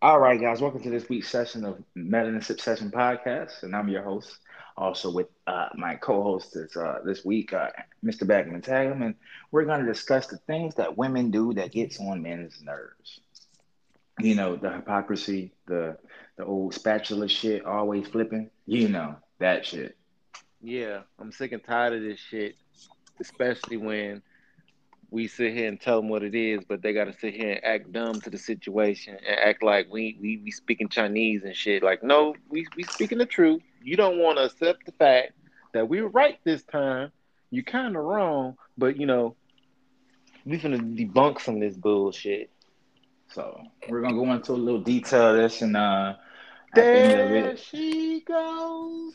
All 0.00 0.20
right, 0.20 0.40
guys, 0.40 0.60
welcome 0.60 0.80
to 0.82 0.90
this 0.90 1.08
week's 1.08 1.28
session 1.28 1.64
of 1.64 1.82
Melanin 1.96 2.44
Sip 2.44 2.60
Session 2.60 2.88
podcast, 2.88 3.64
and 3.64 3.74
I'm 3.74 3.88
your 3.88 4.04
host. 4.04 4.38
Also, 4.76 5.10
with 5.10 5.26
uh, 5.48 5.70
my 5.74 5.96
co-host 5.96 6.54
is 6.54 6.76
uh, 6.76 7.00
this 7.04 7.24
week, 7.24 7.52
uh, 7.52 7.70
Mr. 8.04 8.24
Bagman 8.24 8.62
Tatum, 8.62 9.02
and 9.02 9.16
we're 9.50 9.64
going 9.64 9.84
to 9.84 9.92
discuss 9.92 10.28
the 10.28 10.36
things 10.36 10.76
that 10.76 10.96
women 10.96 11.32
do 11.32 11.52
that 11.54 11.72
gets 11.72 11.98
on 11.98 12.22
men's 12.22 12.62
nerves. 12.62 13.18
You 14.20 14.36
know, 14.36 14.54
the 14.54 14.70
hypocrisy, 14.70 15.52
the 15.66 15.98
the 16.36 16.44
old 16.44 16.74
spatula 16.74 17.26
shit, 17.26 17.64
always 17.64 18.06
flipping. 18.06 18.50
You 18.66 18.88
know 18.88 19.16
that 19.40 19.66
shit. 19.66 19.96
Yeah, 20.62 21.00
I'm 21.18 21.32
sick 21.32 21.50
and 21.50 21.64
tired 21.64 21.94
of 21.94 22.02
this 22.02 22.20
shit, 22.20 22.54
especially 23.20 23.78
when 23.78 24.22
we 25.10 25.26
sit 25.26 25.54
here 25.54 25.68
and 25.68 25.80
tell 25.80 26.00
them 26.00 26.08
what 26.08 26.22
it 26.22 26.34
is, 26.34 26.60
but 26.68 26.82
they 26.82 26.92
got 26.92 27.04
to 27.04 27.12
sit 27.12 27.34
here 27.34 27.52
and 27.52 27.64
act 27.64 27.92
dumb 27.92 28.20
to 28.20 28.30
the 28.30 28.38
situation 28.38 29.16
and 29.26 29.38
act 29.38 29.62
like 29.62 29.90
we 29.90 30.18
we 30.20 30.38
we 30.38 30.50
speaking 30.50 30.88
Chinese 30.88 31.44
and 31.44 31.56
shit. 31.56 31.82
Like, 31.82 32.02
no, 32.02 32.34
we 32.48 32.66
we 32.76 32.82
speaking 32.84 33.18
the 33.18 33.26
truth. 33.26 33.62
You 33.82 33.96
don't 33.96 34.18
want 34.18 34.38
to 34.38 34.44
accept 34.44 34.84
the 34.84 34.92
fact 34.92 35.32
that 35.72 35.88
we 35.88 36.02
were 36.02 36.08
right 36.08 36.38
this 36.44 36.62
time. 36.62 37.10
You're 37.50 37.64
kind 37.64 37.96
of 37.96 38.04
wrong, 38.04 38.56
but 38.76 38.98
you 38.98 39.06
know, 39.06 39.34
we 40.44 40.58
finna 40.58 40.78
debunk 40.78 41.40
some 41.40 41.56
of 41.56 41.60
this 41.60 41.76
bullshit. 41.76 42.50
So 43.30 43.62
we're 43.88 44.02
gonna 44.02 44.14
go 44.14 44.30
into 44.32 44.52
a 44.52 44.54
little 44.54 44.80
detail 44.80 45.30
of 45.30 45.36
this 45.36 45.62
and 45.62 45.76
uh. 45.76 46.14
There 46.74 47.56
she 47.56 48.20
goes. 48.26 49.14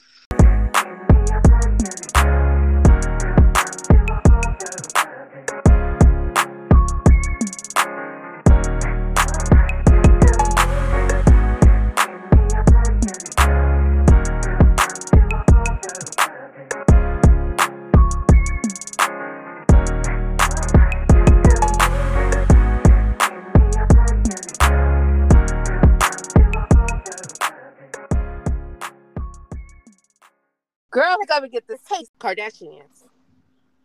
Girl, 31.33 31.37
I 31.37 31.39
gotta 31.39 31.49
get 31.49 31.67
this 31.67 31.81
taste. 31.81 32.11
Kardashians. 32.19 33.05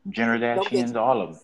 Jenner 0.09 0.39
Dashians, 0.39 0.97
all 0.97 1.23
of 1.23 1.33
them. 1.33 1.41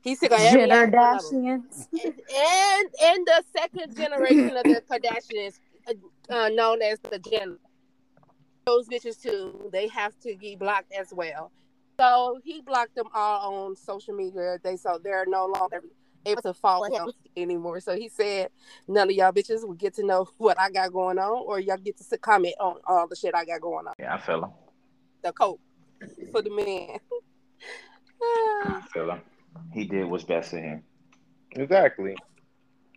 He's 0.00 0.20
sick 0.20 0.30
of 0.32 0.38
Jenner 0.38 0.66
last 0.66 0.92
one 0.92 1.16
of 1.16 1.30
them. 1.30 1.62
Dashians. 1.62 1.88
And 1.92 2.88
and 3.02 3.26
the 3.26 3.44
second 3.56 3.96
generation 3.96 4.56
of 4.56 4.64
the 4.64 4.82
Kardashians, 4.90 5.58
uh, 5.88 6.34
uh, 6.34 6.48
known 6.48 6.82
as 6.82 6.98
the 7.00 7.18
Jenner. 7.18 7.58
Those 8.66 8.88
bitches 8.88 9.20
too. 9.20 9.70
They 9.72 9.88
have 9.88 10.18
to 10.20 10.36
be 10.36 10.56
blocked 10.56 10.92
as 10.92 11.12
well. 11.12 11.52
So 12.00 12.38
he 12.44 12.60
blocked 12.60 12.94
them 12.94 13.06
all 13.14 13.66
on 13.66 13.76
social 13.76 14.14
media. 14.14 14.58
They 14.62 14.76
so 14.76 15.00
they're 15.02 15.26
no 15.26 15.46
longer 15.46 15.82
able 16.26 16.42
to 16.42 16.54
follow 16.54 16.88
him 16.92 17.12
anymore. 17.36 17.80
So 17.80 17.96
he 17.96 18.08
said, 18.08 18.50
none 18.86 19.08
of 19.08 19.14
y'all 19.14 19.32
bitches 19.32 19.66
will 19.66 19.74
get 19.74 19.94
to 19.94 20.04
know 20.04 20.28
what 20.36 20.60
I 20.60 20.70
got 20.70 20.92
going 20.92 21.18
on, 21.18 21.44
or 21.46 21.60
y'all 21.60 21.76
get 21.78 21.96
to 21.96 22.18
comment 22.18 22.54
on 22.60 22.76
all 22.86 23.06
the 23.08 23.16
shit 23.16 23.34
I 23.34 23.44
got 23.44 23.60
going 23.60 23.86
on. 23.86 23.94
Yeah, 23.98 24.14
I 24.14 24.18
feel 24.18 24.44
him. 24.44 24.50
The 25.22 25.32
coat 25.32 25.60
for 26.32 26.42
the 26.42 26.50
man. 26.50 26.98
I. 28.22 29.20
He 29.72 29.84
did 29.84 30.06
what's 30.06 30.24
best 30.24 30.50
for 30.50 30.58
him. 30.58 30.82
Exactly. 31.52 32.16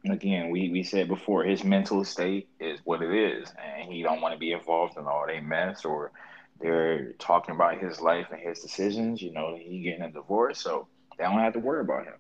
Again, 0.10 0.50
we, 0.50 0.70
we 0.70 0.84
said 0.84 1.08
before 1.08 1.44
his 1.44 1.64
mental 1.64 2.04
state 2.04 2.50
is 2.60 2.80
what 2.84 3.02
it 3.02 3.14
is, 3.14 3.54
and 3.64 3.92
he 3.92 4.02
don't 4.02 4.22
want 4.22 4.34
to 4.34 4.40
be 4.40 4.52
involved 4.52 4.98
in 4.98 5.06
all 5.06 5.26
that 5.28 5.44
mess 5.44 5.86
or 5.86 6.12
they're 6.60 7.14
talking 7.14 7.56
about 7.56 7.80
his 7.80 8.02
life 8.02 8.28
and 8.32 8.40
his 8.40 8.60
decisions. 8.60 9.22
You 9.22 9.32
know, 9.32 9.58
he 9.60 9.82
getting 9.82 10.04
a 10.04 10.12
divorce, 10.12 10.62
so 10.62 10.88
they 11.18 11.24
don't 11.24 11.40
have 11.40 11.54
to 11.54 11.60
worry 11.60 11.82
about 11.82 12.06
him. 12.06 12.14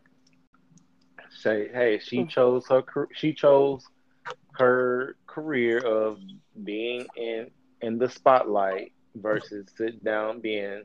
Say, 1.29 1.69
hey, 1.73 1.99
she 1.99 2.25
chose 2.25 2.67
her. 2.67 2.83
She 3.13 3.33
chose 3.33 3.83
her 4.53 5.15
career 5.27 5.79
of 5.79 6.19
being 6.63 7.07
in 7.15 7.49
in 7.81 7.97
the 7.97 8.09
spotlight 8.09 8.91
versus 9.15 9.67
sit 9.75 10.03
down 10.03 10.39
being 10.39 10.83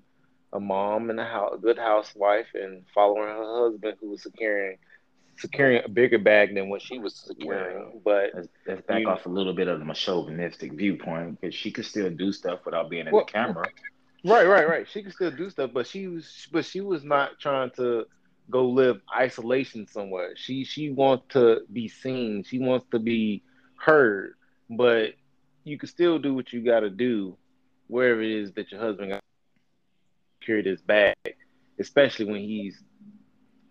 a 0.53 0.60
mom 0.60 1.10
and 1.10 1.20
a 1.20 1.25
house, 1.25 1.54
a 1.54 1.59
good 1.59 1.78
housewife, 1.78 2.47
and 2.54 2.84
following 2.94 3.28
her 3.28 3.64
husband 3.70 3.97
who 4.00 4.10
was 4.10 4.22
securing 4.22 4.78
securing 5.38 5.84
a 5.84 5.88
bigger 5.88 6.19
bag 6.19 6.54
than 6.54 6.70
what 6.70 6.81
she 6.81 6.98
was 6.98 7.15
securing. 7.15 8.00
But 8.03 8.31
Let's, 8.34 8.48
let's 8.66 8.86
back 8.86 9.03
You- 9.03 9.09
off 9.10 9.26
a 9.26 9.28
little 9.28 9.53
bit 9.53 9.69
of 9.69 9.84
the 9.84 9.92
chauvinistic 9.92 10.72
viewpoint 10.72 11.38
because 11.41 11.54
she 11.54 11.70
could 11.70 11.84
still 11.84 12.09
do 12.10 12.32
stuff 12.32 12.60
without 12.65 12.88
being 12.88 13.06
in 13.06 13.12
Well- 13.12 13.26
the 13.26 13.32
camera. 13.32 13.66
Right, 14.25 14.47
right, 14.47 14.66
right. 14.69 14.88
She 14.88 15.03
could 15.03 15.12
still 15.12 15.31
do 15.31 15.50
stuff, 15.50 15.70
but 15.72 15.86
she 15.86 16.09
was, 16.09 16.48
but 16.50 16.65
she 16.65 16.81
was 16.81 17.04
not 17.04 17.38
trying 17.38 17.70
to 17.72 18.06
go 18.50 18.66
live 18.66 19.00
isolation 19.15 19.86
somewhere. 19.86 20.34
She 20.36 20.65
she 20.65 20.91
wants 20.91 21.26
to 21.34 21.60
be 21.72 21.86
seen. 21.88 22.42
She 22.42 22.59
wants 22.59 22.86
to 22.91 22.98
be 22.98 23.42
heard. 23.76 24.34
But 24.70 25.15
you 25.65 25.78
can 25.78 25.88
still 25.88 26.19
do 26.19 26.34
what 26.34 26.53
you 26.53 26.62
got 26.65 26.81
to 26.81 26.91
do, 26.91 27.36
wherever 27.88 28.22
it 28.22 28.30
is 28.30 28.52
that 28.52 28.70
your 28.70 28.80
husband 28.80 29.10
got 29.12 29.22
secured 30.41 30.66
his 30.66 30.80
bag, 30.82 31.14
especially 31.78 32.26
when 32.26 32.41
he's 32.42 32.82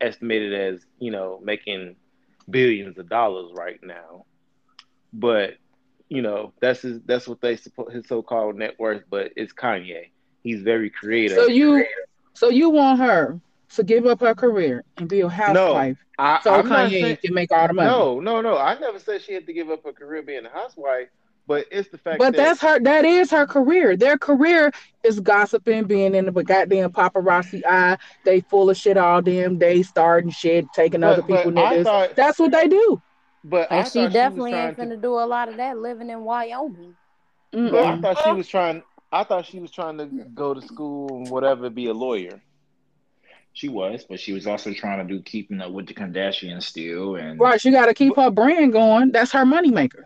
estimated 0.01 0.53
as 0.53 0.85
you 0.99 1.11
know 1.11 1.39
making 1.43 1.95
billions 2.49 2.97
of 2.97 3.09
dollars 3.09 3.51
right 3.55 3.79
now. 3.83 4.25
But 5.13 5.55
you 6.09 6.21
know 6.21 6.53
that's 6.59 6.81
his 6.81 7.01
that's 7.05 7.27
what 7.27 7.41
they 7.41 7.55
support 7.55 7.93
his 7.93 8.07
so-called 8.07 8.55
net 8.57 8.75
worth. 8.79 9.03
But 9.09 9.31
it's 9.35 9.53
Kanye. 9.53 10.09
He's 10.43 10.61
very 10.61 10.89
creative. 10.91 11.37
So 11.37 11.47
you, 11.47 11.85
so 12.33 12.49
you 12.49 12.69
want 12.69 12.99
her 12.99 13.39
to 13.69 13.83
give 13.83 14.05
up 14.05 14.19
her 14.19 14.35
career 14.35 14.83
and 14.97 15.09
be 15.09 15.21
a 15.21 15.27
housewife, 15.27 15.97
I, 16.19 16.39
so 16.43 16.53
I'm 16.53 16.67
Kanye 16.67 16.89
saying- 17.01 17.17
can 17.17 17.33
make 17.33 17.51
all 17.51 17.67
the 17.67 17.73
money. 17.73 17.89
no, 17.89 18.19
no, 18.19 18.41
no. 18.41 18.55
I 18.57 18.77
never 18.77 18.99
said 18.99 19.23
she 19.23 19.33
had 19.33 19.47
to 19.47 19.53
give 19.53 19.71
up 19.71 19.83
her 19.83 19.91
career 19.91 20.21
being 20.21 20.45
a 20.45 20.49
housewife, 20.49 21.07
but 21.47 21.65
it's 21.71 21.89
the 21.89 21.97
fact 21.97 22.19
that 22.19 22.31
But 22.31 22.35
that 22.37 22.43
that's 22.43 22.61
her. 22.61 22.79
That 22.79 23.05
is 23.05 23.31
her 23.31 23.45
career. 23.45 23.95
Their 23.95 24.17
career 24.17 24.71
is 25.03 25.19
gossiping, 25.19 25.85
being 25.85 26.15
in 26.15 26.25
the 26.25 26.31
goddamn 26.43 26.91
paparazzi 26.91 27.61
eye. 27.65 27.97
They 28.23 28.41
full 28.41 28.69
of 28.69 28.77
shit 28.77 28.97
all 28.97 29.21
damn 29.21 29.57
day, 29.57 29.83
starting 29.83 30.31
shit, 30.31 30.65
taking 30.73 31.01
But- 31.01 31.13
other 31.19 31.21
but 31.23 31.37
people 31.37 31.51
niggas. 31.51 31.83
thought- 31.83 32.15
That's 32.15 32.39
what 32.39 32.51
they 32.51 32.67
do. 32.67 33.01
But 33.43 33.71
I 33.71 33.77
And 33.77 33.87
she 33.87 34.07
definitely 34.07 34.53
was 34.53 34.59
ain't 34.59 34.75
trying 34.77 34.89
finna 34.89 35.01
do 35.01 35.13
a 35.19 35.25
lot 35.27 35.49
of 35.49 35.57
that 35.57 35.77
living 35.77 36.09
in 36.09 36.21
Wyoming. 36.23 36.95
Mm-mm. 37.53 37.71
But 37.71 37.85
I 37.85 38.01
thought 38.01 38.23
she 38.23 38.31
was 38.31 38.47
trying. 38.47 38.81
I 39.11 39.23
thought 39.23 39.45
she 39.45 39.59
was 39.59 39.69
trying 39.71 39.97
to 39.99 40.05
go 40.33 40.53
to 40.55 40.61
school 40.61 41.07
and 41.17 41.29
whatever, 41.29 41.69
be 41.69 41.85
a 41.87 41.93
lawyer. 41.93 42.41
She 43.53 43.69
was, 43.69 44.03
but 44.09 44.19
she 44.19 44.33
was 44.33 44.47
also 44.47 44.73
trying 44.73 45.07
to 45.07 45.13
do 45.13 45.21
keeping 45.21 45.61
up 45.61 45.71
with 45.71 45.87
the 45.87 45.93
Kardashians 45.93 46.63
still. 46.63 47.15
And 47.15 47.39
Right, 47.39 47.61
she 47.61 47.71
got 47.71 47.85
to 47.85 47.93
keep 47.93 48.15
her 48.17 48.29
brand 48.29 48.73
going. 48.73 49.11
That's 49.11 49.31
her 49.31 49.45
moneymaker. 49.45 50.03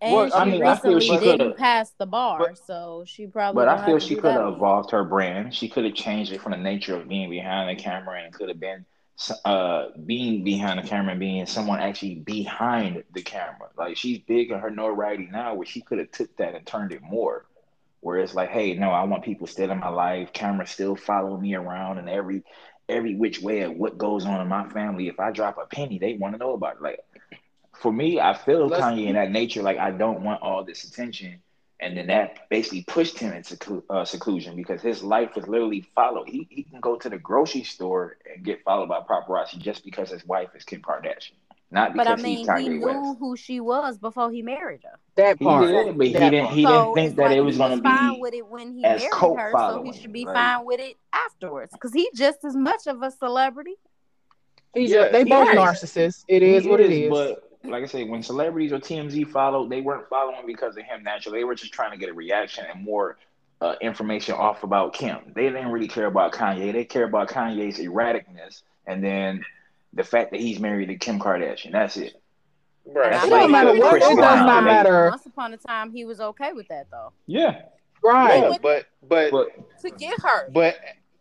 And 0.00 0.14
Well, 0.14 0.26
she 0.28 0.32
I 0.34 0.44
mean, 0.44 0.64
I 0.64 0.76
feel 0.76 1.00
she 1.00 1.16
didn't 1.18 1.56
pass 1.56 1.90
the 1.98 2.06
bar, 2.06 2.38
but- 2.38 2.58
so 2.58 3.04
she 3.06 3.26
probably. 3.26 3.64
But 3.64 3.68
I 3.68 3.84
feel 3.86 3.98
she 3.98 4.14
could 4.14 4.32
have 4.32 4.54
evolved 4.54 4.90
her 4.92 5.04
brand. 5.04 5.54
She 5.54 5.68
could 5.68 5.84
have 5.84 5.94
changed 5.94 6.32
it 6.32 6.40
from 6.40 6.52
the 6.52 6.58
nature 6.58 6.96
of 6.96 7.08
being 7.08 7.30
behind 7.30 7.68
the 7.68 7.82
camera 7.82 8.20
and 8.22 8.32
could 8.32 8.48
have 8.48 8.60
been 8.60 8.84
uh 9.44 9.86
being 10.06 10.44
behind 10.44 10.78
the 10.78 10.88
camera 10.88 11.10
and 11.10 11.18
being 11.18 11.44
someone 11.46 11.80
actually 11.80 12.14
behind 12.16 13.02
the 13.12 13.22
camera. 13.22 13.68
Like 13.76 13.96
she's 13.96 14.20
big 14.20 14.52
in 14.52 14.60
her 14.60 14.70
notoriety 14.70 15.28
now 15.30 15.54
where 15.54 15.66
she 15.66 15.80
could 15.80 15.98
have 15.98 16.12
took 16.12 16.36
that 16.36 16.54
and 16.54 16.64
turned 16.64 16.92
it 16.92 17.02
more. 17.02 17.44
Where 18.00 18.18
it's 18.18 18.34
like, 18.34 18.50
hey, 18.50 18.74
no, 18.74 18.90
I 18.90 19.02
want 19.02 19.24
people 19.24 19.48
still 19.48 19.72
in 19.72 19.80
my 19.80 19.88
life, 19.88 20.32
cameras 20.32 20.70
still 20.70 20.94
following 20.94 21.42
me 21.42 21.54
around 21.54 21.98
and 21.98 22.08
every 22.08 22.44
every 22.88 23.16
which 23.16 23.42
way 23.42 23.62
of 23.62 23.72
what 23.72 23.98
goes 23.98 24.24
on 24.24 24.40
in 24.40 24.48
my 24.48 24.68
family. 24.68 25.08
If 25.08 25.18
I 25.18 25.32
drop 25.32 25.58
a 25.58 25.66
penny, 25.66 25.98
they 25.98 26.14
want 26.14 26.34
to 26.34 26.38
know 26.38 26.52
about 26.52 26.76
it. 26.76 26.82
Like 26.82 27.00
for 27.80 27.92
me, 27.92 28.20
I 28.20 28.34
feel 28.34 28.66
Let's- 28.66 28.82
Kanye 28.82 29.06
in 29.06 29.14
that 29.14 29.30
nature. 29.30 29.62
Like 29.62 29.78
I 29.78 29.90
don't 29.90 30.22
want 30.22 30.42
all 30.42 30.64
this 30.64 30.84
attention, 30.84 31.40
and 31.80 31.96
then 31.96 32.08
that 32.08 32.48
basically 32.50 32.82
pushed 32.82 33.18
him 33.18 33.32
into 33.32 33.56
seclu- 33.56 33.82
uh, 33.90 34.04
seclusion 34.04 34.56
because 34.56 34.80
his 34.82 35.02
life 35.02 35.30
was 35.36 35.46
literally 35.48 35.82
followed. 35.94 36.28
He 36.28 36.46
he 36.50 36.62
can 36.64 36.80
go 36.80 36.96
to 36.96 37.08
the 37.08 37.18
grocery 37.18 37.64
store 37.64 38.16
and 38.32 38.44
get 38.44 38.62
followed 38.64 38.88
by 38.88 39.00
paparazzi 39.00 39.58
just 39.58 39.84
because 39.84 40.10
his 40.10 40.24
wife 40.26 40.48
is 40.56 40.64
Kim 40.64 40.82
Kardashian, 40.82 41.32
not 41.70 41.92
because 41.92 42.06
But 42.08 42.18
I 42.18 42.22
mean, 42.22 42.38
he's 42.38 42.58
he 42.60 42.68
knew 42.68 42.86
West. 42.86 43.18
who 43.20 43.36
she 43.36 43.60
was 43.60 43.98
before 43.98 44.30
he 44.32 44.42
married 44.42 44.80
her. 44.84 44.98
That 45.16 45.38
He 45.38 45.44
part. 45.44 45.66
did, 45.68 45.96
but 45.98 46.06
he 46.08 46.12
That 46.14 46.30
didn't. 46.30 46.46
He 46.50 46.64
so 46.64 46.70
didn't 46.70 46.94
think 46.94 47.16
that 47.16 47.22
like 47.28 47.36
it 47.36 47.40
was 47.42 47.54
he 47.54 47.58
going 47.58 47.70
was 47.72 47.80
to 47.80 47.84
fine 47.88 48.20
with 48.20 48.34
it 48.34 48.46
when 48.46 48.72
he 48.74 48.84
as 48.84 49.00
married 49.02 49.38
her, 49.38 49.52
so 49.56 49.82
he 49.84 49.92
should 49.92 50.12
be 50.12 50.24
like- 50.24 50.34
fine 50.34 50.64
with 50.64 50.80
it 50.80 50.96
afterwards. 51.12 51.72
Because 51.72 51.92
he's 51.92 52.12
just 52.14 52.44
as 52.44 52.56
much 52.56 52.86
of 52.88 53.02
a 53.02 53.10
celebrity. 53.10 53.76
He's 54.74 54.90
Yeah, 54.90 55.04
a, 55.04 55.12
they 55.12 55.24
he 55.24 55.30
both 55.30 55.48
is. 55.48 55.54
narcissists. 55.56 56.24
It 56.28 56.42
is 56.42 56.64
He 56.64 56.70
what 56.70 56.80
it 56.80 56.90
is. 56.90 57.10
But 57.10 57.47
like 57.64 57.82
I 57.82 57.86
said, 57.86 58.08
when 58.08 58.22
celebrities 58.22 58.72
or 58.72 58.78
TMZ 58.78 59.30
followed, 59.30 59.70
they 59.70 59.80
weren't 59.80 60.08
following 60.08 60.46
because 60.46 60.76
of 60.76 60.84
him 60.84 61.02
naturally. 61.02 61.40
They 61.40 61.44
were 61.44 61.54
just 61.54 61.72
trying 61.72 61.90
to 61.92 61.96
get 61.96 62.08
a 62.08 62.12
reaction 62.12 62.64
and 62.72 62.82
more 62.84 63.16
uh, 63.60 63.74
information 63.80 64.34
off 64.34 64.62
about 64.62 64.92
Kim. 64.94 65.18
They 65.34 65.42
didn't 65.42 65.68
really 65.68 65.88
care 65.88 66.06
about 66.06 66.32
Kanye. 66.32 66.72
They 66.72 66.84
care 66.84 67.04
about 67.04 67.28
Kanye's 67.28 67.78
erraticness 67.78 68.62
and 68.86 69.02
then 69.02 69.44
the 69.92 70.04
fact 70.04 70.30
that 70.30 70.40
he's 70.40 70.60
married 70.60 70.86
to 70.86 70.96
Kim 70.96 71.18
Kardashian. 71.18 71.72
That's 71.72 71.96
it. 71.96 72.14
Right. 72.86 73.06
And 73.06 73.14
I 73.16 73.18
It 73.18 73.28
feel 73.28 73.38
don't 73.38 73.50
matter 73.50 73.74
what. 73.78 73.96
It 73.96 74.00
does 74.00 74.16
not 74.16 74.60
they- 74.60 74.66
matter. 74.66 75.08
Once 75.10 75.26
upon 75.26 75.52
a 75.52 75.56
time, 75.56 75.90
he 75.92 76.04
was 76.04 76.20
okay 76.20 76.52
with 76.52 76.68
that 76.68 76.86
though. 76.90 77.12
Yeah, 77.26 77.62
Right. 78.02 78.38
Yeah, 78.52 78.58
but 78.62 78.86
but 79.02 79.30
but 79.32 79.48
to 79.82 79.90
get 79.90 80.20
her. 80.22 80.48
but 80.52 80.76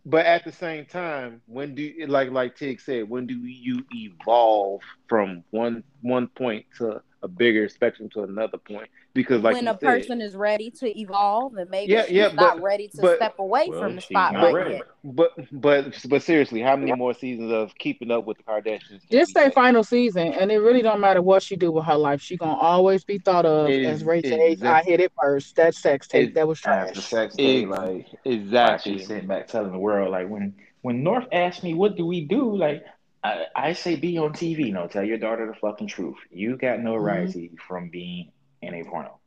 but 0.08 0.26
at 0.26 0.46
the 0.46 0.54
same 0.54 0.86
time, 0.86 1.42
when 1.48 1.76
do 1.76 1.94
like 2.08 2.32
like 2.32 2.56
Tig 2.56 2.80
said, 2.80 3.10
when 3.10 3.28
do 3.28 3.36
you 3.36 3.84
evolve 3.94 4.82
from 5.10 5.44
one 5.52 5.84
one 6.02 6.30
point 6.30 6.66
to 6.78 7.02
a 7.22 7.28
bigger 7.28 7.68
spectrum 7.68 8.10
to 8.14 8.24
another 8.24 8.58
point? 8.58 8.90
Because 9.18 9.42
like 9.42 9.56
when 9.56 9.68
a 9.68 9.72
said, 9.72 9.80
person 9.80 10.22
is 10.22 10.36
ready 10.36 10.70
to 10.70 11.00
evolve 11.00 11.56
and 11.56 11.68
maybe 11.72 11.92
Yeah, 11.92 12.04
she's 12.04 12.12
yeah, 12.12 12.28
not 12.34 12.62
ready 12.62 12.88
to 12.90 13.02
but- 13.02 13.16
step 13.16 13.40
away 13.40 13.66
Well, 13.68 13.80
from 13.82 13.96
the 13.96 14.02
spotlight 14.02 14.84
But 15.04 15.32
but 15.52 15.98
but 16.08 16.22
seriously, 16.22 16.62
how 16.62 16.76
many 16.76 16.94
more 16.94 17.16
seasons 17.16 17.52
of 17.52 17.74
keeping 17.80 18.12
up 18.12 18.26
with 18.26 18.38
the 18.38 18.44
Kardashians? 18.44 18.90
can 18.90 19.00
Just 19.10 19.36
we 19.36 19.42
say 19.42 19.50
final 19.50 19.84
season, 19.84 20.34
and 20.34 20.52
it 20.52 20.60
really 20.60 20.84
don't 20.84 21.00
matter 21.00 21.24
what 21.24 21.42
she 21.42 21.56
do 21.56 21.72
with 21.72 21.86
her 21.86 21.96
life. 21.96 22.22
She 22.22 22.38
gonna 22.38 22.60
always 22.60 23.04
be 23.04 23.18
thought 23.18 23.48
of 23.48 23.72
Ex- 23.72 23.88
as 23.88 24.04
Ray 24.04 24.22
J. 24.22 24.40
I 24.40 24.46
exact- 24.50 24.86
hit 24.86 25.00
it 25.00 25.12
first. 25.20 25.56
That 25.56 25.74
sex 25.74 26.08
tape 26.08 26.36
that 26.36 26.48
was 26.48 26.64
after 26.64 26.94
trash. 26.94 27.06
sex 27.08 27.36
day, 27.36 27.64
Ex- 27.64 27.70
like 27.72 28.08
Exactly. 28.24 29.00
She's 29.00 29.08
sitting 29.08 29.26
back 29.28 29.48
telling 29.48 29.72
the 29.72 29.80
world, 29.80 30.12
like 30.12 30.30
when 30.30 30.54
when 30.84 31.02
North 31.02 31.26
asked 31.32 31.64
me, 31.64 31.74
"What 31.74 31.98
do 31.98 32.06
we 32.06 32.22
do?" 32.26 32.56
Like 32.56 32.86
I, 33.24 33.46
I 33.56 33.74
say, 33.74 33.96
be 33.96 34.20
on 34.20 34.34
TV. 34.34 34.72
No, 34.72 34.86
tell 34.86 35.04
your 35.04 35.18
daughter 35.18 35.48
the 35.48 35.56
fucking 35.60 35.88
truth. 35.88 36.18
You 36.30 36.56
got 36.56 36.82
no 36.82 36.92
mm-hmm. 36.92 37.06
notoriety 37.06 37.52
from 37.68 37.90
being 37.90 38.32
in 38.62 38.74
a 38.74 38.84
porno. 38.84 39.20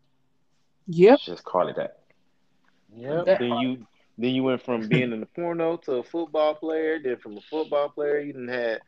Yep. 0.86 1.20
Just 1.20 1.44
call 1.44 1.68
it 1.68 1.76
that. 1.76 2.00
Yep. 2.96 3.26
That- 3.26 3.38
then 3.40 3.52
you 3.58 3.86
then 4.18 4.34
you 4.34 4.42
went 4.42 4.62
from 4.62 4.86
being 4.86 5.12
in 5.12 5.20
the 5.20 5.26
porno 5.26 5.76
to 5.78 5.92
a 5.94 6.02
football 6.02 6.54
player. 6.54 6.98
Then 7.02 7.16
from 7.18 7.38
a 7.38 7.40
football 7.42 7.88
player, 7.88 8.18
you 8.20 8.32
done 8.34 8.48
had 8.48 8.80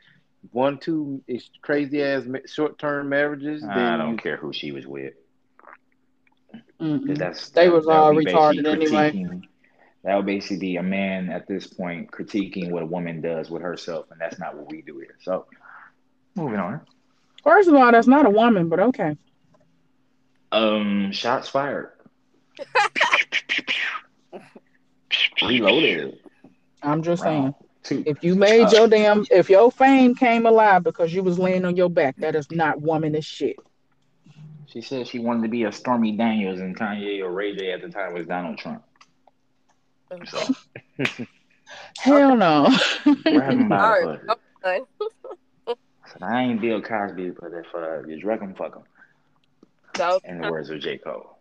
one, 0.51 0.79
two 0.79 1.23
is 1.27 1.49
crazy 1.63 2.03
ass 2.03 2.25
short 2.47 2.79
term 2.79 3.09
marriages. 3.09 3.63
I 3.65 3.75
Then 3.75 3.99
don't 4.01 4.11
you, 4.13 4.17
care 4.17 4.37
who 4.37 4.53
she 4.53 4.73
was 4.73 4.87
with. 4.87 5.15
that's 6.79 7.51
They 7.51 7.67
that- 7.67 7.73
was 7.73 7.87
that 7.87 7.93
all 7.93 8.13
retarded 8.13 8.67
anyway. 8.67 9.41
That 10.05 10.17
would 10.17 10.27
basically 10.27 10.59
be 10.59 10.77
a 10.79 10.83
man 10.83 11.31
at 11.31 11.47
this 11.47 11.69
point 11.69 12.11
critiquing 12.11 12.73
what 12.73 12.83
a 12.83 12.87
woman 12.87 13.21
does 13.21 13.51
with 13.51 13.63
herself, 13.63 14.11
and 14.11 14.21
that's 14.21 14.37
not 14.37 14.57
what 14.57 14.69
we 14.69 14.83
do 14.83 14.99
here. 14.99 15.15
So, 15.21 15.47
moving 16.35 16.59
on. 16.59 16.81
First 17.45 17.69
of 17.69 17.75
all, 17.77 17.93
that's 17.93 18.09
not 18.09 18.27
a 18.27 18.31
woman, 18.31 18.69
but 18.69 18.81
okay. 18.81 19.17
Um, 20.53 21.11
shots 21.13 21.49
fired. 21.49 21.91
Reloaded. 25.43 26.19
I'm 26.83 27.03
just 27.03 27.23
saying. 27.23 27.55
Two. 27.83 28.03
If 28.07 28.23
you 28.23 28.35
made 28.35 28.67
Uh, 28.67 28.71
your 28.73 28.89
damn, 28.89 29.25
if 29.31 29.49
your 29.51 29.73
fame 29.73 30.15
came 30.15 30.47
alive 30.47 30.85
because 30.85 31.13
you 31.13 31.23
was 31.23 31.39
laying 31.39 31.65
on 31.65 31.75
your 31.77 31.89
back, 31.91 32.17
that 32.19 32.37
is 32.37 32.51
not 32.51 32.81
womanish 32.81 33.25
shit. 33.25 33.57
She 34.67 34.81
said 34.83 35.07
she 35.07 35.19
wanted 35.19 35.43
to 35.43 35.49
be 35.49 35.65
a 35.65 35.73
Stormy 35.73 36.17
Daniels, 36.17 36.61
and 36.61 36.77
Kanye 36.79 37.23
or 37.23 37.31
Ray 37.33 37.57
J 37.57 37.73
at 37.73 37.83
the 37.83 37.89
time 37.89 38.15
was 38.15 38.27
Donald 38.27 38.59
Trump. 38.59 38.83
So, 40.27 40.55
Hell 41.99 42.37
no. 42.37 42.69
grab 43.05 43.55
him 43.55 43.69
by 43.69 43.83
All 43.83 43.91
the 44.01 44.07
right, 44.07 44.21
pussy. 44.21 44.35
I'm. 44.65 44.85
Said, 46.07 46.23
I 46.23 46.43
ain't 46.43 46.61
Bill 46.61 46.83
Cosby, 46.83 47.31
but 47.31 47.53
if 47.53 47.67
uh, 47.75 48.03
you 48.07 48.21
drug 48.21 48.41
him, 48.41 48.55
fuck 48.55 48.77
him. 48.77 48.83
So 49.97 50.21
In 50.25 50.41
the 50.41 50.51
words 50.51 50.71
of 50.71 50.81
J. 50.81 50.99
Cole. 50.99 51.39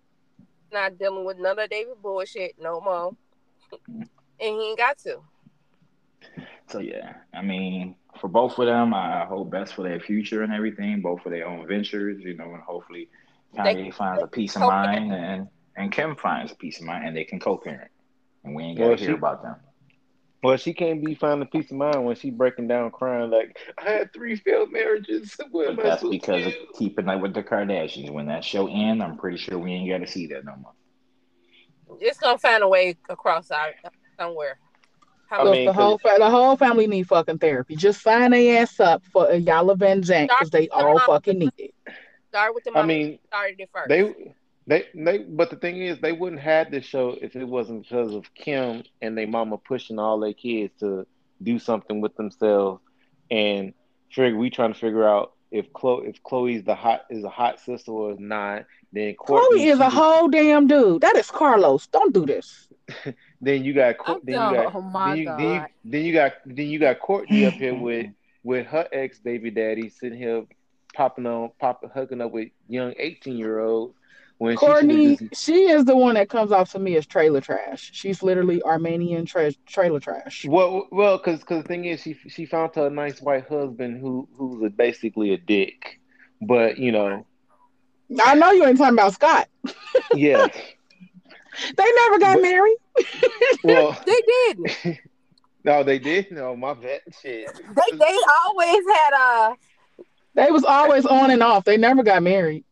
not 0.71 0.98
dealing 0.98 1.25
with 1.25 1.38
none 1.39 1.59
of 1.59 1.69
David 1.69 2.01
bullshit 2.01 2.56
no 2.59 2.80
more. 2.81 3.15
And 3.92 4.07
he 4.39 4.69
ain't 4.69 4.77
got 4.77 4.98
to. 5.00 5.19
So 6.68 6.80
yeah, 6.80 7.13
I 7.33 7.42
mean, 7.42 7.95
for 8.19 8.27
both 8.27 8.57
of 8.57 8.65
them, 8.65 8.94
I 8.94 9.25
hope 9.25 9.50
best 9.51 9.74
for 9.74 9.83
their 9.83 10.00
future 10.00 10.44
and 10.44 10.53
everything, 10.53 11.01
both 11.01 11.21
for 11.21 11.30
their 11.30 11.48
own 11.48 11.68
ventures, 11.68 12.21
you 12.24 12.36
know, 12.36 12.53
and 12.53 12.62
hopefully 12.63 13.09
Kanye 13.56 13.86
They- 13.86 13.92
finds 13.92 14.24
a 14.24 14.27
peace 14.27 14.56
of 14.56 14.62
mind 14.62 15.12
and 15.13 15.48
and 15.77 15.92
Kim 15.92 16.15
finds 16.18 16.51
a 16.51 16.56
peace 16.56 16.80
of 16.80 16.86
mind 16.86 17.07
and 17.07 17.15
they 17.15 17.24
can 17.24 17.39
co-parent, 17.39 17.89
and 18.44 18.53
we 18.56 18.63
ain't 18.63 18.77
got 18.77 18.88
Well, 18.89 18.98
to 18.98 19.03
hear 19.03 19.12
she- 19.13 19.18
about 19.18 19.42
them. 19.42 19.56
Well, 20.44 20.58
she 20.58 20.74
can't 20.74 21.06
be 21.06 21.14
finding 21.14 21.48
peace 21.50 21.70
of 21.70 21.78
mind 21.78 22.04
when 22.04 22.16
she 22.16 22.32
breaking 22.32 22.68
down 22.68 22.90
crying 22.90 23.30
like 23.30 23.58
I 23.78 23.90
had 23.92 24.14
three 24.14 24.36
failed 24.36 24.72
marriages. 24.72 25.36
What 25.52 25.70
am 25.70 25.76
But 25.76 25.86
I 25.86 25.90
that's 25.90 26.04
because 26.04 26.44
to 26.44 26.48
of 26.50 26.56
keeping 26.78 27.10
up 27.10 27.22
with 27.22 27.34
the 27.34 27.44
Kardashians. 27.44 28.10
When 28.10 28.28
that 28.28 28.44
show 28.44 28.68
ends, 28.68 29.04
I'm 29.04 29.18
pretty 29.18 29.38
sure 29.38 29.60
we 29.60 29.72
ain't 29.72 29.90
got 29.90 30.00
to 30.00 30.12
see 30.12 30.28
that 30.28 30.46
no 30.46 30.56
more. 30.56 31.98
It's 32.00 32.18
gonna 32.18 32.38
find 32.38 32.64
a 32.64 32.68
way 32.68 32.96
across 33.10 33.52
our 33.52 33.74
somewhere. 34.20 34.58
How 35.28 35.48
I 35.48 35.52
mean, 35.52 35.66
the 35.66 35.74
whole 35.74 35.98
fa- 35.98 36.16
the 36.18 36.30
whole 36.30 36.58
family 36.58 36.88
need 36.88 37.08
fucking 37.08 37.38
therapy. 37.38 37.76
Just 37.76 38.02
sign 38.02 38.32
their 38.32 38.62
ass 38.62 38.80
up 38.80 39.04
for 39.14 39.30
a 39.30 39.40
Iyanla 39.40 39.78
Vanzant 39.78 40.28
because 40.28 40.50
they 40.50 40.70
all 40.70 41.00
fucking 41.00 41.40
need 41.40 41.54
it. 41.58 41.74
start 42.30 42.56
with 42.56 42.64
the 42.64 42.72
mom. 42.72 42.80
I 42.80 42.82
mama 42.82 42.94
mean, 42.94 43.20
started 43.28 43.60
it 43.60 43.70
first. 43.72 43.90
they 43.90 44.34
they 44.68 44.86
they 44.94 45.19
but 45.19 45.50
the 45.50 45.56
thing 45.56 45.81
is 45.81 46.00
they 46.00 46.12
wouldn't 46.12 46.42
have 46.42 46.72
this 46.72 46.86
show 46.86 47.18
if 47.22 47.36
it 47.36 47.46
wasn't 47.46 47.84
because 47.84 48.13
of 48.13 48.34
Kim 48.36 48.84
and 49.02 49.18
their 49.18 49.28
mama 49.28 49.58
pushing 49.58 50.00
all 50.00 50.19
their 50.19 50.34
kids 50.34 50.74
to 50.80 51.06
do 51.42 51.58
something 51.58 52.02
with 52.02 52.16
themselves 52.16 52.81
and 53.30 53.74
figure 54.10 54.38
we 54.38 54.50
trying 54.50 54.74
to 54.74 54.80
figure 54.80 55.08
out 55.08 55.34
if 55.52 55.72
Khloé 55.74 56.10
if 56.10 56.24
Khloé's 56.24 56.63
the 56.63 56.75
hot 56.75 57.06
is 57.10 57.24
a 57.24 57.30
hot 57.30 57.60
sister 57.60 57.92
or 57.92 58.12
is 58.12 58.19
not 58.19 58.66
then 58.94 59.16
Kourtney 59.16 59.48
Khloé 59.52 59.72
is 59.72 59.80
a 59.80 59.90
whole 59.90 60.28
damn 60.28 60.68
dude. 60.68 61.02
That 61.02 61.16
is 61.16 61.31
Carlos. 61.31 61.88
Don't 61.88 62.13
do 62.13 62.25
this. 62.25 62.68
then 63.42 63.63
you 63.63 63.74
got 63.74 63.96
I'm 64.06 64.19
then 64.24 64.36
you 64.36 64.58
got. 64.58 64.75
Oh 64.75 64.81
my 64.81 65.10
then 65.10 65.18
you, 65.18 65.25
then 65.25 65.54
you 65.54 65.66
then 65.86 66.06
you 66.06 66.13
got 66.13 66.34
then 66.46 66.68
you 66.68 66.80
got 66.80 67.00
Kourtney 67.00 67.48
up 67.48 67.54
here 67.54 67.74
with 67.80 68.08
with 68.44 68.68
her 68.68 68.88
ex 68.92 69.19
baby 69.19 69.50
daddy 69.50 69.90
sitting 69.90 70.18
here 70.18 70.44
popping 70.94 71.25
on 71.25 71.52
popping 71.60 71.90
hooking 71.94 72.22
up 72.22 72.31
with 72.31 72.50
young 72.68 72.94
18 72.98 73.38
year 73.38 73.60
olds 73.60 73.96
when 74.42 74.58
Kourtney, 74.58 75.20
she 75.20 75.28
just 75.28 75.46
she 75.46 75.54
is 75.70 75.86
the 75.86 75.96
one 75.96 76.16
that 76.16 76.28
comes 76.28 76.52
off 76.52 76.72
to 76.72 76.80
me 76.80 76.96
as 76.96 77.06
trailer 77.06 77.42
trash. 77.42 77.92
She's 77.94 78.24
literally 78.24 78.60
Armenian 78.64 79.24
tra- 79.24 79.54
trailer 79.68 80.00
trash. 80.00 80.46
Well, 80.50 80.88
well, 80.92 81.18
because 81.20 81.42
the 81.44 81.62
thing 81.62 81.86
is, 81.86 82.02
she 82.02 82.16
she 82.28 82.48
found 82.48 82.74
her 82.74 82.88
a 82.88 82.90
nice 82.90 83.22
white 83.22 83.48
husband 83.48 84.02
who 84.02 84.28
who's 84.36 84.64
a, 84.66 84.72
basically 84.72 85.34
a 85.34 85.38
dick, 85.38 86.00
but 86.42 86.80
you 86.80 86.92
know, 86.92 87.24
I 88.26 88.34
know 88.34 88.50
you 88.50 88.66
ain't 88.66 88.80
talking 88.80 88.96
about 88.98 89.14
Scott. 89.14 89.48
yeah. 90.16 90.48
They 91.78 91.92
never 91.98 92.18
got 92.18 92.36
But- 92.38 92.42
married. 92.42 92.78
Well, 93.64 93.92
they 94.08 94.22
did. 94.56 95.00
no, 95.66 95.84
they 95.84 96.00
did. 96.00 96.32
No, 96.32 96.56
my 96.56 96.74
bad. 96.74 97.02
Shit. 97.22 97.52
They 97.56 97.98
they 97.98 98.18
always 98.48 98.84
had 98.88 99.14
a 99.20 99.54
They 100.34 100.50
was 100.50 100.64
always 100.64 101.06
on 101.06 101.30
and 101.30 101.44
off. 101.44 101.66
They 101.66 101.78
never 101.78 102.02
got 102.04 102.24
married. 102.24 102.64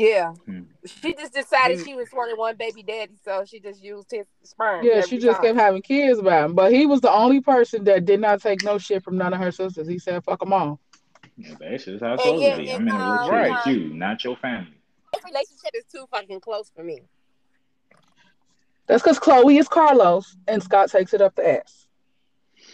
Yeah. 0.00 0.32
Hmm. 0.46 0.60
She 0.86 1.14
just 1.14 1.34
decided 1.34 1.84
she 1.84 1.94
was 1.94 2.08
wanted 2.12 2.38
one 2.38 2.56
baby 2.56 2.82
daddy, 2.82 3.12
so 3.24 3.44
she 3.44 3.60
just 3.60 3.82
used 3.82 4.10
his 4.10 4.26
sperm. 4.42 4.84
Yeah, 4.84 5.02
she 5.02 5.18
just 5.18 5.36
time. 5.36 5.48
kept 5.54 5.58
having 5.58 5.82
kids 5.82 6.18
about 6.18 6.46
him. 6.46 6.54
But 6.54 6.72
he 6.72 6.86
was 6.86 7.00
the 7.02 7.10
only 7.12 7.40
person 7.40 7.84
that 7.84 8.06
did 8.06 8.20
not 8.20 8.40
take 8.40 8.62
no 8.64 8.78
shit 8.78 9.02
from 9.02 9.18
none 9.18 9.34
of 9.34 9.40
her 9.40 9.50
sisters. 9.52 9.86
He 9.88 9.98
said, 9.98 10.24
"Fuck 10.24 10.40
them 10.40 10.52
all." 10.54 10.80
Yeah, 11.36 11.54
that's 11.60 11.84
just 11.84 12.02
how 12.02 12.14
it's 12.14 12.22
supposed 12.22 12.42
yeah, 12.42 12.56
to 12.56 12.62
be. 12.62 12.72
I'm 12.72 12.82
in 12.82 12.88
a 12.88 12.96
uh, 12.96 13.28
relationship 13.28 13.32
Right. 13.32 13.66
with 13.66 13.76
you, 13.76 13.94
not 13.94 14.24
your 14.24 14.36
family. 14.36 14.74
This 15.12 15.24
relationship 15.24 15.70
is 15.74 15.84
too 15.92 16.06
fucking 16.10 16.40
close 16.40 16.70
for 16.74 16.82
me. 16.84 17.00
That's 18.86 19.02
because 19.02 19.18
Khloé 19.18 19.58
is 19.58 19.68
Carlos 19.68 20.36
and 20.48 20.62
Scott 20.62 20.90
takes 20.90 21.14
it 21.14 21.20
up 21.20 21.34
the 21.36 21.58
ass. 21.60 21.86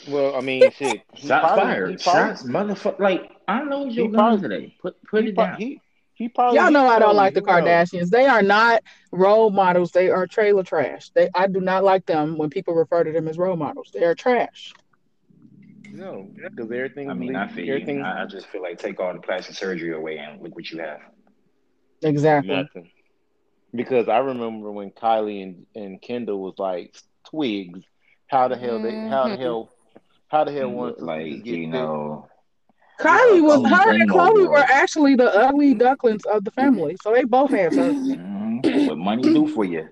Well, 0.08 0.34
I 0.36 0.40
mean, 0.40 0.62
shit. 0.72 1.02
he 1.12 1.26
Shots 1.28 1.46
probably- 1.46 1.64
fired. 1.64 1.90
he 1.90 1.98
Shots, 1.98 2.42
motherfucker. 2.44 3.00
Like 3.00 3.30
I 3.48 3.62
know 3.64 3.86
He 3.88 3.94
your 3.94 4.10
probably- 4.10 4.40
gun 4.40 4.50
today. 4.50 4.76
Put 4.80 5.02
put 5.04 5.24
it 5.26 5.34
pro- 5.34 5.44
down. 5.46 5.56
He, 5.60 5.80
he 6.16 6.28
probably. 6.28 6.64
Y'all 6.64 6.70
know 6.70 6.86
I 6.86 6.98
don't 6.98 7.16
like 7.16 7.34
the 7.34 7.42
you 7.42 7.46
know. 7.46 7.48
Kardashians. 7.48 8.10
They 8.10 8.26
are 8.26 8.42
not 8.42 8.82
role 9.12 9.50
models. 9.50 9.92
They 9.92 10.10
are 10.10 10.26
trailer 10.26 10.62
trash. 10.64 11.10
They 11.14 11.28
I 11.34 11.46
do 11.48 11.60
not 11.60 11.84
like 11.84 12.06
them 12.06 12.38
when 12.38 12.50
people 12.50 12.74
refer 12.74 13.04
to 13.04 13.12
them 13.12 13.28
as 13.28 13.38
role 13.38 13.56
models. 13.56 13.90
They 13.92 14.04
are 14.04 14.14
trash. 14.14 14.74
No, 15.92 16.28
because 16.44 16.70
everything. 16.70 17.08
I 17.08 17.14
mean, 17.14 17.34
I 17.36 17.46
feel 17.48 17.66
everything. 17.68 18.00
you. 18.00 18.02
I, 18.02 18.22
I 18.22 18.26
just 18.26 18.46
feel 18.48 18.62
like 18.62 18.78
take 18.78 19.00
all 19.00 19.12
the 19.14 19.20
plastic 19.20 19.56
surgery 19.56 19.92
away 19.94 20.18
and 20.18 20.42
look 20.42 20.54
what 20.54 20.70
you 20.70 20.80
have. 20.80 21.00
Exactly. 22.02 22.70
Nothing. 22.70 22.90
Because 23.74 24.08
I 24.08 24.18
remember 24.18 24.70
when 24.72 24.90
Kylie 24.90 25.42
and, 25.42 25.66
and 25.74 26.00
Kendall 26.02 26.40
was 26.42 26.54
like 26.58 26.94
twigs. 27.28 27.80
How 28.28 28.48
the 28.48 28.56
hell 28.56 28.80
they? 28.80 28.98
How 29.08 29.28
the 29.28 29.36
Mhm. 29.36 29.38
hell? 29.38 29.70
How 30.28 30.44
the 30.44 30.52
hell 30.52 30.70
one 30.72 30.94
Look 30.94 30.98
like 30.98 31.44
you 31.44 31.58
know, 31.58 32.28
Kylie 32.98 33.42
was 33.42 33.62
her 33.70 33.90
and 33.90 34.00
Rainbow 34.10 34.14
Khloé 34.14 34.48
were 34.48 34.64
actually 34.68 35.16
the 35.16 35.30
ugly 35.30 35.74
ducklings 35.74 36.24
of 36.24 36.44
the 36.44 36.50
family. 36.50 36.96
So 37.02 37.12
they 37.12 37.24
both 37.24 37.50
have 37.50 37.74
her. 37.74 37.92
mhm, 37.92 38.86
what 38.86 38.98
money 38.98 39.22
do 39.22 39.46
for 39.46 39.64
you. 39.64 39.88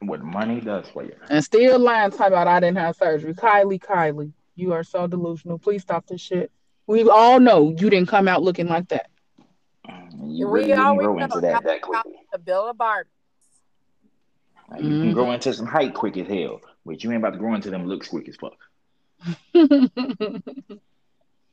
What 0.00 0.22
money 0.22 0.60
does 0.60 0.88
for 0.88 1.04
you. 1.04 1.14
And 1.28 1.44
still 1.44 1.78
lying 1.78 2.10
talking 2.10 2.28
about 2.28 2.48
I 2.48 2.60
didn't 2.60 2.78
have 2.78 2.96
surgery. 2.96 3.34
Kylie, 3.34 3.80
Kylie, 3.80 4.32
you 4.54 4.72
are 4.72 4.84
so 4.84 5.06
delusional. 5.06 5.58
Please 5.58 5.82
stop 5.82 6.06
this 6.06 6.20
shit. 6.20 6.50
We 6.86 7.08
all 7.08 7.40
know 7.40 7.70
you 7.70 7.90
didn't 7.90 8.08
come 8.08 8.28
out 8.28 8.42
looking 8.42 8.68
like 8.68 8.88
that. 8.88 9.10
You 10.22 10.46
We 10.46 10.52
really 10.52 10.68
didn't 10.68 10.84
always 10.84 11.04
grow 11.06 11.16
know 11.18 11.24
into 11.24 11.40
that 11.40 11.64
that 11.64 11.82
quickly. 11.82 12.12
The 12.32 12.38
Bill 12.38 12.68
of 12.68 12.78
Barbie. 12.78 13.08
Like, 14.70 14.82
you 14.82 14.90
Mhm. 14.90 15.00
can 15.00 15.12
grow 15.12 15.30
into 15.32 15.52
some 15.52 15.66
height 15.66 15.94
quick 15.94 16.16
as 16.16 16.26
hell, 16.26 16.60
but 16.84 17.02
you 17.04 17.10
ain't 17.10 17.18
about 17.22 17.32
to 17.34 17.38
grow 17.38 17.54
into 17.54 17.70
them 17.70 17.86
looks 17.86 18.08
quick 18.08 18.28
as 18.28 18.36
fuck. 18.36 18.56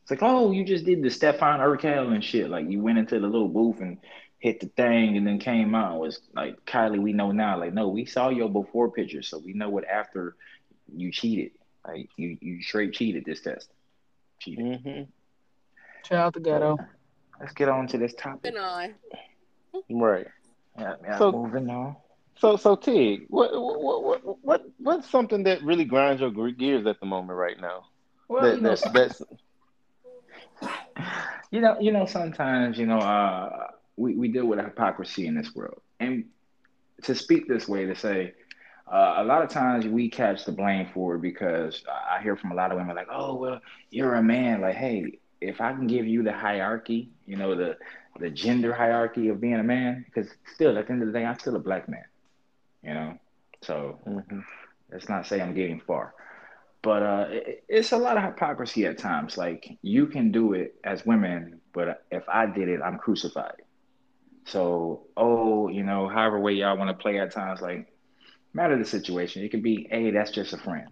It's 0.04 0.12
like, 0.12 0.22
oh, 0.22 0.52
you 0.52 0.66
just 0.66 0.84
did 0.86 1.02
the 1.02 1.10
Stefan 1.10 1.62
Urquelle 1.62 2.10
and 2.10 2.24
shit. 2.24 2.50
Like 2.50 2.70
you 2.70 2.82
went 2.82 2.98
into 2.98 3.20
the 3.20 3.28
little 3.28 3.48
booth 3.48 3.80
and 3.80 3.98
hit 4.40 4.60
the 4.60 4.68
thing 4.68 5.16
and 5.16 5.26
then 5.26 5.40
came 5.40 5.74
out. 5.74 5.96
It 5.96 6.00
was 6.00 6.20
like 6.36 6.64
Kylie, 6.66 7.02
we 7.02 7.14
know 7.14 7.32
now. 7.32 7.58
Like, 7.58 7.74
no, 7.74 7.88
we 7.88 8.04
saw 8.04 8.28
your 8.28 8.50
before 8.50 8.92
picture, 8.92 9.22
so 9.22 9.38
we 9.40 9.54
know 9.54 9.70
what 9.70 9.86
after 9.86 10.36
you 10.94 11.10
cheated. 11.12 11.52
Like 11.88 12.10
you, 12.18 12.38
you 12.42 12.62
straight 12.62 12.92
cheated 12.94 13.24
this 13.26 13.42
test. 13.42 13.70
Cheated. 14.40 14.82
hmm 14.82 15.02
Child 16.04 16.34
the 16.34 16.40
ghetto. 16.42 16.78
Let's 17.40 17.54
get 17.54 17.70
on 17.70 17.88
to 17.88 17.98
this 17.98 18.14
topic. 18.14 18.54
Moving 18.54 18.60
on. 18.62 18.94
Right. 19.90 20.28
Yeah, 20.78 20.96
yeah, 21.02 21.18
So- 21.18 21.32
moving 21.32 21.70
on. 21.70 21.96
So, 22.40 22.58
so 22.58 22.76
Tig, 22.76 23.28
what, 23.30 23.52
what, 23.54 24.04
what, 24.04 24.44
what, 24.44 24.66
what's 24.80 25.10
something 25.10 25.44
that 25.44 25.62
really 25.64 25.86
grinds 25.86 26.20
your 26.20 26.32
gears 26.52 26.86
at 26.88 27.00
the 27.00 27.06
moment 27.06 27.38
right 27.38 27.62
now? 27.62 27.86
Well, 28.28 28.42
That, 28.42 28.56
you 28.56 28.62
know, 28.62 28.76
that, 28.76 28.92
that's 28.94 29.22
you 31.52 31.62
know, 31.62 31.78
you 31.80 31.92
know, 31.92 32.06
sometimes, 32.06 32.78
you 32.78 32.86
know, 32.86 33.00
uh, 33.00 33.68
we, 33.98 34.16
we 34.16 34.28
deal 34.28 34.46
with 34.46 34.60
hypocrisy 34.60 35.28
in 35.28 35.36
this 35.36 35.54
world. 35.56 35.80
And 36.00 36.26
to 37.04 37.16
speak 37.16 37.48
this 37.48 37.68
way, 37.68 37.86
to 37.86 37.96
say, 37.96 38.34
uh, 38.92 39.16
a 39.18 39.24
lot 39.24 39.42
of 39.44 39.50
times 39.50 39.86
we 39.88 40.10
catch 40.10 40.46
the 40.46 40.52
blame 40.52 40.88
for 40.94 41.16
it 41.16 41.22
because 41.22 41.84
I 41.88 42.22
hear 42.22 42.36
from 42.36 42.52
a 42.52 42.56
lot 42.56 42.72
of 42.72 42.78
women 42.78 42.96
like, 42.96 43.08
oh, 43.12 43.36
well, 43.36 43.60
you're 43.92 44.16
a 44.16 44.24
man. 44.24 44.62
Like, 44.62 44.76
hey, 44.76 45.20
if 45.42 45.62
I 45.62 45.74
can 45.74 45.88
give 45.88 46.06
you 46.06 46.24
the 46.24 46.34
hierarchy, 46.34 47.10
you 47.26 47.38
know, 47.38 47.56
the, 47.56 47.78
the 48.20 48.30
gender 48.30 48.74
hierarchy 48.74 49.30
of 49.30 49.40
being 49.40 49.56
a 49.56 49.64
man, 49.64 50.06
because 50.06 50.30
still, 50.54 50.78
at 50.78 50.88
the 50.88 50.94
end 50.94 51.02
of 51.02 51.08
the 51.12 51.18
day, 51.18 51.26
I'm 51.26 51.38
still 51.40 51.56
a 51.56 51.60
black 51.60 51.88
man, 51.90 52.06
you 52.84 52.94
know? 52.94 53.14
So 53.64 54.00
Mhm. 54.08 54.44
let's 54.92 55.10
not 55.10 55.26
say 55.26 55.42
I'm 55.42 55.54
getting 55.54 55.80
far. 55.80 56.14
But 56.84 57.02
uh, 57.02 57.26
it, 57.30 57.64
it's 57.68 57.92
a 57.94 57.98
lot 57.98 58.18
of 58.18 58.24
hypocrisy 58.24 58.86
at 58.86 59.00
times. 59.00 59.38
Like 59.38 59.78
you 59.82 60.06
can 60.06 60.32
do 60.32 60.54
it 60.54 60.76
as 60.84 61.06
women, 61.06 61.62
but 61.74 62.06
if 62.12 62.24
I 62.30 62.46
did 62.46 62.70
it, 62.70 62.82
I'm 62.86 63.00
crucified. 63.00 63.64
So, 64.46 65.08
oh, 65.18 65.70
you 65.70 65.84
know, 65.84 66.10
however 66.10 66.40
way 66.40 66.54
y'all 66.54 66.78
want 66.78 66.90
to 66.90 67.02
play 67.02 67.20
at 67.20 67.32
times, 67.32 67.62
like 67.62 67.88
matter 68.54 68.78
the 68.78 68.86
situation. 68.86 69.44
It 69.44 69.50
could 69.50 69.64
be, 69.64 69.88
hey, 69.90 70.12
that's 70.12 70.32
just 70.32 70.54
a 70.54 70.58
friend. 70.58 70.90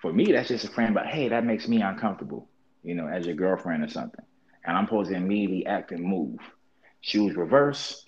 For 0.00 0.12
me, 0.12 0.32
that's 0.32 0.48
just 0.48 0.64
a 0.64 0.68
friend, 0.68 0.94
but 0.94 1.06
hey, 1.06 1.28
that 1.28 1.44
makes 1.44 1.68
me 1.68 1.82
uncomfortable, 1.82 2.48
you 2.82 2.94
know, 2.94 3.08
as 3.08 3.26
your 3.26 3.34
girlfriend 3.34 3.84
or 3.84 3.88
something. 3.88 4.24
And 4.64 4.76
I'm 4.76 4.86
supposed 4.86 5.10
to 5.10 5.16
immediately 5.16 5.66
act 5.66 5.92
and 5.92 6.04
move. 6.04 6.38
Shoes 7.00 7.36
reverse, 7.36 8.04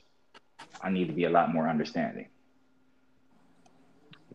I 0.81 0.91
need 0.91 1.09
to 1.09 1.13
be 1.13 1.25
a 1.25 1.31
lot 1.31 1.53
more 1.53 1.69
understanding. 1.69 2.30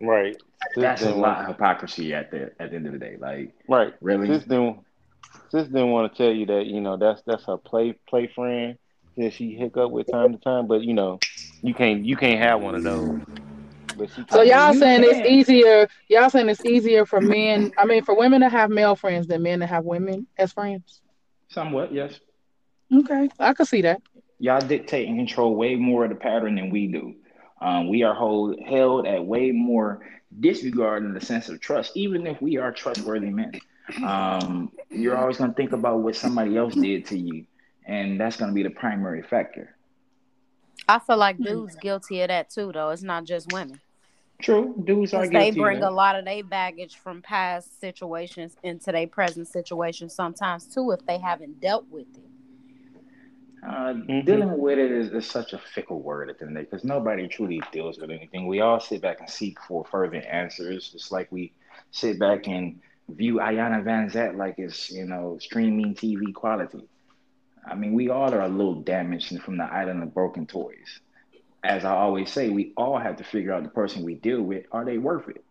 Right. 0.02 0.36
Sis 0.74 0.84
That's 0.84 1.02
a 1.02 1.14
lot 1.14 1.42
of 1.42 1.48
hypocrisy 1.48 2.14
at 2.14 2.32
the 2.32 2.52
at 2.60 2.70
the 2.72 2.76
end 2.76 2.88
of 2.88 2.94
the 2.94 3.00
day. 3.00 3.18
Like, 3.20 3.54
Right. 3.68 3.94
really? 4.02 4.28
Sis 4.28 4.44
didn't, 4.44 4.80
sis 5.50 5.68
didn't 5.68 5.92
want 5.92 6.12
to 6.12 6.18
tell 6.18 6.34
you 6.34 6.46
that 6.48 6.66
you 6.66 6.82
know 6.82 6.98
that's 6.98 7.22
that's 7.26 7.46
her 7.46 7.58
play 7.58 7.94
play 8.10 8.28
friend 8.28 8.78
that 9.18 9.34
she 9.34 9.58
hook 9.58 9.78
up 9.78 9.92
with 9.92 10.10
time 10.12 10.34
to 10.34 10.40
time, 10.40 10.68
but 10.68 10.82
you 10.82 10.94
know 10.94 11.20
you 11.62 11.74
can't 11.74 12.06
you 12.06 12.16
can't 12.16 12.42
have 12.42 12.62
one 12.62 12.76
of 12.76 12.84
those. 12.84 13.20
So 14.30 14.42
y'all 14.42 14.74
You 14.74 14.80
saying 14.80 15.04
it's 15.04 15.26
easier? 15.26 15.88
Y'all 16.10 16.30
saying 16.30 16.50
it's 16.50 16.66
easier 16.66 17.06
for 17.06 17.22
men? 17.22 17.72
I 17.78 17.86
mean, 17.86 18.04
for 18.04 18.16
women 18.18 18.42
to 18.42 18.50
have 18.50 18.70
male 18.70 18.96
friends 18.96 19.28
than 19.28 19.44
men 19.44 19.60
to 19.62 19.66
have 19.66 19.86
women 19.86 20.28
as 20.38 20.52
friends? 20.52 21.02
Somewhat, 21.50 21.94
yes. 21.94 22.20
Okay, 22.94 23.30
I 23.40 23.54
could 23.54 23.68
see 23.68 23.82
that. 23.84 24.02
Y'all 24.40 24.68
dictate 24.68 25.08
and 25.08 25.18
control 25.18 25.56
way 25.56 25.76
more 25.76 26.04
of 26.04 26.10
the 26.10 26.16
pattern 26.16 26.56
than 26.56 26.70
we 26.70 26.88
do. 26.88 27.16
Um, 27.66 27.90
we 27.90 28.04
are 28.04 28.14
hold, 28.14 28.60
held 28.64 29.08
at 29.08 29.26
way 29.26 29.50
more 29.50 30.06
disregard 30.40 31.04
in 31.04 31.16
the 31.16 31.22
sense 31.22 31.50
of 31.50 31.60
trust, 31.60 31.98
even 31.98 32.28
if 32.28 32.40
we 32.40 32.58
are 32.58 32.72
trustworthy 32.72 33.32
men. 33.32 33.60
Um, 34.04 34.72
you're 34.92 35.18
always 35.18 35.38
going 35.38 35.50
to 35.50 35.56
think 35.56 35.72
about 35.72 36.00
what 36.00 36.16
somebody 36.16 36.56
else 36.58 36.76
did 36.76 37.08
to 37.08 37.18
you, 37.18 37.46
and 37.88 38.20
that's 38.20 38.38
going 38.38 38.52
to 38.52 38.56
be 38.56 38.62
the 38.62 38.70
primary 38.70 39.24
factor. 39.24 39.76
I 40.88 41.00
feel 41.00 41.18
like 41.18 41.40
dudes 41.40 41.76
guilty 41.76 42.22
of 42.22 42.28
that 42.28 42.52
too, 42.52 42.72
though. 42.72 42.92
It's 42.92 43.02
not 43.02 43.24
just 43.24 43.52
women. 43.52 43.80
True, 44.40 44.76
dudes 44.86 45.16
are 45.16 45.22
Because 45.22 45.32
they 45.32 45.50
bring 45.60 45.82
a 45.82 45.90
lot 45.90 46.16
of 46.16 46.26
their 46.26 46.44
baggage 46.44 46.98
from 46.98 47.24
past 47.24 47.80
situations 47.80 48.56
into 48.62 48.92
their 48.92 49.08
present 49.08 49.48
situations 49.48 50.14
sometimes 50.14 50.68
too 50.68 50.92
if 50.92 51.04
they 51.08 51.18
haven't 51.18 51.62
dealt 51.62 51.88
with 51.90 52.08
it. 52.16 52.25
Uh, 53.68 53.94
Mhm. 53.94 54.26
Dealing 54.26 54.58
with 54.58 54.78
it 54.78 54.92
is, 54.92 55.12
is 55.12 55.26
such 55.26 55.54
a 55.54 55.58
fickle 55.58 56.02
word 56.02 56.30
at 56.30 56.38
the 56.38 56.46
end 56.46 56.52
of 56.52 56.56
the 56.56 56.62
day 56.62 56.70
because 56.70 56.84
nobody 56.86 57.28
truly 57.28 57.62
deals 57.72 57.98
with 58.00 58.12
anything. 58.12 58.48
We 58.48 58.62
all 58.62 58.80
sit 58.80 59.02
back 59.02 59.20
and 59.20 59.30
seek 59.30 59.60
for 59.62 59.86
further 59.86 60.18
answers, 60.18 60.92
just 60.92 61.12
like 61.12 61.32
we 61.32 61.52
sit 61.92 62.20
back 62.20 62.48
and 62.48 62.80
view 63.10 63.36
Iyanla 63.36 63.84
Vanzant 63.84 64.38
like 64.38 64.56
it's 64.58 64.92
you 64.92 65.06
know 65.06 65.38
streaming 65.40 65.96
TV 65.96 66.34
quality. 66.34 66.88
I 67.66 67.76
mean, 67.76 67.94
we 67.94 68.10
all 68.10 68.34
are 68.34 68.42
a 68.42 68.48
little 68.48 68.82
damaged 68.82 69.42
from 69.42 69.58
the 69.58 69.64
island 69.64 70.04
of 70.04 70.14
broken 70.14 70.46
toys. 70.46 71.00
As 71.64 71.84
I 71.84 71.96
always 71.96 72.32
say, 72.32 72.50
we 72.50 72.74
all 72.78 73.00
have 73.00 73.18
to 73.18 73.24
figure 73.24 73.52
out 73.52 73.64
the 73.64 73.70
person 73.70 74.04
we 74.04 74.16
deal 74.16 74.42
with. 74.44 74.66
Are 74.72 74.86
they 74.86 75.00
worth 75.00 75.28
it? 75.30 75.44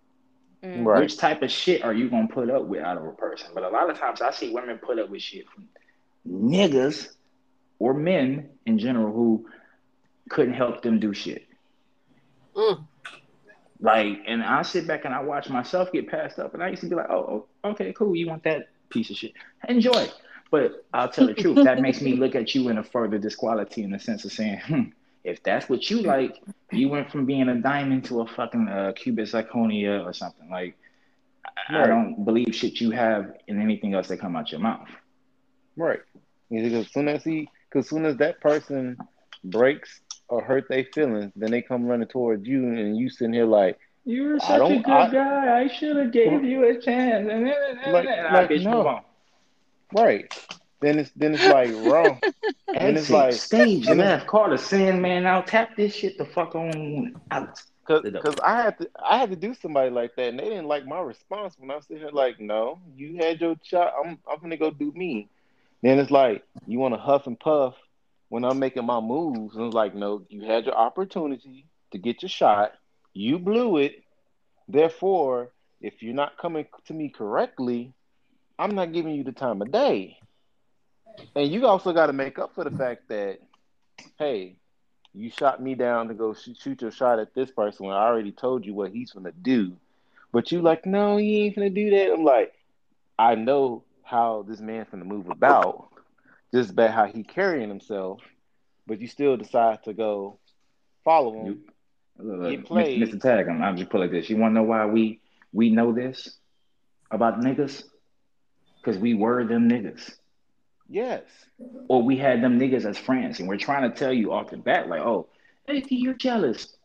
Mm. 0.62 0.84
Right. 0.84 1.00
Which 1.00 1.16
type 1.16 1.42
of 1.42 1.50
shit 1.50 1.82
are 1.82 1.92
you 1.92 2.08
gonna 2.08 2.28
put 2.28 2.48
up 2.50 2.64
with 2.66 2.82
out 2.82 2.96
of 2.96 3.04
a 3.04 3.12
person? 3.12 3.50
But 3.52 3.64
a 3.64 3.68
lot 3.68 3.90
of 3.90 3.98
times 3.98 4.22
I 4.22 4.30
see 4.30 4.52
women 4.52 4.78
put 4.78 4.98
up 4.98 5.10
with 5.10 5.22
shit 5.22 5.46
from 5.48 5.68
niggas 6.28 7.08
or 7.78 7.94
men 7.94 8.48
in 8.66 8.78
general 8.78 9.12
who 9.12 9.46
couldn't 10.30 10.54
help 10.54 10.82
them 10.82 10.98
do 10.98 11.12
shit. 11.12 11.46
Mm. 12.54 12.86
Like, 13.80 14.20
and 14.26 14.42
I 14.42 14.62
sit 14.62 14.86
back 14.86 15.04
and 15.04 15.14
I 15.14 15.20
watch 15.20 15.48
myself 15.50 15.92
get 15.92 16.08
passed 16.08 16.38
up, 16.38 16.54
and 16.54 16.62
I 16.62 16.68
used 16.68 16.82
to 16.82 16.88
be 16.88 16.94
like, 16.94 17.10
"Oh, 17.10 17.46
oh, 17.64 17.70
okay, 17.70 17.92
cool. 17.92 18.14
You 18.16 18.28
want 18.28 18.44
that 18.44 18.68
piece 18.88 19.10
of 19.10 19.16
shit? 19.16 19.32
Enjoy." 19.68 20.08
But 20.50 20.84
I'll 20.94 21.08
tell 21.08 21.26
the 21.26 21.34
truth. 21.34 21.64
That 21.64 21.80
makes 21.80 22.00
me 22.00 22.12
look 22.16 22.34
at 22.34 22.54
you 22.54 22.68
in 22.68 22.78
a 22.78 22.84
further 22.84 23.18
disquality 23.18 23.82
in 23.82 23.90
the 23.90 23.98
sense 23.98 24.24
of 24.24 24.32
saying, 24.32 24.60
hmm, 24.60 24.82
if 25.24 25.42
that's 25.42 25.68
what 25.68 25.90
you 25.90 26.02
like, 26.02 26.40
you 26.70 26.88
went 26.88 27.10
from 27.10 27.26
being 27.26 27.48
a 27.48 27.56
diamond 27.56 28.04
to 28.04 28.20
a 28.20 28.26
fucking 28.26 28.68
uh, 28.68 28.92
cubic 28.94 29.26
zirconia 29.26 30.04
or 30.04 30.12
something. 30.12 30.48
Like, 30.48 30.76
I- 31.68 31.82
I 31.82 31.86
don't 31.86 32.24
believe 32.24 32.54
shit 32.54 32.80
you 32.80 32.92
have 32.92 33.34
in 33.48 33.60
anything 33.60 33.94
else 33.94 34.08
that 34.08 34.18
come 34.20 34.36
out 34.36 34.52
your 34.52 34.60
mouth. 34.60 34.88
Right. 35.76 36.00
Because 36.50 36.72
as 36.72 36.92
soon 36.92 37.08
as 37.08 37.24
he, 37.24 37.48
because 37.74 37.88
soon 37.88 38.06
as 38.06 38.16
that 38.18 38.40
person 38.40 38.96
breaks 39.44 40.00
or 40.28 40.40
hurt 40.42 40.68
their 40.68 40.84
feelings, 40.94 41.32
then 41.36 41.50
they 41.50 41.60
come 41.60 41.84
running 41.84 42.06
towards 42.08 42.46
you, 42.46 42.64
and 42.68 42.96
you 42.96 43.10
sitting 43.10 43.34
here 43.34 43.44
like, 43.46 43.78
You're 44.04 44.38
I 44.44 44.58
don't- 44.58 44.88
I- 44.88 45.10
guy. 45.10 45.60
I 45.62 45.68
should 45.68 45.96
have 45.96 46.12
gave 46.12 46.44
you 46.44 46.64
a 46.64 46.80
chance. 46.80 47.28
And, 47.28 47.46
Like- 47.92 48.06
like, 48.06 48.48
bitch, 48.50 48.62
no. 48.64 48.76
move 48.78 48.86
on. 48.86 49.02
right. 49.92 50.32
Then 50.80 50.98
it's 50.98 51.10
then 51.16 51.34
it's 51.34 51.46
like 51.46 51.70
wrong. 51.90 52.20
And 52.74 52.96
it's 52.98 53.08
like- 53.10 53.32
stage 53.34 53.86
then 53.86 54.00
it's- 54.00 54.18
left. 54.20 54.26
Call 54.26 54.50
the 54.50 54.58
Sandman 54.58 55.24
out. 55.26 55.46
Tap 55.46 55.76
this 55.76 55.94
shit 55.94 56.18
the 56.18 56.24
fuck 56.26 56.54
on 56.54 57.14
out. 57.30 57.60
Cause, 57.86 58.02
cause 58.22 58.34
I 58.42 58.62
had 58.62 58.78
to 58.78 58.90
I 59.02 59.18
had 59.18 59.30
to 59.30 59.36
do 59.36 59.54
somebody 59.54 59.90
like 59.90 60.14
that, 60.16 60.28
and 60.30 60.38
they 60.38 60.44
didn't 60.44 60.66
like 60.68 60.86
my 60.86 61.00
response 61.00 61.54
when 61.58 61.70
I 61.70 61.76
was 61.76 61.86
sitting 61.86 62.02
here 62.02 62.10
like, 62.12 62.40
no, 62.40 62.80
you 62.96 63.16
had 63.18 63.40
your 63.40 63.56
shot. 63.62 63.92
I'm 64.02 64.18
I'm 64.30 64.40
gonna 64.40 64.56
go 64.56 64.70
do 64.70 64.90
me. 64.92 65.28
Then 65.84 65.98
it's 65.98 66.10
like 66.10 66.42
you 66.66 66.78
want 66.78 66.94
to 66.94 66.98
huff 66.98 67.26
and 67.26 67.38
puff 67.38 67.74
when 68.30 68.42
I'm 68.42 68.58
making 68.58 68.86
my 68.86 69.00
moves, 69.00 69.54
and 69.54 69.66
it's 69.66 69.74
like, 69.74 69.94
no, 69.94 70.24
you 70.30 70.40
had 70.40 70.64
your 70.64 70.74
opportunity 70.74 71.66
to 71.90 71.98
get 71.98 72.22
your 72.22 72.30
shot. 72.30 72.72
You 73.12 73.38
blew 73.38 73.76
it. 73.76 74.02
Therefore, 74.66 75.50
if 75.82 76.02
you're 76.02 76.14
not 76.14 76.38
coming 76.38 76.64
to 76.86 76.94
me 76.94 77.10
correctly, 77.10 77.92
I'm 78.58 78.74
not 78.74 78.94
giving 78.94 79.14
you 79.14 79.24
the 79.24 79.32
time 79.32 79.60
of 79.60 79.70
day. 79.70 80.16
And 81.36 81.52
you 81.52 81.66
also 81.66 81.92
got 81.92 82.06
to 82.06 82.14
make 82.14 82.38
up 82.38 82.54
for 82.54 82.64
the 82.64 82.70
fact 82.70 83.10
that, 83.10 83.40
hey, 84.18 84.56
you 85.12 85.28
shot 85.28 85.62
me 85.62 85.74
down 85.74 86.08
to 86.08 86.14
go 86.14 86.32
shoot 86.32 86.80
your 86.80 86.92
shot 86.92 87.18
at 87.18 87.34
this 87.34 87.50
person 87.50 87.84
when 87.84 87.94
I 87.94 88.06
already 88.06 88.32
told 88.32 88.64
you 88.64 88.72
what 88.72 88.90
he's 88.90 89.12
gonna 89.12 89.32
do. 89.32 89.76
But 90.32 90.50
you 90.50 90.62
like, 90.62 90.86
no, 90.86 91.18
he 91.18 91.44
ain't 91.44 91.56
gonna 91.56 91.68
do 91.68 91.90
that. 91.90 92.10
I'm 92.10 92.24
like, 92.24 92.54
I 93.18 93.34
know 93.34 93.84
how 94.04 94.44
this 94.48 94.60
man's 94.60 94.88
gonna 94.90 95.04
move 95.04 95.28
about, 95.28 95.88
just 96.52 96.70
about 96.70 96.90
how 96.92 97.06
he 97.06 97.22
carrying 97.22 97.68
himself, 97.68 98.20
but 98.86 99.00
you 99.00 99.06
still 99.08 99.36
decide 99.36 99.82
to 99.84 99.92
go 99.92 100.38
follow 101.04 101.32
him. 101.34 101.64
Look, 102.18 102.50
Get 102.50 102.64
played. 102.64 103.02
Mr. 103.02 103.20
Tag, 103.20 103.48
I'm, 103.48 103.60
I'm 103.62 103.76
just 103.76 103.90
put 103.90 104.00
like 104.00 104.10
this. 104.12 104.30
You 104.30 104.36
want 104.36 104.52
to 104.52 104.60
know 104.60 104.62
why 104.62 104.86
we 104.86 105.20
we 105.52 105.70
know 105.70 105.92
this 105.92 106.38
about 107.10 107.40
niggas? 107.40 107.82
Because 108.76 108.98
we 109.00 109.14
were 109.14 109.44
them 109.44 109.68
niggas, 109.68 110.16
Yes. 110.88 111.22
or 111.88 112.02
we 112.02 112.16
had 112.16 112.42
them 112.42 112.60
niggas 112.60 112.84
as 112.84 112.98
friends, 112.98 113.40
and 113.40 113.48
we're 113.48 113.56
trying 113.56 113.90
to 113.90 113.96
tell 113.96 114.12
you 114.12 114.32
off 114.32 114.50
the 114.50 114.58
bat, 114.58 114.88
like, 114.88 115.00
oh, 115.00 115.26
hey, 115.66 115.82
you're 115.88 116.12
jealous. 116.14 116.76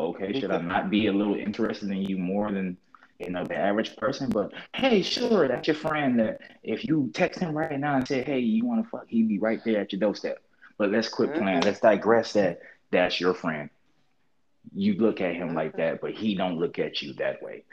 Okay, 0.00 0.40
should 0.40 0.50
I 0.50 0.60
not 0.62 0.88
be 0.88 1.06
a 1.08 1.12
little 1.12 1.34
interested 1.34 1.90
in 1.90 1.98
you 2.02 2.16
more 2.16 2.50
than 2.50 2.78
you 3.24 3.30
know 3.30 3.44
the 3.44 3.56
average 3.56 3.96
person? 3.96 4.28
But 4.30 4.52
hey, 4.74 5.02
sure, 5.02 5.48
that's 5.48 5.66
your 5.68 5.76
friend. 5.76 6.18
That 6.20 6.40
if 6.62 6.84
you 6.86 7.10
text 7.14 7.40
him 7.40 7.56
right 7.56 7.78
now 7.78 7.96
and 7.96 8.06
say, 8.06 8.22
hey, 8.22 8.38
you 8.40 8.64
want 8.66 8.84
to 8.84 8.90
fuck, 8.90 9.06
he'd 9.08 9.28
be 9.28 9.38
right 9.38 9.60
there 9.64 9.80
at 9.80 9.92
your 9.92 10.00
doorstep. 10.00 10.38
But 10.78 10.90
let's 10.90 11.08
quit 11.08 11.34
playing. 11.34 11.60
Mhm. 11.60 11.64
Let's 11.64 11.80
digress. 11.80 12.32
That 12.34 12.60
that's 12.90 13.20
your 13.20 13.34
friend. 13.34 13.70
You 14.74 14.94
look 14.94 15.20
at 15.20 15.34
him 15.34 15.54
like 15.54 15.76
that, 15.76 16.00
but 16.00 16.12
he 16.12 16.34
don't 16.34 16.58
look 16.58 16.78
at 16.78 17.02
you 17.02 17.14
that 17.14 17.42
way. 17.42 17.64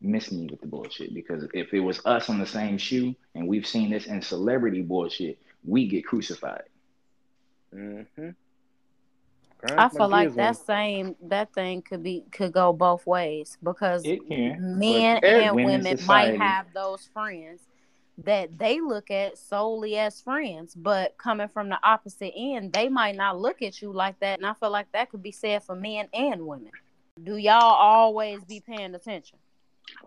miss 0.00 0.30
me 0.30 0.46
with 0.50 0.60
the 0.60 0.66
bullshit 0.66 1.14
because 1.14 1.48
if 1.54 1.72
it 1.72 1.80
was 1.80 2.04
us 2.04 2.28
on 2.28 2.38
the 2.38 2.46
same 2.46 2.76
shoe 2.76 3.14
and 3.34 3.48
we've 3.48 3.66
seen 3.66 3.90
this 3.90 4.06
in 4.06 4.20
celebrity 4.20 4.82
bullshit, 4.82 5.38
we 5.64 5.88
get 5.88 6.04
crucified. 6.04 6.64
Mm-hmm. 7.74 8.30
I 9.64 9.88
feel 9.88 10.08
like 10.08 10.34
that 10.34 10.56
same 10.56 11.16
that 11.22 11.52
thing 11.52 11.82
could 11.82 12.02
be 12.02 12.24
could 12.30 12.52
go 12.52 12.72
both 12.72 13.06
ways 13.06 13.56
because 13.62 14.04
men 14.58 15.18
and 15.22 15.56
women 15.56 15.64
women 15.64 15.96
society- 15.98 16.38
might 16.38 16.40
have 16.40 16.66
those 16.74 17.08
friends 17.12 17.62
that 18.18 18.58
they 18.58 18.80
look 18.80 19.10
at 19.10 19.36
solely 19.36 19.98
as 19.98 20.20
friends, 20.20 20.74
but 20.74 21.18
coming 21.18 21.48
from 21.48 21.68
the 21.68 21.78
opposite 21.82 22.32
end, 22.34 22.72
they 22.72 22.88
might 22.88 23.14
not 23.14 23.38
look 23.38 23.60
at 23.60 23.82
you 23.82 23.92
like 23.92 24.18
that. 24.20 24.38
And 24.38 24.46
I 24.46 24.54
feel 24.54 24.70
like 24.70 24.90
that 24.92 25.10
could 25.10 25.22
be 25.22 25.32
said 25.32 25.62
for 25.62 25.74
men 25.76 26.08
and 26.14 26.46
women. 26.46 26.72
Do 27.22 27.36
y'all 27.36 27.52
always 27.74 28.42
be 28.44 28.60
paying 28.60 28.94
attention? 28.94 29.38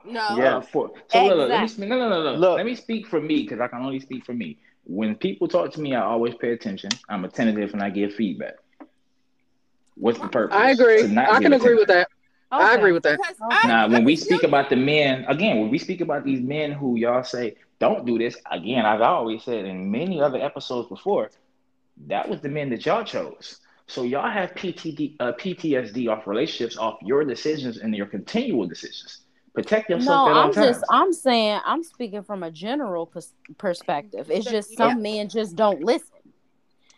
No. 0.05 0.37
Yeah. 0.37 0.57
Uh, 0.57 0.61
For, 0.61 0.91
so 1.07 1.23
look, 1.23 1.37
look, 1.37 1.49
let 1.49 1.61
me 1.61 1.67
speak. 1.67 1.89
No, 1.89 1.99
no, 1.99 2.09
no, 2.09 2.23
no. 2.23 2.33
Look. 2.33 2.57
Let 2.57 2.65
me 2.65 2.75
speak 2.75 3.07
for 3.07 3.21
me 3.21 3.43
because 3.43 3.59
I 3.59 3.67
can 3.67 3.81
only 3.81 3.99
speak 3.99 4.25
for 4.25 4.33
me. 4.33 4.57
When 4.85 5.15
people 5.15 5.47
talk 5.47 5.71
to 5.73 5.81
me, 5.81 5.93
I 5.93 6.01
always 6.01 6.33
pay 6.35 6.51
attention. 6.51 6.89
I'm 7.09 7.25
attentive 7.25 7.73
and 7.73 7.83
I 7.83 7.89
give 7.91 8.13
feedback. 8.13 8.55
What's 9.99 10.19
the 10.19 10.27
purpose? 10.27 10.57
I 10.57 10.71
agree. 10.71 11.01
To 11.03 11.07
not 11.09 11.29
I 11.29 11.41
can 11.41 11.53
agree 11.53 11.75
with 11.75 11.89
attention. 11.89 12.07
that. 12.07 12.07
I 12.51 12.75
agree 12.75 12.93
with 12.93 13.03
that. 13.03 13.19
Because 13.19 13.35
Now, 13.65 13.85
I 13.85 13.87
when 13.87 14.03
we 14.03 14.15
speak 14.15 14.43
about 14.43 14.69
the 14.69 14.75
men, 14.75 15.25
again, 15.27 15.59
when 15.59 15.69
we 15.69 15.77
speak 15.77 16.01
about 16.01 16.23
these 16.23 16.41
men 16.41 16.71
who 16.71 16.95
y'all 16.95 17.23
say 17.23 17.57
don't 17.79 18.05
do 18.05 18.17
this, 18.17 18.37
again, 18.51 18.85
I've 18.85 19.01
always 19.01 19.43
said 19.43 19.65
in 19.65 19.91
many 19.91 20.19
other 20.21 20.39
episodes 20.39 20.89
before, 20.89 21.29
that 22.07 22.27
was 22.27 22.41
the 22.41 22.49
men 22.49 22.69
that 22.71 22.85
y'all 22.85 23.03
chose. 23.03 23.59
So 23.87 24.03
y'all 24.03 24.29
have 24.29 24.51
PTD, 24.51 25.15
uh, 25.19 25.33
PTSD 25.33 26.09
off 26.09 26.27
relationships, 26.27 26.77
off 26.77 26.99
your 27.01 27.23
decisions 27.23 27.77
and 27.77 27.95
your 27.95 28.05
continual 28.05 28.67
decisions. 28.67 29.21
Protect 29.53 29.89
yourself 29.89 30.27
No, 30.27 30.31
at 30.31 30.37
I'm 30.45 30.53
times. 30.53 30.67
just 30.67 30.83
I'm 30.89 31.11
saying 31.11 31.59
I'm 31.65 31.83
speaking 31.83 32.23
from 32.23 32.43
a 32.43 32.51
general 32.51 33.07
pers- 33.07 33.33
perspective. 33.57 34.29
It's 34.29 34.45
just 34.45 34.77
some 34.77 35.01
men 35.01 35.27
just 35.27 35.55
don't 35.55 35.83
listen. 35.83 36.18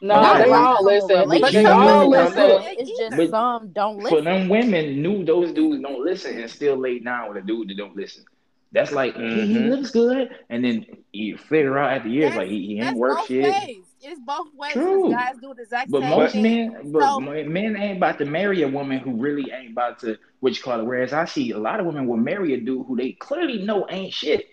No, 0.02 0.16
Not 0.16 0.44
they 0.44 0.52
all 0.52 0.84
listen. 0.84 1.10
relationship 1.10 1.54
They 1.54 1.66
all 1.66 2.12
perspective, 2.12 2.44
listen. 2.60 2.76
It's 2.80 3.00
just 3.00 3.18
But- 3.18 3.30
some 3.30 3.68
don't 3.70 3.98
For 4.02 4.04
listen. 4.04 4.24
them 4.26 4.50
women 4.50 5.02
knew 5.02 5.24
those 5.24 5.52
dudes 5.52 5.82
don't 5.84 6.04
listen 6.04 6.40
and 6.40 6.50
still 6.50 6.76
lay 6.76 7.00
down 7.00 7.30
with 7.30 7.44
a 7.44 7.46
dude 7.46 7.70
that 7.70 7.78
don't 7.78 7.96
listen. 7.96 8.24
That's 8.72 8.92
like 8.92 9.16
mm-hmm. 9.16 9.36
he, 9.42 9.54
he 9.54 9.60
looks 9.60 9.92
good, 9.92 10.30
and 10.50 10.64
then 10.64 10.86
you 11.12 11.38
figure 11.38 11.78
out 11.78 11.92
after 11.92 12.08
years 12.10 12.32
That's- 12.32 12.38
like 12.38 12.50
he, 12.50 12.66
he 12.68 12.80
ain't 12.80 12.98
worth 12.98 13.18
both 13.18 13.28
shit. 13.28 13.44
ways. 13.44 13.78
It's 14.02 14.20
both 14.22 14.48
ways. 14.56 14.72
True. 14.74 15.12
Guys 15.12 15.36
do 15.40 15.54
the 15.54 15.62
exact 15.62 15.92
But 15.92 16.02
same 16.02 16.10
most 16.10 16.32
thing. 16.32 16.42
men, 16.42 16.92
but 16.92 17.02
So- 17.02 17.20
men 17.20 17.76
ain't 17.76 17.98
about 17.98 18.18
to 18.20 18.26
marry 18.26 18.64
a 18.64 18.68
woman 18.68 18.98
who 19.00 19.12
really 19.12 19.52
ain't 19.52 19.74
about 19.74 20.00
to 20.00 20.18
what 20.40 20.56
you 20.58 20.64
call 20.64 20.80
it. 20.80 20.84
Whereas 20.86 21.14
I 21.14 21.26
see 21.26 21.52
a 21.52 21.60
lot 21.60 21.80
of 21.80 21.86
women 21.86 22.08
will 22.08 22.18
marry 22.18 22.56
a 22.56 22.60
dude 22.60 22.88
who 22.88 22.96
they 22.96 23.12
clearly 23.12 23.60
know 23.64 23.86
ain't 23.90 24.14
shit 24.14 24.48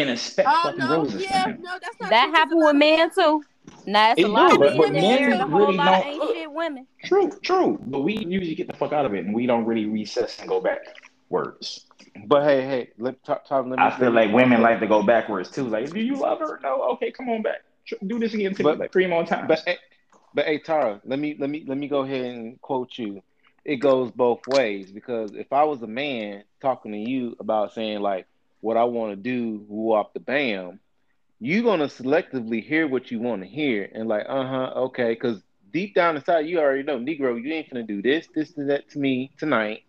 and 0.00 0.10
expect 0.10 0.48
Oh 0.50 0.62
fucking 0.64 0.78
no, 0.78 0.96
roses 0.98 1.22
yeah, 1.22 1.42
from 1.44 1.52
him. 1.54 1.62
no, 1.62 1.70
that's 1.80 2.00
not 2.00 2.10
That 2.10 2.24
true. 2.24 2.32
'cause 2.32 2.38
happened 2.38 2.60
with 2.64 2.76
men 2.76 3.10
too. 3.10 3.42
Now 3.86 4.10
it's 4.12 4.20
It 4.20 4.24
a 4.24 4.28
lot 4.28 4.48
do, 4.50 4.54
of 4.54 4.60
but- 4.60 4.68
men 4.70 4.76
but 4.78 4.86
that 4.86 4.92
men 4.94 5.20
married 5.20 5.40
a 5.40 5.46
whole 5.46 5.60
really 5.60 5.76
lot 5.76 6.02
don't- 6.02 6.06
ain't 6.06 6.22
shit 6.36 6.52
women. 6.52 6.86
True, 7.04 7.30
true. 7.42 7.78
But 7.86 8.00
we 8.00 8.16
usually 8.18 8.54
get 8.54 8.66
the 8.66 8.76
fuck 8.76 8.92
out 8.92 9.04
of 9.04 9.14
it 9.14 9.24
and 9.24 9.34
we 9.34 9.46
don't 9.46 9.64
really 9.64 9.86
recess 9.86 10.38
and 10.40 10.48
go 10.48 10.60
back. 10.60 10.78
Words. 11.30 11.86
But 12.26 12.44
hey, 12.44 12.62
hey, 12.62 12.90
let 12.98 13.22
talk, 13.24 13.44
talk, 13.46 13.66
let 13.66 13.78
me. 13.78 13.84
I 13.84 13.90
feel 13.98 14.10
like 14.10 14.32
women 14.32 14.62
like 14.62 14.80
to 14.80 14.86
go 14.86 15.02
backwards 15.02 15.50
too. 15.50 15.64
Like, 15.68 15.90
do 15.90 16.00
you 16.00 16.16
love 16.16 16.38
her? 16.40 16.58
No. 16.62 16.82
Okay, 16.92 17.10
come 17.12 17.28
on 17.28 17.42
back. 17.42 17.62
Do 18.06 18.18
this 18.18 18.34
again. 18.34 18.54
But- 18.60 18.78
like 18.78 18.92
three 18.92 19.06
more 19.06 19.24
times. 19.24 19.46
But 19.48 19.62
hey, 19.66 19.76
but 20.34 20.46
hey, 20.46 20.58
Tara, 20.58 21.00
let 21.04 21.18
me 21.18 21.36
let 21.38 21.50
me 21.50 21.64
let 21.66 21.76
me 21.78 21.88
go 21.88 22.00
ahead 22.00 22.24
and 22.24 22.60
quote 22.62 22.96
you. 22.98 23.22
It 23.64 23.76
goes 23.76 24.10
both 24.10 24.40
ways 24.46 24.90
because 24.90 25.34
if 25.34 25.52
I 25.52 25.64
was 25.64 25.82
a 25.82 25.86
man 25.86 26.44
talking 26.62 26.92
to 26.92 26.98
you 26.98 27.36
about 27.38 27.74
saying 27.74 28.00
like 28.00 28.26
what 28.60 28.76
I 28.76 28.84
want 28.84 29.12
to 29.12 29.16
do, 29.16 29.64
woo 29.68 29.92
off 29.92 30.12
the 30.12 30.20
bam, 30.20 30.80
you're 31.40 31.62
gonna 31.62 31.86
selectively 31.86 32.62
hear 32.64 32.88
what 32.88 33.10
you 33.10 33.20
want 33.20 33.42
to 33.42 33.48
hear 33.48 33.88
and 33.94 34.08
like, 34.08 34.26
uh 34.28 34.46
huh, 34.46 34.72
okay, 34.76 35.12
because 35.12 35.40
deep 35.72 35.94
down 35.94 36.16
inside 36.16 36.40
you 36.40 36.58
already 36.58 36.82
know, 36.82 36.98
Negro, 36.98 37.40
you 37.40 37.52
ain't 37.52 37.70
gonna 37.70 37.84
do 37.84 38.02
this, 38.02 38.26
this, 38.34 38.56
and 38.56 38.70
that 38.70 38.88
to 38.90 38.98
me 38.98 39.30
tonight. 39.38 39.84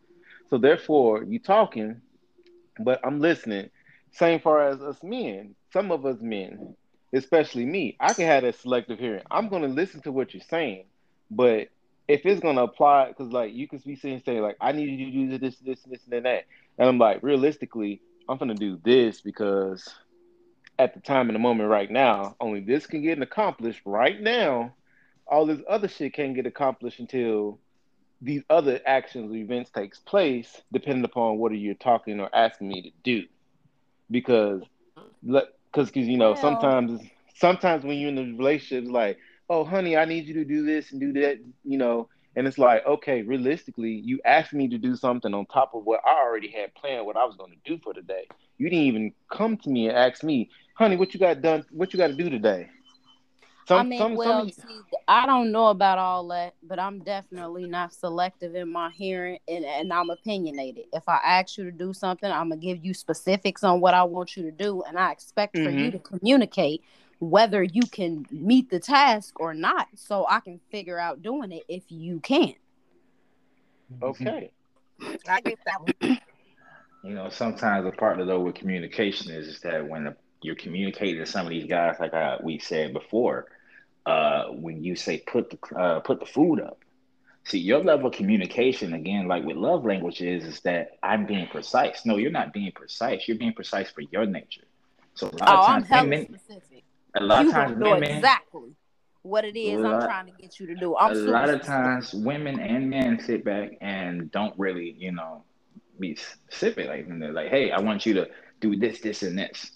So 0.49 0.57
therefore, 0.57 1.23
you 1.23 1.39
talking, 1.39 2.01
but 2.79 2.99
I'm 3.03 3.19
listening. 3.19 3.69
Same 4.11 4.39
far 4.39 4.67
as 4.67 4.81
us 4.81 5.01
men, 5.03 5.55
some 5.71 5.91
of 5.91 6.05
us 6.05 6.17
men, 6.21 6.75
especially 7.13 7.65
me, 7.65 7.95
I 7.99 8.13
can 8.13 8.25
have 8.25 8.43
that 8.43 8.55
selective 8.55 8.99
hearing. 8.99 9.23
I'm 9.29 9.49
gonna 9.49 9.67
listen 9.67 10.01
to 10.01 10.11
what 10.11 10.33
you're 10.33 10.41
saying, 10.49 10.85
but 11.29 11.69
if 12.07 12.25
it's 12.25 12.41
gonna 12.41 12.63
apply, 12.63 13.09
because 13.09 13.31
like 13.31 13.53
you 13.53 13.67
can 13.67 13.79
be 13.79 13.95
saying, 13.95 14.15
and 14.15 14.23
say 14.25 14.39
like, 14.41 14.57
I 14.61 14.71
need 14.71 14.99
you 14.99 15.05
to 15.05 15.11
do 15.11 15.37
this, 15.37 15.57
this, 15.57 15.81
this, 15.83 16.01
and 16.11 16.25
that, 16.25 16.45
and 16.77 16.89
I'm 16.89 16.97
like, 16.97 17.21
realistically, 17.23 18.01
I'm 18.29 18.37
gonna 18.37 18.53
do 18.53 18.79
this 18.83 19.21
because 19.21 19.95
at 20.77 20.93
the 20.93 20.99
time 20.99 21.29
and 21.29 21.35
the 21.35 21.39
moment 21.39 21.69
right 21.69 21.89
now, 21.89 22.35
only 22.39 22.59
this 22.61 22.85
can 22.85 23.01
get 23.01 23.21
accomplished 23.21 23.81
right 23.85 24.21
now. 24.21 24.73
All 25.27 25.45
this 25.47 25.59
other 25.67 25.87
shit 25.87 26.13
can't 26.13 26.35
get 26.35 26.45
accomplished 26.45 26.99
until 26.99 27.59
these 28.21 28.43
other 28.49 28.79
actions 28.85 29.31
or 29.31 29.35
events 29.35 29.71
takes 29.71 29.99
place, 29.99 30.61
depending 30.71 31.05
upon 31.05 31.39
what 31.39 31.51
you're 31.53 31.73
talking 31.73 32.19
or 32.19 32.29
asking 32.33 32.67
me 32.67 32.81
to 32.83 32.91
do. 33.03 33.25
Because, 34.11 34.61
because 35.23 35.95
you 35.95 36.17
know, 36.17 36.35
sometimes 36.35 37.01
sometimes 37.35 37.83
when 37.83 37.97
you're 37.97 38.09
in 38.09 38.15
the 38.15 38.37
relationship, 38.37 38.91
like, 38.91 39.17
oh, 39.49 39.63
honey, 39.63 39.97
I 39.97 40.05
need 40.05 40.25
you 40.25 40.35
to 40.35 40.45
do 40.45 40.63
this 40.65 40.91
and 40.91 41.01
do 41.01 41.13
that, 41.13 41.39
you 41.63 41.77
know, 41.77 42.09
and 42.35 42.47
it's 42.47 42.57
like, 42.57 42.85
okay, 42.85 43.21
realistically, 43.23 43.91
you 43.91 44.19
asked 44.25 44.53
me 44.53 44.67
to 44.69 44.77
do 44.77 44.95
something 44.95 45.33
on 45.33 45.45
top 45.47 45.71
of 45.73 45.83
what 45.85 46.01
I 46.05 46.21
already 46.21 46.49
had 46.49 46.73
planned, 46.75 47.05
what 47.05 47.17
I 47.17 47.25
was 47.25 47.35
going 47.35 47.51
to 47.51 47.69
do 47.71 47.79
for 47.83 47.93
today. 47.93 48.27
You 48.57 48.69
didn't 48.69 48.85
even 48.85 49.13
come 49.31 49.57
to 49.57 49.69
me 49.69 49.87
and 49.87 49.97
ask 49.97 50.23
me, 50.23 50.49
honey, 50.75 50.95
what 50.95 51.13
you 51.13 51.19
got 51.19 51.41
done? 51.41 51.65
What 51.71 51.93
you 51.93 51.97
got 51.99 52.07
to 52.07 52.13
do 52.13 52.29
today? 52.29 52.69
I 53.71 53.83
mean, 53.83 54.15
well, 54.15 54.49
see, 54.49 54.81
I 55.07 55.25
don't 55.25 55.51
know 55.51 55.67
about 55.67 55.97
all 55.99 56.27
that, 56.29 56.55
but 56.63 56.79
I'm 56.79 56.99
definitely 57.03 57.67
not 57.67 57.93
selective 57.93 58.55
in 58.55 58.71
my 58.71 58.89
hearing, 58.89 59.39
and, 59.47 59.63
and 59.63 59.93
I'm 59.93 60.09
opinionated. 60.09 60.85
If 60.93 61.07
I 61.07 61.17
ask 61.23 61.57
you 61.57 61.65
to 61.65 61.71
do 61.71 61.93
something, 61.93 62.29
I'm 62.31 62.49
gonna 62.49 62.61
give 62.61 62.83
you 62.83 62.93
specifics 62.93 63.63
on 63.63 63.79
what 63.79 63.93
I 63.93 64.03
want 64.03 64.35
you 64.35 64.43
to 64.43 64.51
do, 64.51 64.81
and 64.83 64.97
I 64.97 65.11
expect 65.11 65.57
for 65.59 65.69
you 65.69 65.89
Mhm. 65.89 65.91
to 65.91 65.99
communicate 65.99 66.83
whether 67.19 67.61
you 67.63 67.83
can 67.83 68.25
meet 68.31 68.69
the 68.69 68.79
task 68.79 69.39
or 69.39 69.53
not, 69.53 69.87
so 69.95 70.25
I 70.29 70.39
can 70.39 70.59
figure 70.71 70.97
out 70.99 71.21
doing 71.21 71.51
it 71.51 71.63
if 71.67 71.83
you 71.89 72.19
can. 72.19 72.55
okay. 74.01 74.51
I 75.27 75.41
get 75.41 75.59
that 75.65 75.81
one. 75.81 76.17
You 77.01 77.13
know, 77.13 77.29
sometimes 77.29 77.85
a 77.87 77.91
part 77.91 78.19
of 78.19 78.27
though 78.27 78.41
with 78.41 78.55
communication 78.55 79.31
is, 79.31 79.47
is 79.47 79.61
that 79.61 79.87
when 79.87 80.13
you're 80.41 80.55
communicating 80.55 81.17
to 81.19 81.25
some 81.25 81.45
of 81.45 81.49
these 81.49 81.65
guys, 81.65 81.95
like 81.99 82.13
I, 82.13 82.37
we 82.43 82.59
said 82.59 82.93
before, 82.93 83.47
uh, 84.05 84.47
when 84.47 84.83
you 84.83 84.95
say 84.95 85.19
put 85.19 85.49
the 85.49 85.77
uh, 85.77 85.99
put 86.01 86.19
the 86.19 86.25
food 86.25 86.59
up, 86.59 86.83
see 87.45 87.59
your 87.59 87.83
level 87.83 88.07
of 88.07 88.13
communication 88.13 88.93
again, 88.93 89.27
like 89.27 89.43
with 89.45 89.55
love 89.55 89.85
language 89.85 90.21
is, 90.21 90.43
is 90.43 90.59
that 90.61 90.97
I'm 91.01 91.25
being 91.25 91.47
precise. 91.47 92.05
No, 92.05 92.17
you're 92.17 92.31
not 92.31 92.51
being 92.53 92.71
precise. 92.73 93.27
You're 93.27 93.37
being 93.37 93.53
precise 93.53 93.89
for 93.89 94.01
your 94.01 94.25
nature. 94.25 94.65
So 95.15 95.29
a 95.29 95.35
lot 95.37 95.49
Oh, 95.49 95.53
of 95.55 95.65
I'm 95.65 95.83
times 95.85 95.89
women, 95.89 96.25
specific. 96.25 96.68
A 97.19 97.23
lot 97.23 97.43
You 97.43 97.49
of 97.49 97.53
times 97.53 97.77
know 97.77 97.91
women, 97.91 98.11
exactly 98.11 98.71
what 99.23 99.45
it 99.45 99.57
is 99.57 99.83
I'm 99.83 100.01
trying 100.01 100.25
to 100.27 100.31
get 100.41 100.59
you 100.59 100.67
to 100.67 100.75
do. 100.75 100.95
I'm 100.95 101.11
a 101.11 101.15
super 101.15 101.31
lot 101.31 101.49
of 101.49 101.61
times 101.63 102.13
women 102.13 102.59
and 102.59 102.89
men 102.89 103.19
sit 103.19 103.43
back 103.43 103.71
and 103.81 104.31
don't 104.31 104.57
really, 104.57 104.95
you 104.97 105.11
know, 105.11 105.43
be 105.99 106.15
specific. 106.15 106.87
Like, 106.87 107.07
and 107.07 107.21
they're 107.21 107.33
like, 107.33 107.49
hey, 107.49 107.71
I 107.71 107.79
want 107.79 108.05
you 108.05 108.13
to 108.15 108.27
do 108.61 108.75
this, 108.75 109.01
this, 109.01 109.23
and 109.23 109.37
this. 109.37 109.71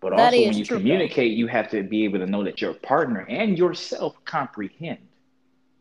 But 0.00 0.12
That 0.16 0.34
also, 0.34 0.42
when 0.42 0.56
you 0.56 0.64
true, 0.64 0.78
though. 0.78 0.78
communicate, 0.78 1.32
you 1.32 1.46
have 1.48 1.70
to 1.70 1.82
be 1.82 2.04
able 2.04 2.18
to 2.20 2.26
know 2.26 2.44
that 2.44 2.60
your 2.60 2.74
partner 2.74 3.20
and 3.28 3.58
yourself 3.58 4.14
comprehend. 4.24 4.98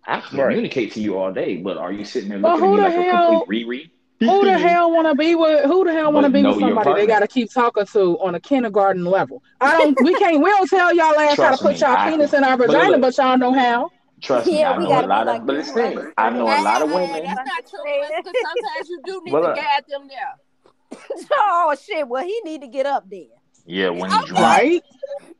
I 0.07 0.21
can 0.21 0.39
Right. 0.39 0.49
communicate 0.49 0.91
to 0.93 1.01
you 1.01 1.17
all 1.17 1.31
day, 1.33 1.57
but 1.57 1.77
are 1.77 1.91
you 1.91 2.05
sitting 2.05 2.29
there 2.29 2.39
looking 2.39 2.63
at 2.63 2.69
me 2.69 2.77
who 2.77 2.81
like 2.81 2.95
the 2.95 3.01
a 3.01 3.03
complete 3.03 3.47
Riri? 3.47 3.89
Who 4.19 4.45
the 4.45 4.57
hell 4.57 4.91
want 4.91 5.07
to 5.07 5.15
be 5.15 5.35
with? 5.35 5.65
Who 5.65 5.83
the 5.85 5.91
hell 5.93 6.11
want 6.11 6.25
to 6.25 6.31
be 6.31 6.43
with 6.43 6.59
somebody 6.59 6.93
they 6.93 7.07
got 7.07 7.19
to 7.19 7.27
keep 7.27 7.51
talking 7.53 7.85
to 7.87 8.19
on 8.19 8.35
a 8.35 8.39
kindergarten 8.39 9.05
level? 9.05 9.41
I 9.59 9.73
don't. 9.73 9.99
We 10.01 10.15
can't. 10.15 10.41
We 10.41 10.49
don't 10.49 10.69
tell 10.69 10.95
y'all 10.95 11.17
ass 11.19 11.37
how 11.37 11.51
to 11.55 11.57
put 11.57 11.73
me, 11.73 11.79
y'all 11.79 11.95
I 11.97 12.09
penis 12.09 12.33
in 12.33 12.43
our 12.43 12.57
but 12.57 12.67
vagina, 12.67 12.91
look- 12.91 13.01
but 13.01 13.17
y'all 13.17 13.37
know 13.37 13.53
how. 13.53 13.89
Trust 14.21 14.47
me, 14.47 14.59
Yeah, 14.59 14.71
I 14.71 14.77
we 14.77 14.85
know 14.85 14.89
gotta 14.91 15.05
a 15.05 15.09
lot 15.09 15.25
like, 15.27 15.41
of. 15.41 15.47
But 15.47 15.53
you 15.53 15.59
listen, 15.75 16.13
I 16.17 16.29
know 16.29 16.45
a 16.47 16.61
lot 16.63 16.81
of 16.81 16.89
women. 16.89 17.23
That's 17.23 17.35
not 17.35 17.69
true, 17.69 18.03
because 18.17 18.33
sometimes 18.41 18.89
you 18.89 19.01
do 19.05 19.21
need 19.25 19.31
Well, 19.33 19.43
to 19.43 19.49
uh, 19.49 19.55
guide 19.55 19.83
them 19.89 20.07
there. 20.07 20.99
oh 21.33 21.75
shit! 21.85 22.07
Well, 22.07 22.23
he 22.23 22.41
need 22.45 22.61
to 22.61 22.67
get 22.67 22.85
up 22.85 23.09
there. 23.09 23.25
Yeah, 23.65 23.89
when 23.89 24.09
you 24.11 24.17
Okay. 24.17 24.33
Right? 24.33 24.81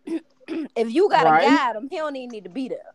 If 0.75 0.93
you 0.93 1.09
gotta 1.09 1.29
Right. 1.29 1.47
guide 1.47 1.75
him, 1.77 1.87
he 1.89 1.97
don't 1.97 2.15
even 2.15 2.29
need 2.31 2.43
to 2.43 2.49
be 2.51 2.67
there. 2.67 2.93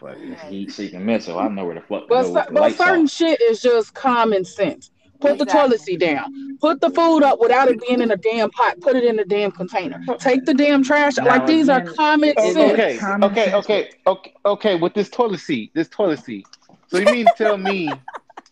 Fucking 0.00 0.34
heat 0.48 0.72
seeking 0.72 1.04
missile. 1.04 1.38
I 1.38 1.48
know 1.48 1.66
where 1.66 1.74
the 1.74 1.82
fuck 1.82 2.02
to 2.02 2.06
But 2.08 2.22
go 2.22 2.32
cer- 2.34 2.46
the 2.48 2.54
but 2.54 2.72
certain 2.76 3.04
off. 3.04 3.10
shit 3.10 3.40
is 3.42 3.60
just 3.60 3.92
common 3.94 4.44
sense. 4.46 4.90
Put 5.20 5.36
the 5.36 5.44
Exactly. 5.44 5.60
toilet 5.60 5.80
seat 5.82 6.00
down. 6.00 6.56
Put 6.62 6.80
the 6.80 6.88
food 6.88 7.22
up 7.22 7.38
without 7.40 7.68
it 7.68 7.78
being 7.86 8.00
in 8.00 8.10
a 8.10 8.16
damn 8.16 8.50
pot. 8.50 8.80
Put 8.80 8.96
it 8.96 9.04
in 9.04 9.18
a 9.18 9.24
damn 9.26 9.50
container. 9.52 10.02
Take 10.18 10.46
the 10.46 10.54
damn 10.54 10.82
trash. 10.82 11.18
Now, 11.18 11.26
Like 11.26 11.46
these 11.46 11.68
are 11.68 11.82
common 11.82 12.30
it- 12.30 12.36
Oh, 12.38 12.52
sense. 12.54 12.72
okay, 12.72 12.96
Common 12.96 13.30
okay, 13.30 13.44
sense, 13.50 13.54
okay, 13.66 13.90
okay, 14.06 14.34
okay. 14.46 14.74
With 14.76 14.94
this 14.94 15.10
toilet 15.10 15.40
seat, 15.40 15.72
this 15.74 15.88
toilet 15.90 16.20
seat. 16.20 16.46
So 16.86 16.96
you 16.96 17.04
mean 17.04 17.26
to 17.26 17.32
tell 17.36 17.58
me 17.58 17.92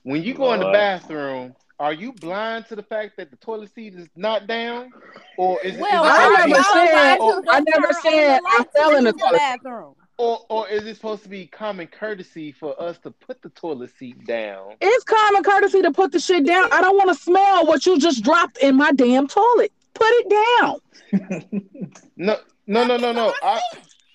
when 0.02 0.22
you 0.22 0.34
go 0.34 0.52
in 0.52 0.60
the 0.60 0.70
bathroom 0.70 1.54
are 1.80 1.92
you 1.94 2.12
blind 2.12 2.66
to 2.66 2.76
the 2.76 2.82
fact 2.82 3.16
that 3.16 3.30
the 3.30 3.36
toilet 3.36 3.72
seat 3.72 3.94
is 3.94 4.08
not 4.16 4.46
down, 4.48 4.90
or 5.38 5.58
is, 5.62 5.78
Well, 5.78 6.04
is 6.04 6.10
it 6.10 6.12
I 6.12 6.22
y'all- 6.24 6.48
never 6.48 6.62
said- 6.62 7.18
I 7.48 7.60
never 7.60 7.92
said 8.02 8.40
I 8.46 8.56
lights 8.58 8.70
fell 8.76 8.96
in 8.96 9.04
the 9.04 9.12
toilet. 9.12 9.38
bathroom. 9.38 9.94
Or 10.18 10.40
or 10.48 10.68
is 10.68 10.86
it 10.86 10.96
supposed 10.96 11.22
to 11.22 11.28
be 11.28 11.46
common 11.46 11.86
courtesy 11.86 12.52
for 12.52 12.80
us 12.80 12.98
to 12.98 13.10
put 13.10 13.40
the 13.42 13.48
toilet 13.50 13.90
seat 13.98 14.24
down? 14.26 14.74
It's 14.80 15.04
common 15.04 15.42
courtesy 15.42 15.82
to 15.82 15.92
put 15.92 16.12
the 16.12 16.20
shit 16.20 16.44
down. 16.44 16.68
I 16.72 16.80
don't 16.80 16.96
want 16.96 17.08
to 17.10 17.14
smell 17.22 17.66
what 17.66 17.86
you 17.86 17.98
just 17.98 18.22
dropped 18.22 18.58
in 18.58 18.76
my 18.76 18.92
damn 18.92 19.26
toilet. 19.28 19.72
Put 19.94 20.08
it 20.10 20.30
down. 20.60 21.92
No, 22.20 22.36
no, 22.66 22.84
no, 22.84 22.96
no, 22.96 23.12
no. 23.12 23.32
I, 23.42 23.60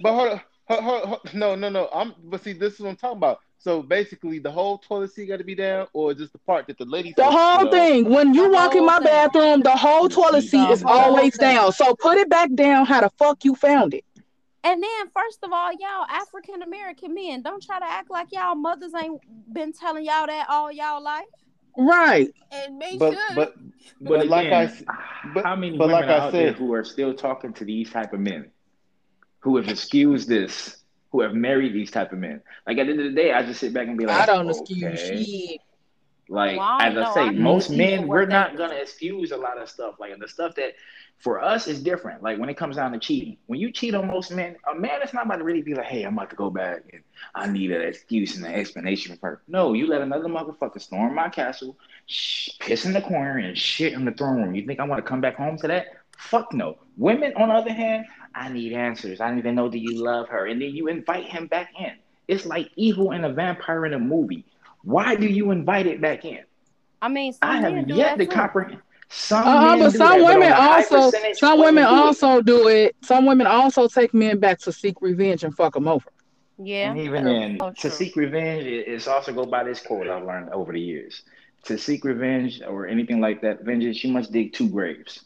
but 0.01 0.13
hold, 0.13 0.29
on, 0.33 0.41
hold, 0.65 0.83
hold, 0.83 1.03
hold, 1.05 1.33
no, 1.33 1.55
no, 1.55 1.69
no. 1.69 1.89
I'm. 1.93 2.13
But 2.25 2.43
see, 2.43 2.51
this 2.51 2.73
is 2.73 2.79
what 2.81 2.89
I'm 2.89 2.95
talking 2.97 3.17
about. 3.17 3.39
So 3.57 3.81
basically, 3.81 4.39
the 4.39 4.51
whole 4.51 4.77
toilet 4.77 5.13
seat 5.13 5.27
got 5.27 5.37
to 5.37 5.45
be 5.45 5.55
down, 5.55 5.87
or 5.93 6.13
just 6.13 6.33
the 6.33 6.39
part 6.39 6.67
that 6.67 6.77
the 6.77 6.83
ladies. 6.85 7.13
The 7.15 7.23
whole 7.23 7.65
thing. 7.71 8.09
When 8.09 8.33
you 8.33 8.43
The 8.43 8.49
walk 8.49 8.75
in 8.75 8.85
my 8.85 8.97
thing. 8.97 9.05
bathroom, 9.05 9.61
the 9.61 9.71
whole 9.71 10.09
toilet 10.09 10.41
seat 10.43 10.67
The 10.67 10.73
is 10.73 10.83
always 10.85 11.37
thing. 11.37 11.55
down. 11.55 11.71
So 11.71 11.95
put 11.95 12.17
it 12.17 12.29
back 12.29 12.53
down 12.55 12.85
how 12.85 12.99
the 13.01 13.09
fuck 13.17 13.45
you 13.45 13.55
found 13.55 13.93
it. 13.93 14.03
And 14.65 14.81
then, 14.81 15.09
first 15.13 15.39
of 15.43 15.51
all, 15.51 15.71
y'all 15.73 16.05
African 16.09 16.61
American 16.61 17.13
men, 17.13 17.41
don't 17.41 17.61
try 17.61 17.79
to 17.79 17.85
act 17.85 18.09
like 18.09 18.27
y'all 18.31 18.55
mothers 18.55 18.93
ain't 18.93 19.21
been 19.53 19.73
telling 19.73 20.05
y'all 20.05 20.25
that 20.27 20.45
all 20.49 20.71
y'all 20.71 21.03
life. 21.03 21.25
Right. 21.77 22.29
And 22.51 22.77
make 22.77 22.99
But 22.99 23.13
sure 23.13 23.21
but 23.35 23.55
But, 23.99 24.19
but 24.19 24.27
like 24.27 24.47
I 24.47 24.63
again, 24.63 24.75
s- 24.77 24.83
but- 25.33 25.43
how 25.43 25.55
many 25.55 25.77
but 25.77 25.87
women 25.87 26.01
like 26.01 26.09
I 26.09 26.17
are 26.17 26.21
out 26.27 26.31
there 26.31 26.49
said- 26.51 26.55
who 26.57 26.73
are 26.73 26.83
still 26.83 27.13
talking 27.13 27.51
to 27.53 27.65
these 27.65 27.89
type 27.91 28.13
of 28.13 28.19
men, 28.19 28.51
who 29.39 29.57
have 29.57 29.67
excused 29.67 30.29
this, 30.29 30.77
who 31.11 31.21
have 31.21 31.33
married 31.33 31.73
these 31.73 31.91
type 31.91 32.13
of 32.13 32.19
men? 32.19 32.41
Like 32.67 32.77
at 32.77 32.85
the 32.85 32.91
end 32.91 33.01
of 33.01 33.05
the 33.07 33.21
day, 33.21 33.33
I 33.33 33.43
just 33.43 33.59
sit 33.59 33.73
back 33.73 33.87
and 33.87 33.97
be 33.97 34.05
like, 34.05 34.17
I 34.21 34.25
don't 34.27 34.47
okay. 34.49 34.59
excuse 34.59 34.99
shit. 34.99 35.61
Like 36.29 36.57
as 36.79 36.97
I 36.97 37.13
say, 37.13 37.21
I 37.21 37.31
most 37.31 37.69
men 37.69 38.07
we're 38.07 38.25
not 38.25 38.57
gonna 38.57 38.75
excuse 38.75 39.31
a 39.31 39.37
lot 39.37 39.57
of 39.61 39.69
stuff. 39.69 39.95
Like 39.99 40.17
the 40.17 40.27
stuff 40.27 40.55
that 40.55 40.73
for 41.19 41.41
us 41.41 41.67
is 41.67 41.81
different. 41.83 42.23
Like 42.23 42.39
when 42.39 42.49
it 42.49 42.57
comes 42.57 42.77
down 42.77 42.91
to 42.93 42.99
cheating, 42.99 43.37
when 43.47 43.59
you 43.59 43.71
cheat 43.71 43.93
on 43.93 44.07
most 44.07 44.31
men, 44.31 44.55
a 44.71 44.75
man 44.75 45.01
is 45.01 45.13
not 45.13 45.25
about 45.25 45.37
to 45.37 45.43
really 45.43 45.61
be 45.61 45.73
like, 45.73 45.85
"Hey, 45.85 46.03
I'm 46.03 46.13
about 46.13 46.29
to 46.29 46.35
go 46.35 46.49
back 46.49 46.83
and 46.91 47.03
I 47.35 47.47
need 47.47 47.71
an 47.71 47.81
excuse 47.81 48.37
and 48.37 48.45
an 48.45 48.53
explanation 48.53 49.17
for 49.17 49.29
her." 49.29 49.41
No, 49.47 49.73
you 49.73 49.87
let 49.87 50.01
another 50.01 50.29
motherfucker 50.29 50.81
storm 50.81 51.15
my 51.15 51.29
castle, 51.29 51.77
sh- 52.05 52.49
piss 52.59 52.85
in 52.85 52.93
the 52.93 53.01
corner, 53.01 53.37
and 53.37 53.57
shit 53.57 53.93
in 53.93 54.05
the 54.05 54.11
throne 54.11 54.41
room. 54.41 54.55
You 54.55 54.65
think 54.65 54.79
I 54.79 54.85
want 54.85 55.03
to 55.03 55.09
come 55.09 55.21
back 55.21 55.35
home 55.35 55.57
to 55.57 55.67
that? 55.67 55.87
Fuck 56.17 56.53
no. 56.53 56.77
Women, 56.97 57.33
on 57.35 57.49
the 57.49 57.55
other 57.55 57.73
hand, 57.73 58.05
I 58.33 58.49
need 58.49 58.73
answers. 58.73 59.19
I 59.19 59.33
need 59.33 59.43
to 59.43 59.51
know 59.51 59.69
that 59.69 59.79
you 59.79 60.01
love 60.03 60.29
her, 60.29 60.45
and 60.45 60.61
then 60.61 60.69
you 60.75 60.87
invite 60.87 61.25
him 61.25 61.47
back 61.47 61.71
in. 61.77 61.93
It's 62.27 62.45
like 62.45 62.71
evil 62.75 63.11
and 63.11 63.25
a 63.25 63.33
vampire 63.33 63.85
in 63.85 63.93
a 63.93 63.99
movie. 63.99 64.45
Why 64.83 65.15
do 65.15 65.27
you 65.27 65.51
invite 65.51 65.87
it 65.87 66.01
back 66.01 66.25
in? 66.25 66.43
I 67.01 67.07
mean, 67.07 67.33
some 67.33 67.49
I 67.49 67.57
have 67.57 67.89
yet 67.89 68.17
to 68.17 68.25
too. 68.25 68.31
comprehend. 68.31 68.81
Some 69.09 69.47
uh-huh, 69.47 69.75
men 69.75 69.79
but 69.79 69.91
do 69.91 69.97
some 69.99 70.19
that, 70.21 70.25
women 70.25 70.49
but 70.49 70.57
on 70.57 70.65
a 70.65 70.69
high 70.69 70.83
also 70.83 71.11
some 71.33 71.59
women 71.59 71.83
do 71.83 71.89
it. 71.89 71.93
also 71.93 72.41
do 72.41 72.67
it. 72.67 72.95
Some 73.03 73.25
women 73.25 73.45
also 73.45 73.87
take 73.87 74.13
men 74.13 74.39
back 74.39 74.59
to 74.59 74.71
seek 74.71 75.01
revenge 75.01 75.43
and 75.43 75.55
fuck 75.55 75.73
them 75.75 75.87
over. 75.87 76.09
Yeah. 76.57 76.91
And 76.91 76.99
even 76.99 77.25
then, 77.25 77.57
So 77.59 77.71
to 77.71 77.89
seek 77.91 78.15
revenge, 78.15 78.63
it- 78.65 78.87
it's 78.87 79.07
also 79.07 79.31
go 79.33 79.45
by 79.45 79.63
this 79.63 79.81
quote 79.81 80.07
I've 80.07 80.25
learned 80.25 80.49
over 80.49 80.73
the 80.73 80.81
years. 80.81 81.23
To 81.65 81.77
seek 81.77 82.03
revenge 82.03 82.61
or 82.67 82.87
anything 82.87 83.21
like 83.21 83.41
that, 83.41 83.61
vengeance, 83.61 84.03
you 84.03 84.11
must 84.11 84.31
dig 84.31 84.53
two 84.53 84.67
graves. 84.69 85.23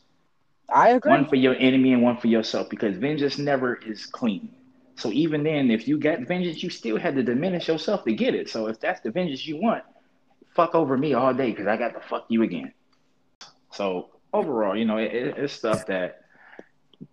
I 0.70 0.90
agree. 0.90 1.12
One 1.12 1.26
for 1.26 1.36
your 1.36 1.56
enemy 1.56 1.94
and 1.94 2.04
one 2.04 2.18
for 2.18 2.28
yourself, 2.28 2.70
because 2.70 2.98
vengeance 2.98 3.38
never 3.38 3.76
is 3.76 4.06
clean. 4.06 4.50
So 4.98 5.12
even 5.12 5.44
then, 5.44 5.72
if 5.72 5.88
you 5.88 5.98
got 6.00 6.22
vengeance, 6.22 6.64
you 6.64 6.70
still 6.70 6.98
had 6.98 7.16
to 7.16 7.24
diminish 7.24 7.68
yourself 7.68 8.04
to 8.06 8.14
get 8.14 8.36
it. 8.36 8.50
So 8.50 8.68
if 8.68 8.80
that's 8.80 9.02
the 9.02 9.12
vengeance 9.12 9.46
you 9.46 9.58
want, 9.58 9.84
fuck 10.56 10.76
over 10.76 10.98
me 10.98 11.14
all 11.14 11.34
day 11.34 11.52
because 11.52 11.68
I 11.68 11.78
got 11.78 11.94
to 11.94 12.02
fuck 12.02 12.26
you 12.30 12.44
again. 12.44 12.74
So 13.72 14.10
overall, 14.34 14.76
you 14.78 14.86
know, 14.86 14.98
it, 14.98 15.14
it- 15.14 15.38
it's 15.38 15.54
stuff 15.54 15.86
that 15.88 16.18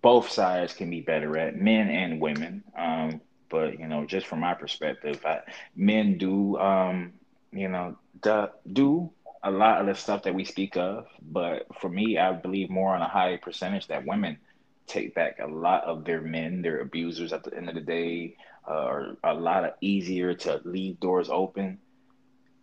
both 0.01 0.29
sides 0.29 0.73
can 0.73 0.89
be 0.89 1.01
better 1.01 1.37
at, 1.37 1.55
men 1.55 1.89
and 1.89 2.19
women. 2.21 2.63
Um, 2.77 3.21
but 3.49 3.79
you 3.79 3.87
know, 3.87 4.05
just 4.05 4.27
from 4.27 4.39
my 4.41 4.53
perspective, 4.53 5.23
I, 5.25 5.39
men 5.75 6.17
do, 6.17 6.57
um, 6.57 7.13
you 7.51 7.69
know, 7.69 7.97
do, 8.21 8.47
do 8.71 9.11
a 9.43 9.51
lot 9.51 9.81
of 9.81 9.87
the 9.87 9.95
stuff 9.95 10.23
that 10.23 10.33
we 10.35 10.43
speak 10.45 10.75
of. 10.77 11.05
But 11.21 11.67
for 11.79 11.89
me, 11.89 12.17
I 12.17 12.33
believe 12.33 12.69
more 12.69 12.95
on 12.95 13.01
a 13.01 13.07
high 13.07 13.37
percentage 13.37 13.87
that 13.87 14.05
women 14.05 14.37
take 14.87 15.15
back 15.15 15.39
a 15.39 15.47
lot 15.47 15.83
of 15.83 16.05
their 16.05 16.21
men, 16.21 16.61
their 16.61 16.79
abusers 16.79 17.33
at 17.33 17.43
the 17.43 17.55
end 17.55 17.69
of 17.69 17.75
the 17.75 17.81
day, 17.81 18.35
uh, 18.67 18.73
are 18.73 19.17
a 19.23 19.33
lot 19.33 19.63
of 19.65 19.73
easier 19.81 20.33
to 20.33 20.61
leave 20.65 20.99
doors 20.99 21.29
open. 21.29 21.79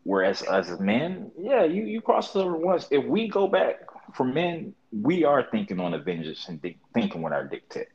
Whereas 0.04 0.42
as 0.42 0.78
men, 0.80 1.30
yeah, 1.38 1.64
you, 1.64 1.84
you 1.84 2.00
cross 2.00 2.34
over 2.34 2.56
once. 2.56 2.88
If 2.90 3.04
we 3.04 3.28
go 3.28 3.46
back 3.46 3.76
for 4.14 4.24
men, 4.24 4.74
we 4.90 5.24
are 5.24 5.46
thinking 5.50 5.78
on 5.78 5.94
a 5.94 5.98
vengeance 5.98 6.48
and 6.48 6.60
think, 6.60 6.78
thinking 6.92 7.22
with 7.22 7.32
our 7.32 7.44
dick 7.44 7.68
dictate. 7.68 7.88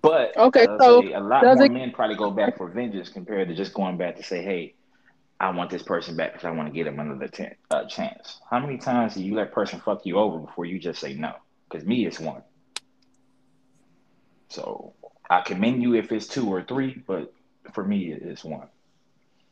But 0.00 0.36
Okay, 0.36 0.66
so 0.80 1.00
a 1.00 1.20
lot 1.20 1.42
does 1.44 1.56
more 1.56 1.66
it- 1.66 1.72
men 1.72 1.92
probably 1.92 2.16
go 2.16 2.30
back 2.30 2.56
for 2.56 2.68
vengeance 2.68 3.08
compared 3.08 3.48
to 3.48 3.54
just 3.54 3.74
going 3.74 3.96
back 3.96 4.16
to 4.16 4.22
say, 4.22 4.42
hey, 4.42 4.74
I 5.40 5.50
want 5.50 5.70
this 5.70 5.82
person 5.82 6.16
back 6.16 6.32
because 6.32 6.46
I 6.46 6.50
want 6.52 6.68
to 6.68 6.74
get 6.74 6.86
him 6.86 6.98
another 7.00 7.28
ten, 7.28 7.54
uh, 7.70 7.86
chance. 7.86 8.40
How 8.50 8.60
many 8.60 8.78
times 8.78 9.14
do 9.14 9.22
you 9.22 9.34
let 9.34 9.52
person 9.52 9.80
fuck 9.80 10.06
you 10.06 10.16
over 10.18 10.38
before 10.38 10.64
you 10.64 10.78
just 10.78 11.00
say 11.00 11.14
no? 11.14 11.32
Because 11.74 11.88
me, 11.88 12.06
it's 12.06 12.20
one. 12.20 12.40
So 14.48 14.92
I 15.28 15.40
commend 15.40 15.82
you 15.82 15.96
if 15.96 16.12
it's 16.12 16.28
two 16.28 16.48
or 16.48 16.62
three, 16.62 17.02
but 17.04 17.34
for 17.72 17.82
me, 17.82 18.12
it's 18.12 18.44
one. 18.44 18.68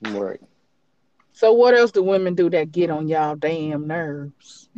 Right. 0.03 0.41
So 1.33 1.53
what 1.53 1.75
else 1.75 1.91
do 1.91 2.01
women 2.05 2.37
do 2.37 2.49
that 2.51 2.71
get 2.71 2.91
on 2.91 3.09
y'all 3.09 3.35
damn 3.35 3.89
nerves? 3.89 4.69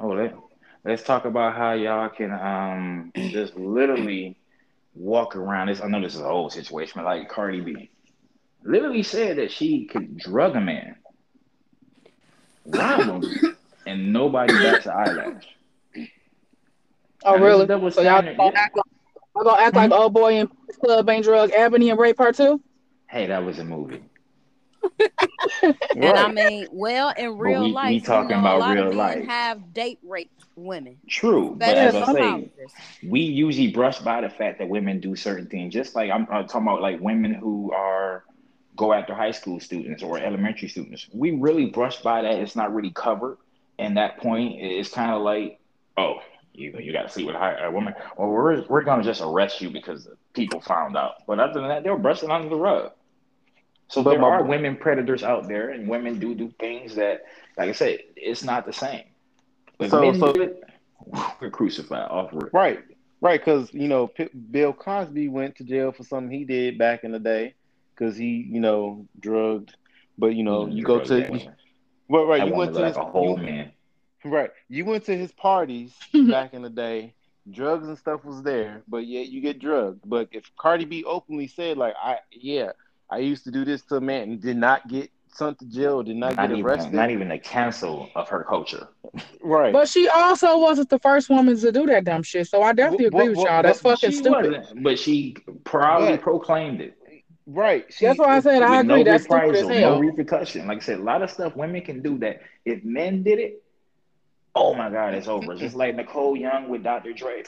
Oh, 0.00 0.10
let, 0.10 0.36
let's 0.84 1.02
talk 1.02 1.24
about 1.24 1.56
how 1.56 1.72
y'all 1.72 2.10
can 2.10 2.30
um 2.30 3.12
just 3.16 3.56
literally 3.56 4.36
walk 4.94 5.34
around 5.34 5.66
this. 5.66 5.80
I 5.80 5.88
know 5.88 6.00
this 6.00 6.14
is 6.14 6.20
a 6.20 6.28
whole 6.28 6.48
situation, 6.48 6.92
but 6.94 7.06
like 7.06 7.28
Cardi 7.28 7.60
B 7.60 7.90
literally 8.62 9.02
said 9.02 9.38
that 9.38 9.50
she 9.50 9.86
could 9.86 10.16
drug 10.16 10.54
a 10.54 10.60
man, 10.60 10.94
rob 12.66 13.00
him, 13.00 13.56
and 13.84 14.12
nobody 14.12 14.52
bats 14.52 14.86
an 14.86 14.92
eyelash. 14.92 15.57
Oh 17.24 17.36
Now, 17.36 17.44
really? 17.44 17.62
is 17.62 17.68
double 17.68 17.90
So 17.90 18.02
y'all 18.02 18.22
gonna 18.22 18.52
act 18.56 18.76
like 18.76 18.84
y'all 19.34 19.44
gonna 19.44 19.62
act 19.62 19.76
like 19.76 19.90
old 19.90 20.14
boy 20.14 20.34
in 20.34 20.48
club 20.82 21.08
ain't 21.10 21.24
drug 21.24 21.50
Ebony 21.52 21.90
and 21.90 21.98
Ray 21.98 22.12
part 22.12 22.36
two? 22.36 22.60
Hey, 23.08 23.26
that 23.26 23.44
was 23.44 23.58
a 23.58 23.64
movie. 23.64 24.02
And 25.62 26.18
I 26.18 26.28
mean, 26.28 26.68
well, 26.72 27.12
in 27.16 27.38
real 27.38 27.64
we- 27.64 27.72
we 27.72 28.00
talking 28.00 28.30
you 28.30 28.36
know, 28.36 28.40
about 28.40 28.56
a 28.56 28.60
lot 28.60 28.74
real 28.74 28.88
of 28.88 28.94
men 28.94 28.98
life. 28.98 29.24
have 29.26 29.74
date 29.74 29.98
rape 30.06 30.30
women. 30.56 30.98
True, 31.08 31.56
but 31.58 31.76
especially 31.76 31.98
as 32.00 32.08
I 32.08 32.12
say, 32.12 32.50
we 33.02 33.20
usually 33.20 33.72
brush 33.72 33.98
by 34.00 34.20
the 34.20 34.28
fact 34.28 34.58
that 34.58 34.68
women 34.68 35.00
do 35.00 35.16
certain 35.16 35.46
things. 35.46 35.72
Just 35.72 35.94
like 35.94 36.10
I'm, 36.10 36.26
I'm 36.30 36.46
talking 36.46 36.62
about, 36.68 36.82
like 36.82 37.00
women 37.00 37.34
who 37.34 37.72
are 37.72 38.24
go 38.76 38.92
after 38.92 39.14
high 39.14 39.32
school 39.32 39.58
students 39.60 40.02
or 40.02 40.18
elementary 40.18 40.68
students. 40.68 41.08
We 41.12 41.32
really 41.32 41.66
brush 41.66 42.00
by 42.00 42.22
that. 42.22 42.34
It's 42.34 42.54
not 42.54 42.74
really 42.74 42.92
covered. 42.92 43.38
And 43.78 43.96
that 43.96 44.18
point 44.18 44.60
is 44.60 44.88
kind 44.88 45.12
of 45.12 45.22
like, 45.22 45.58
oh, 45.96 46.18
you 46.58 46.76
you 46.78 46.92
got 46.92 47.02
to 47.02 47.08
sleep 47.08 47.26
with 47.26 47.36
a, 47.36 47.70
woman, 47.72 47.94
or 48.16 48.30
we're 48.32 48.62
we're 48.68 48.82
gonna 48.82 49.02
just 49.02 49.20
arrest 49.20 49.60
you 49.60 49.70
because 49.70 50.08
people 50.34 50.60
found 50.60 50.96
out. 50.96 51.14
But 51.26 51.38
other 51.40 51.60
than 51.60 51.68
that, 51.68 51.82
they're 51.84 51.96
brushing 51.96 52.30
under 52.30 52.48
the 52.48 52.56
rug. 52.56 52.92
So 53.88 54.02
But 54.02 54.10
there 54.10 54.24
are 54.24 54.42
women 54.44 54.76
predators 54.76 55.22
out 55.22 55.48
there, 55.48 55.70
and 55.70 55.88
women 55.88 56.18
do 56.18 56.34
do 56.34 56.52
things 56.60 56.94
that, 56.96 57.22
like 57.56 57.70
I 57.70 57.72
said, 57.72 58.00
it's 58.16 58.44
not 58.44 58.66
the 58.66 58.72
same. 58.72 59.04
If 59.78 59.90
So- 59.90 60.12
so- 60.12 60.28
it, 60.32 60.62
we're 61.40 61.50
crucified 61.50 62.10
off 62.10 62.30
rip. 62.32 62.52
Right. 62.52 62.80
Right. 63.20 63.40
Because 63.40 63.72
you 63.72 63.88
know, 63.88 64.06
P- 64.08 64.28
Bill 64.50 64.72
Cosby 64.72 65.28
went 65.28 65.56
to 65.56 65.64
jail 65.64 65.92
for 65.92 66.04
something 66.04 66.30
he 66.30 66.44
did 66.44 66.76
back 66.78 67.02
in 67.04 67.12
the 67.12 67.18
day 67.18 67.54
because 67.94 68.16
he, 68.16 68.46
you 68.48 68.60
know, 68.60 69.06
drugged. 69.18 69.74
But 70.18 70.34
you 70.34 70.44
know, 70.44 70.66
you 70.66 70.84
go 70.84 71.00
to, 71.02 71.50
well, 72.08 72.26
right. 72.26 72.40
That 72.40 72.48
You 72.48 72.54
went 72.54 72.74
to 72.74 72.78
look 72.80 72.88
his, 72.88 72.96
a 72.96 73.04
whole 73.04 73.38
you- 73.38 73.44
man. 73.44 73.72
Right. 74.24 74.50
You 74.68 74.84
went 74.84 75.04
to 75.06 75.16
his 75.16 75.32
parties 75.32 75.94
mhm. 76.14 76.30
back 76.30 76.54
in 76.54 76.62
the 76.62 76.70
day. 76.70 77.14
Drugs 77.50 77.86
and 77.88 77.96
stuff 77.96 78.26
was 78.26 78.42
there, 78.42 78.82
but 78.88 79.06
yet 79.06 79.28
you 79.28 79.40
get 79.40 79.58
drugged. 79.58 80.00
But 80.04 80.28
if 80.32 80.50
Cardi 80.58 80.84
B 80.84 81.02
openly 81.04 81.46
said, 81.46 81.78
like, 81.78 81.94
I, 82.02 82.18
yeah, 82.30 82.72
I 83.10 83.18
used 83.18 83.44
to 83.44 83.50
do 83.50 83.64
this 83.64 83.80
to 83.84 83.96
a 83.96 84.00
man 84.02 84.24
and 84.24 84.40
did 84.42 84.58
not 84.58 84.86
get 84.86 85.10
sent 85.32 85.58
to 85.60 85.64
jail, 85.64 86.02
did 86.02 86.16
not, 86.16 86.36
Not 86.36 86.48
get 86.50 86.58
even, 86.58 86.70
arrested, 86.70 86.92
not 86.92 87.10
even 87.10 87.28
the 87.28 87.38
cancel 87.38 88.10
of 88.14 88.28
her 88.28 88.44
culture. 88.44 88.88
right? 89.40 89.72
But 89.72 89.88
she 89.88 90.08
also 90.08 90.58
wasn't 90.58 90.90
the 90.90 90.98
first 90.98 91.30
woman 91.30 91.56
to 91.58 91.72
do 91.72 91.86
that 91.86 92.04
dumb 92.04 92.22
shit. 92.22 92.48
So 92.48 92.60
I 92.62 92.74
definitely 92.74 93.08
What- 93.08 93.22
agree 93.22 93.28
with 93.30 93.38
y'all. 93.46 93.62
That's 93.62 93.82
what- 93.82 93.98
fucking 94.00 94.14
stupid. 94.16 94.66
but 94.82 94.98
she 94.98 95.34
proudly 95.64 96.12
But- 96.16 96.22
proclaimed 96.22 96.82
it. 96.82 96.98
right. 97.46 97.86
She, 97.90 98.04
That's 98.04 98.18
why 98.18 98.36
I 98.36 98.40
said 98.40 98.62
I 98.62 98.82
with 98.82 98.90
agree. 98.90 99.04
no 99.04 99.10
That's 99.10 99.24
stupid 99.24 99.54
as 99.54 99.68
hell. 99.68 99.94
no 99.94 100.00
repercussion. 100.00 100.66
Like 100.66 100.78
I 100.78 100.80
said, 100.80 100.98
a 100.98 101.02
lot 101.02 101.22
of 101.22 101.30
stuff 101.30 101.56
women 101.56 101.80
can 101.80 102.02
do 102.02 102.18
that 102.18 102.42
if 102.66 102.84
men 102.84 103.22
did 103.22 103.38
it, 103.38 103.62
oh 104.54 104.74
my 104.74 104.90
God, 104.90 105.14
it's 105.14 105.28
over. 105.28 105.54
Just 105.54 105.76
like 105.76 105.94
Nicole 105.96 106.36
Young 106.36 106.68
with 106.68 106.82
Dr. 106.82 107.12
Dre. 107.12 107.44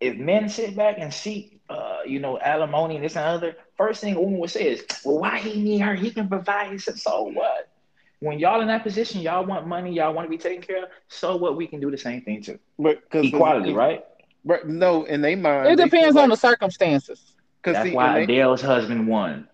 If 0.00 0.16
men 0.16 0.48
sit 0.48 0.76
back 0.76 0.96
and 0.98 1.12
seek, 1.12 1.60
uh, 1.70 2.00
you 2.06 2.18
know, 2.18 2.38
alimony 2.38 2.96
and 2.96 3.04
this 3.04 3.16
and 3.16 3.24
other, 3.24 3.56
first 3.76 4.00
thing 4.00 4.14
a 4.14 4.20
woman 4.20 4.38
would 4.40 4.50
say 4.50 4.68
is, 4.68 4.84
"Well, 5.04 5.18
why 5.20 5.38
he 5.38 5.60
need 5.62 5.78
her? 5.78 5.94
He 5.94 6.10
can 6.10 6.28
provide." 6.28 6.72
He 6.72 6.78
said, 6.78 6.98
"So 6.98 7.22
what? 7.22 7.68
when 8.20 8.38
y'all 8.38 8.60
in 8.60 8.68
that 8.68 8.82
position, 8.82 9.20
y'all 9.20 9.44
want 9.44 9.66
money, 9.66 9.92
y'all 9.92 10.14
want 10.14 10.26
to 10.26 10.30
be 10.30 10.38
taken 10.38 10.62
care 10.62 10.84
of. 10.84 10.88
So 11.08 11.36
what? 11.36 11.56
We 11.56 11.66
can 11.66 11.80
do 11.80 11.90
the 11.90 11.98
same 11.98 12.22
thing 12.22 12.42
too. 12.42 12.58
But 12.78 13.08
cause, 13.10 13.26
Equality, 13.26 13.68
cause- 13.68 13.76
right? 13.76 14.04
Right. 14.44 14.66
No, 14.66 15.04
in 15.04 15.22
they 15.22 15.34
mind. 15.34 15.66
It 15.68 15.76
they 15.76 15.88
feel 15.88 16.00
depends 16.00 16.16
on 16.16 16.28
the 16.28 16.36
circumstances. 16.36 17.34
Cause 17.62 17.74
That's 17.74 17.88
see, 17.88 17.94
why 17.94 18.20
in 18.20 18.26
they, 18.26 18.34
Adele's 18.34 18.62
husband 18.62 19.08
won. 19.08 19.48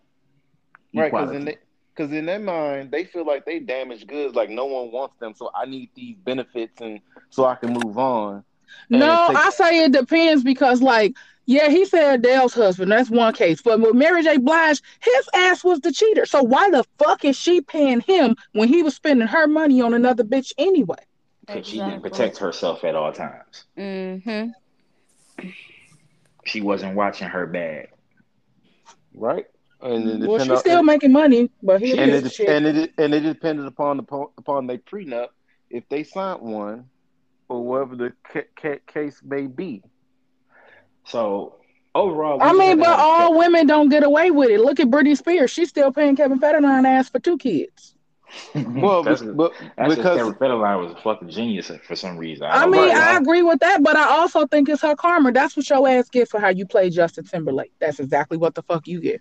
right. 0.94 1.11
Because 1.11 1.33
in 1.33 1.46
they, 1.46 1.57
because 1.94 2.12
in 2.12 2.26
their 2.26 2.38
mind, 2.38 2.90
they 2.90 3.05
feel 3.05 3.26
like 3.26 3.44
they 3.44 3.59
damaged 3.59 4.07
goods. 4.07 4.35
Like 4.35 4.50
no 4.50 4.66
one 4.66 4.90
wants 4.90 5.16
them, 5.16 5.35
so 5.35 5.50
I 5.55 5.66
need 5.66 5.90
these 5.94 6.16
benefits, 6.24 6.81
and 6.81 7.00
so 7.31 7.44
I 7.44 7.55
can 7.55 7.72
move 7.72 7.98
on. 7.98 8.44
No, 8.88 9.26
take- 9.28 9.37
I 9.37 9.50
say 9.50 9.85
it 9.85 9.92
depends 9.92 10.42
because, 10.42 10.81
like, 10.81 11.14
yeah, 11.46 11.68
he 11.68 11.85
said 11.85 12.20
Adele's 12.20 12.55
husband. 12.55 12.90
That's 12.90 13.11
one 13.11 13.35
case. 13.35 13.61
But 13.61 13.81
with 13.81 13.94
Mary 13.94 14.22
J. 14.22 14.38
Blige, 14.38 14.81
his 15.00 15.28
ass 15.35 15.62
was 15.64 15.81
the 15.81 15.92
cheater. 15.92 16.24
So 16.24 16.42
why 16.42 16.70
the 16.70 16.85
fuck 16.98 17.24
is 17.24 17.37
she 17.37 17.61
paying 17.61 18.00
him 18.00 18.37
when 18.52 18.68
he 18.68 18.83
was 18.83 18.94
spending 18.94 19.28
her 19.28 19.46
money 19.46 19.81
on 19.83 19.92
another 19.92 20.24
bitch 20.24 20.52
anyway? 20.57 20.96
Because 21.46 21.66
she 21.66 21.78
didn't 21.78 22.00
protect 22.02 22.38
herself 22.38 22.85
at 22.85 22.94
all 22.94 23.12
times. 23.12 23.64
Mm-hmm. 23.76 24.50
She 26.44 26.61
wasn't 26.61 26.94
watching 26.96 27.28
her 27.28 27.46
bag. 27.46 27.88
right. 29.14 29.46
And 29.82 30.08
it 30.08 30.28
Well, 30.28 30.38
depend 30.38 30.42
she's 30.42 30.50
on- 30.50 30.58
still 30.58 30.82
making 30.82 31.12
money, 31.12 31.50
but 31.62 31.80
he 31.80 31.98
and 31.98 32.10
it 32.12 32.30
shit. 32.32 32.48
and 32.48 32.66
it 32.66 32.92
and 32.98 33.12
it 33.14 33.20
depended 33.20 33.66
upon 33.66 33.96
the 33.96 34.04
upon 34.38 34.66
their 34.66 34.78
prenup 34.78 35.28
if 35.70 35.88
they 35.88 36.04
signed 36.04 36.40
one 36.40 36.88
or 37.48 37.64
whatever 37.64 37.96
the 37.96 38.12
ca- 38.32 38.48
ca- 38.56 38.80
case 38.86 39.20
may 39.24 39.46
be. 39.46 39.82
So 41.04 41.56
overall, 41.94 42.42
I 42.42 42.52
mean, 42.52 42.78
but 42.78 42.86
have- 42.86 42.98
all 43.00 43.36
women 43.38 43.66
don't 43.66 43.88
get 43.88 44.04
away 44.04 44.30
with 44.30 44.50
it. 44.50 44.60
Look 44.60 44.78
at 44.80 44.88
Britney 44.88 45.16
Spears; 45.16 45.50
she's 45.50 45.68
still 45.68 45.92
paying 45.92 46.14
Kevin 46.16 46.38
Federline 46.38 46.86
ass 46.86 47.08
for 47.08 47.18
two 47.18 47.38
kids. 47.38 47.94
Well, 48.54 49.02
that's, 49.02 49.20
but 49.20 49.52
that's 49.76 49.94
because 49.96 50.16
Kevin 50.16 50.32
Federline 50.34 50.80
was 50.80 50.92
a 50.92 51.02
fucking 51.02 51.28
genius 51.28 51.70
for 51.86 51.94
some 51.96 52.16
reason. 52.16 52.46
I 52.46 52.60
don't 52.62 52.70
mean, 52.70 52.88
know 52.88 52.94
I 52.94 53.18
agree 53.18 53.42
with 53.42 53.60
that, 53.60 53.82
but 53.82 53.94
I 53.94 54.08
also 54.08 54.46
think 54.46 54.70
it's 54.70 54.80
her 54.80 54.96
karma. 54.96 55.32
That's 55.32 55.54
what 55.54 55.68
your 55.68 55.86
ass 55.86 56.08
get 56.08 56.28
for 56.30 56.40
how 56.40 56.48
you 56.48 56.64
play 56.66 56.88
Justin 56.88 57.24
Timberlake. 57.24 57.72
That's 57.78 58.00
exactly 58.00 58.38
what 58.38 58.54
the 58.54 58.62
fuck 58.62 58.86
you 58.86 59.00
get. 59.00 59.20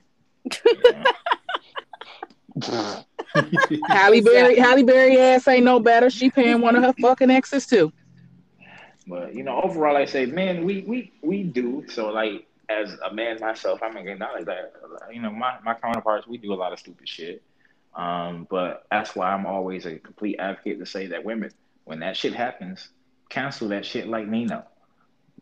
Halle 3.87 4.21
Berry, 4.21 4.57
Halle 4.57 4.83
Berry 4.83 5.17
ass 5.17 5.47
ain't 5.47 5.63
no 5.63 5.79
better. 5.79 6.09
She 6.09 6.29
paying 6.29 6.61
one 6.61 6.75
of 6.75 6.83
her 6.83 6.93
fucking 7.01 7.29
exes 7.29 7.65
too. 7.65 7.91
But 9.07 9.33
you 9.33 9.43
know, 9.43 9.61
overall, 9.61 9.97
I 9.97 10.05
say, 10.05 10.25
man, 10.25 10.63
we 10.65 10.81
we 10.81 11.11
we 11.21 11.43
do. 11.43 11.85
So 11.89 12.09
like, 12.09 12.47
as 12.69 12.97
a 13.09 13.13
man 13.13 13.39
myself, 13.39 13.81
I'm 13.81 13.93
gonna 13.93 14.11
acknowledge 14.11 14.45
that. 14.45 14.73
You 15.11 15.21
know, 15.21 15.31
my 15.31 15.57
my 15.63 15.73
counterparts, 15.73 16.27
we 16.27 16.37
do 16.37 16.53
a 16.53 16.55
lot 16.55 16.73
of 16.73 16.79
stupid 16.79 17.07
shit. 17.07 17.43
Um, 17.93 18.47
but 18.49 18.85
that's 18.89 19.15
why 19.15 19.31
I'm 19.31 19.45
always 19.45 19.85
a 19.85 19.97
complete 19.97 20.37
advocate 20.39 20.79
to 20.79 20.85
say 20.85 21.07
that 21.07 21.25
women, 21.25 21.51
when 21.83 21.99
that 21.99 22.15
shit 22.15 22.33
happens, 22.33 22.89
cancel 23.29 23.67
that 23.69 23.85
shit 23.85 24.07
like 24.07 24.27
Nino. 24.27 24.63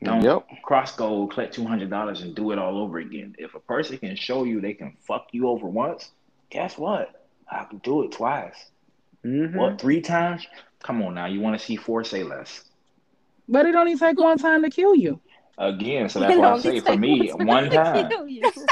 Don't 0.02 0.24
Yep. 0.24 0.48
cross 0.64 0.96
gold, 0.96 1.34
collect 1.34 1.54
two 1.54 1.66
hundred 1.66 1.90
dollars, 1.90 2.22
and 2.22 2.34
do 2.34 2.52
it 2.52 2.60
all 2.60 2.78
over 2.78 3.00
again. 3.00 3.36
If 3.38 3.54
a 3.56 3.60
person 3.60 3.98
can 3.98 4.16
show 4.16 4.44
you 4.46 4.62
they 4.62 4.74
can 4.74 4.96
fuck 5.02 5.28
you 5.34 5.48
over 5.50 5.68
once, 5.68 6.12
guess 6.50 6.78
what? 6.78 7.28
I 7.52 7.66
can 7.66 7.80
do 7.80 8.04
it 8.04 8.12
twice. 8.12 8.72
Mhm. 9.26 9.56
What 9.56 9.82
three 9.82 10.00
times? 10.02 10.48
Come 10.82 11.02
on 11.02 11.16
now, 11.16 11.26
you 11.26 11.42
want 11.42 11.60
to 11.60 11.66
see 11.66 11.76
four? 11.76 12.04
Say 12.06 12.24
less. 12.24 12.64
But 13.50 13.66
it 13.66 13.76
only 13.76 13.98
take 13.98 14.18
one 14.18 14.38
time 14.38 14.62
to 14.64 14.70
kill 14.70 14.96
you. 14.96 15.20
Again, 15.60 16.08
so 16.08 16.20
that's 16.22 16.38
why 16.38 16.54
I 16.54 16.60
say 16.60 16.80
for 16.80 16.96
me, 16.96 17.30
one 17.36 17.70
time, 17.70 18.10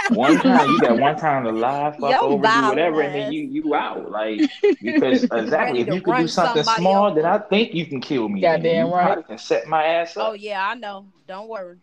one 0.09 0.37
time, 0.41 0.69
you 0.69 0.79
got 0.79 0.97
one 0.97 1.17
time 1.17 1.43
to 1.43 1.51
lie, 1.51 1.91
fuck 1.99 2.11
Yo, 2.11 2.17
over, 2.21 2.37
do 2.37 2.41
violent 2.47 2.69
whatever, 2.69 3.01
and 3.01 3.13
then 3.13 3.33
you 3.33 3.43
you 3.43 3.75
out. 3.75 4.09
Like 4.09 4.49
because 4.81 5.23
exactly, 5.25 5.81
if 5.81 5.93
you 5.93 6.01
can 6.01 6.21
do 6.21 6.27
something 6.29 6.63
small, 6.63 7.13
then 7.13 7.25
I 7.25 7.39
think 7.39 7.73
you 7.73 7.85
can 7.85 7.99
kill 7.99 8.29
me. 8.29 8.39
Goddamn 8.39 8.63
then. 8.63 8.87
You 8.87 8.93
right. 8.93 9.05
probably 9.05 9.23
can 9.23 9.37
set 9.37 9.67
my 9.67 9.83
ass 9.83 10.15
up. 10.15 10.29
Oh 10.29 10.33
yeah, 10.33 10.65
I 10.65 10.75
know. 10.75 11.05
Don't 11.27 11.49
worry. 11.49 11.77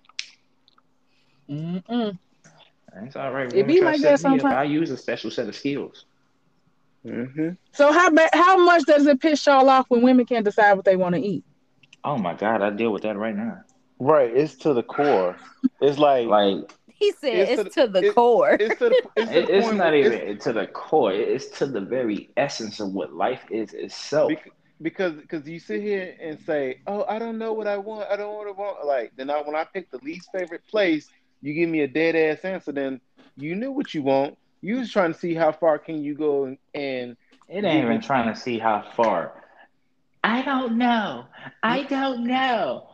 Mm-mm. 1.50 2.18
It's 3.02 3.16
all 3.16 3.30
right. 3.30 3.52
It 3.52 3.66
be 3.66 3.82
like 3.82 4.00
that 4.00 4.24
me 4.24 4.40
up. 4.40 4.46
I 4.46 4.64
use 4.64 4.90
a 4.90 4.96
special 4.96 5.30
set 5.30 5.48
of 5.48 5.54
skills. 5.54 6.06
Mhm. 7.04 7.58
So 7.72 7.92
how 7.92 8.08
ba- 8.08 8.30
how 8.32 8.56
much 8.56 8.84
does 8.86 9.06
it 9.06 9.20
piss 9.20 9.44
y'all 9.44 9.68
off 9.68 9.84
when 9.88 10.00
women 10.00 10.24
can't 10.24 10.46
decide 10.46 10.72
what 10.72 10.86
they 10.86 10.96
want 10.96 11.14
to 11.14 11.20
eat? 11.20 11.44
Oh 12.02 12.16
my 12.16 12.32
god, 12.32 12.62
I 12.62 12.70
deal 12.70 12.90
with 12.90 13.02
that 13.02 13.18
right 13.18 13.36
now. 13.36 13.58
Right. 14.04 14.30
It's 14.36 14.54
to 14.56 14.74
the 14.74 14.82
core. 14.82 15.36
It's 15.80 15.98
like, 15.98 16.26
Like 16.28 16.70
He 16.88 17.12
said 17.12 17.48
It's 17.48 17.60
it's, 17.62 17.74
to 17.74 17.86
to 17.86 17.92
the 17.92 18.06
it- 18.08 18.14
core. 18.14 18.56
it's 18.60 18.78
to 18.78 18.88
the 18.90 19.02
it's, 19.16 19.30
to 19.30 19.38
it, 19.38 19.46
the 19.46 19.56
it's 19.56 19.66
not 19.68 19.78
where 19.78 19.94
even 19.94 20.12
it's- 20.12 20.44
to 20.44 20.52
the 20.52 20.66
core. 20.66 21.12
It's 21.12 21.46
to 21.58 21.66
the 21.66 21.80
very 21.80 22.28
essence 22.36 22.80
of 22.80 22.92
what 22.92 23.14
life 23.14 23.42
is 23.50 23.72
itself. 23.72 24.32
Because 24.82 25.14
because 25.14 25.48
you 25.48 25.58
sit 25.58 25.80
here 25.80 26.14
and 26.20 26.38
say, 26.40 26.80
"Oh, 26.86 27.04
I 27.08 27.18
don't 27.18 27.38
know 27.38 27.52
what 27.54 27.66
I 27.66 27.78
want. 27.78 28.10
I 28.10 28.16
don't 28.16 28.34
want 28.34 28.48
to 28.48 28.52
want." 28.52 28.84
Like 28.84 29.12
then, 29.16 29.30
I, 29.30 29.40
when 29.40 29.54
I 29.56 29.64
pick 29.64 29.90
the 29.90 29.98
least 29.98 30.28
favorite 30.32 30.66
place, 30.68 31.08
you 31.40 31.54
give 31.54 31.68
me 31.70 31.80
a 31.80 31.88
dead 31.88 32.14
ass 32.16 32.44
answer. 32.44 32.72
Then 32.72 33.00
you 33.36 33.54
knew 33.54 33.70
what 33.72 33.94
you 33.94 34.02
want. 34.02 34.36
You 34.60 34.76
was 34.80 34.90
trying 34.92 35.12
to 35.14 35.18
see 35.18 35.32
how 35.32 35.52
far 35.52 35.78
can 35.78 36.02
you 36.02 36.14
go 36.14 36.44
and, 36.44 36.58
and 36.74 37.16
It 37.48 37.64
ain't 37.64 37.84
even 37.84 38.00
trying 38.00 38.32
to 38.34 38.38
see 38.38 38.58
how 38.58 38.82
far. 38.96 39.44
I 40.24 40.42
don't 40.42 40.76
know. 40.76 41.26
I 41.62 41.82
don't 41.84 42.24
know. 42.26 42.88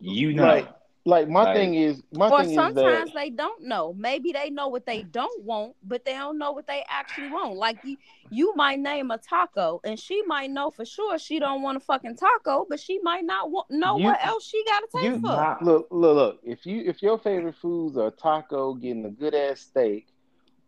You 0.00 0.32
know. 0.32 0.42
Like- 0.46 0.68
like 1.04 1.26
my 1.26 1.44
Like- 1.44 1.56
thing 1.56 1.74
is 1.74 2.02
my 2.12 2.28
Or 2.28 2.40
thing 2.40 2.50
is 2.50 2.54
sometimes 2.54 3.12
that 3.12 3.14
they 3.14 3.30
don't 3.30 3.62
know. 3.62 3.94
Maybe 3.94 4.30
they 4.30 4.50
know 4.50 4.68
what 4.68 4.84
they 4.84 5.04
don't 5.04 5.42
want, 5.42 5.74
but 5.82 6.04
they 6.04 6.12
don't 6.12 6.36
know 6.36 6.52
what 6.52 6.66
they 6.66 6.84
actually 6.86 7.30
want. 7.30 7.54
Like 7.56 7.78
you, 7.82 7.96
you 8.28 8.54
might 8.56 8.78
name 8.78 9.10
a 9.10 9.16
taco, 9.16 9.80
and 9.84 9.98
she 9.98 10.20
might 10.26 10.50
know 10.50 10.70
for 10.70 10.84
sure 10.84 11.18
she 11.18 11.38
don't 11.38 11.62
want 11.62 11.78
a 11.78 11.80
fucking 11.80 12.16
taco, 12.16 12.66
but 12.68 12.78
she 12.78 12.98
might 13.02 13.24
not 13.24 13.50
want, 13.50 13.70
know 13.70 13.96
You- 13.96 14.04
what 14.04 14.22
else 14.22 14.44
she 14.44 14.62
got 14.66 14.80
to 14.80 14.88
take 14.98 15.12
for. 15.14 15.28
Not- 15.28 15.62
look 15.62 15.88
look 15.90 16.14
look. 16.16 16.40
If 16.42 16.66
you 16.66 16.82
if 16.84 17.02
your 17.02 17.16
favorite 17.18 17.54
foods 17.54 17.96
are 17.96 18.10
taco, 18.10 18.74
getting 18.74 19.06
a 19.06 19.10
good 19.10 19.34
ass 19.34 19.60
steak, 19.60 20.08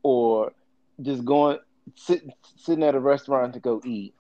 or 0.02 0.54
just 1.02 1.22
going 1.26 1.58
sit, 1.96 2.22
sitting 2.56 2.84
at 2.84 2.94
a 2.94 3.00
restaurant 3.00 3.52
to 3.54 3.60
go 3.60 3.82
eat, 3.84 4.14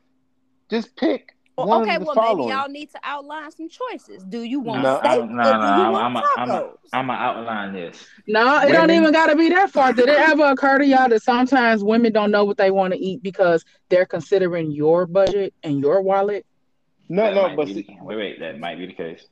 just 0.68 0.94
pick 0.96 1.34
Well, 1.66 1.82
okay, 1.82 1.98
well 1.98 2.14
following. 2.14 2.48
maybe 2.48 2.50
y'all 2.58 2.68
need 2.68 2.90
to 2.90 3.00
outline 3.02 3.50
some 3.52 3.68
choices. 3.68 4.24
Do 4.24 4.42
you 4.42 4.60
want 4.60 4.82
No, 4.82 4.98
steak 4.98 5.10
don't- 5.18 5.36
no, 5.36 5.42
or 5.42 5.52
do 5.52 5.58
no, 5.58 5.66
I'm, 5.66 5.92
want 5.92 6.04
I'm, 6.06 6.16
a, 6.16 6.20
I'm, 6.36 6.50
a. 6.50 6.70
I'm 6.92 7.06
gonna 7.06 7.18
outline 7.18 7.72
this. 7.72 8.06
No, 8.26 8.60
it 8.62 8.72
don't 8.72 8.90
even 8.90 9.12
gotta 9.12 9.36
be 9.36 9.48
that 9.50 9.70
far. 9.70 9.92
Did 9.92 10.08
it 10.08 10.18
ever 10.18 10.44
occur 10.44 10.78
to 10.78 10.86
y'all 10.86 11.08
that 11.08 11.22
sometimes 11.22 11.82
women 11.84 12.12
don't 12.12 12.30
know 12.30 12.44
what 12.44 12.56
they 12.56 12.70
want 12.70 12.92
to 12.94 12.98
eat 12.98 13.22
because 13.22 13.64
they're 13.88 14.06
considering 14.06 14.70
your 14.72 15.06
budget 15.06 15.54
and 15.62 15.80
your 15.80 16.02
wallet? 16.02 16.46
no, 17.08 17.22
That 17.24 17.34
no, 17.50 17.56
but 17.56 17.66
be 17.66 17.74
see, 17.74 17.98
wait, 18.00 18.16
wait, 18.16 18.40
that 18.40 18.58
might 18.58 18.78
be 18.78 18.86
the 18.86 18.92
case. 18.94 19.26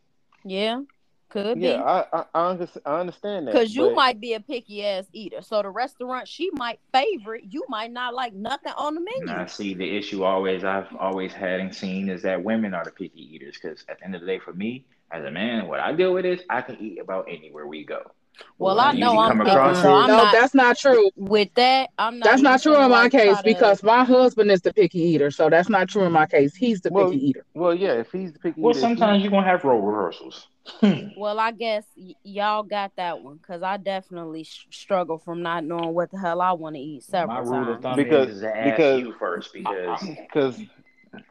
yeah, 0.45 0.81
could 1.29 1.59
yeah, 1.59 1.77
be. 1.77 1.83
I, 1.83 2.05
I 2.13 2.25
I 2.35 2.69
I 2.87 3.01
understand 3.01 3.47
that 3.47 3.53
Because 3.53 3.75
you 3.75 3.87
but- 3.87 3.95
might 3.95 4.21
be 4.21 4.35
a 4.35 4.41
picky 4.41 4.85
ass 4.85 5.07
eater. 5.13 5.43
So 5.43 5.63
the 5.63 5.71
restaurant 5.71 6.29
she 6.29 6.51
might 6.53 6.81
favorite, 6.93 7.45
you 7.49 7.65
might 7.69 7.93
not 7.93 8.15
like 8.15 8.35
nothing 8.35 8.73
on 8.77 8.95
the 8.95 9.01
menu. 9.01 9.33
I 9.35 9.47
see, 9.47 9.75
the 9.75 9.97
issue 9.97 10.25
always 10.25 10.65
I've 10.65 10.95
always 10.99 11.33
had 11.33 11.61
and 11.61 11.75
seen 11.75 12.09
is 12.09 12.23
that 12.23 12.43
women 12.43 12.75
are 12.75 12.85
the 12.85 12.91
picky 12.91 13.35
eaters. 13.35 13.57
Because 13.61 13.85
at 13.89 13.99
the 13.99 14.05
end 14.05 14.15
of 14.15 14.21
the 14.23 14.27
day, 14.27 14.39
for 14.39 14.53
me 14.53 14.85
as 15.11 15.25
a 15.25 15.31
man, 15.31 15.67
what 15.67 15.81
I 15.81 15.93
deal 15.93 16.13
with 16.15 16.25
is 16.25 16.41
I 16.51 16.63
can 16.63 16.77
eat 16.81 16.99
about 16.99 17.27
anywhere 17.29 17.67
we 17.67 17.85
go. 17.85 18.11
Well, 18.59 18.77
What 18.77 18.95
I 18.95 18.99
know 18.99 19.19
I'm 19.19 19.39
come 19.39 19.47
so 19.47 19.95
I'm 19.95 20.09
no, 20.09 20.17
not 20.17 20.33
that's 20.33 20.55
not 20.55 20.77
true. 20.79 21.11
with 21.17 21.53
that. 21.55 21.91
I'm 21.99 22.19
not. 22.19 22.25
That's 22.25 22.43
not 22.43 22.61
true 22.63 22.77
in 22.81 22.91
my 22.91 23.09
case 23.09 23.33
try 23.33 23.37
to- 23.37 23.43
because 23.45 23.83
my 23.83 24.05
husband 24.05 24.51
is 24.51 24.61
the 24.63 24.73
picky 24.73 24.99
eater. 25.01 25.31
So 25.31 25.49
that's 25.51 25.69
not 25.69 25.89
true 25.89 26.05
in 26.05 26.13
my 26.13 26.27
case. 26.27 26.55
He's 26.55 26.81
the 26.81 26.91
Well, 26.91 27.11
picky 27.11 27.29
eater. 27.29 27.45
Well, 27.55 27.75
yeah, 27.75 27.93
if 27.95 28.11
he's 28.13 28.33
the 28.33 28.39
picky 28.39 28.61
Well, 28.61 28.71
eater, 28.71 28.79
if 28.79 28.89
he- 28.91 28.97
sometimes 28.97 29.23
you're 29.23 29.31
gonna 29.31 29.47
have 29.47 29.65
role 29.65 29.81
rehearsals. 29.81 30.49
Well, 31.17 31.39
I 31.41 31.51
guess 31.53 31.85
y- 31.97 32.15
y'all 32.23 32.63
got 32.63 32.93
that 32.97 33.21
one 33.23 33.37
because 33.39 33.63
I 33.63 33.77
definitely 33.79 34.45
sh- 34.45 34.67
struggle 34.71 35.19
from 35.19 35.43
not 35.43 35.65
knowing 35.65 35.95
what 35.95 36.11
the 36.11 36.19
hell 36.19 36.41
I 36.43 36.53
want 36.53 36.77
to 36.77 36.81
eat 36.81 37.05
My 37.09 37.19
several 37.19 37.43
rule 37.45 37.61
of 37.63 37.67
times. 37.69 37.83
thumb 37.83 37.97
Because- 37.97 38.29
is 38.29 38.41
to 38.43 38.57
ask 38.57 38.77
because- 38.77 39.01
you 39.01 39.15
first 39.19 39.53
because 39.53 40.03
uh, 40.03 40.07
because 40.31 40.59
um, 40.59 40.71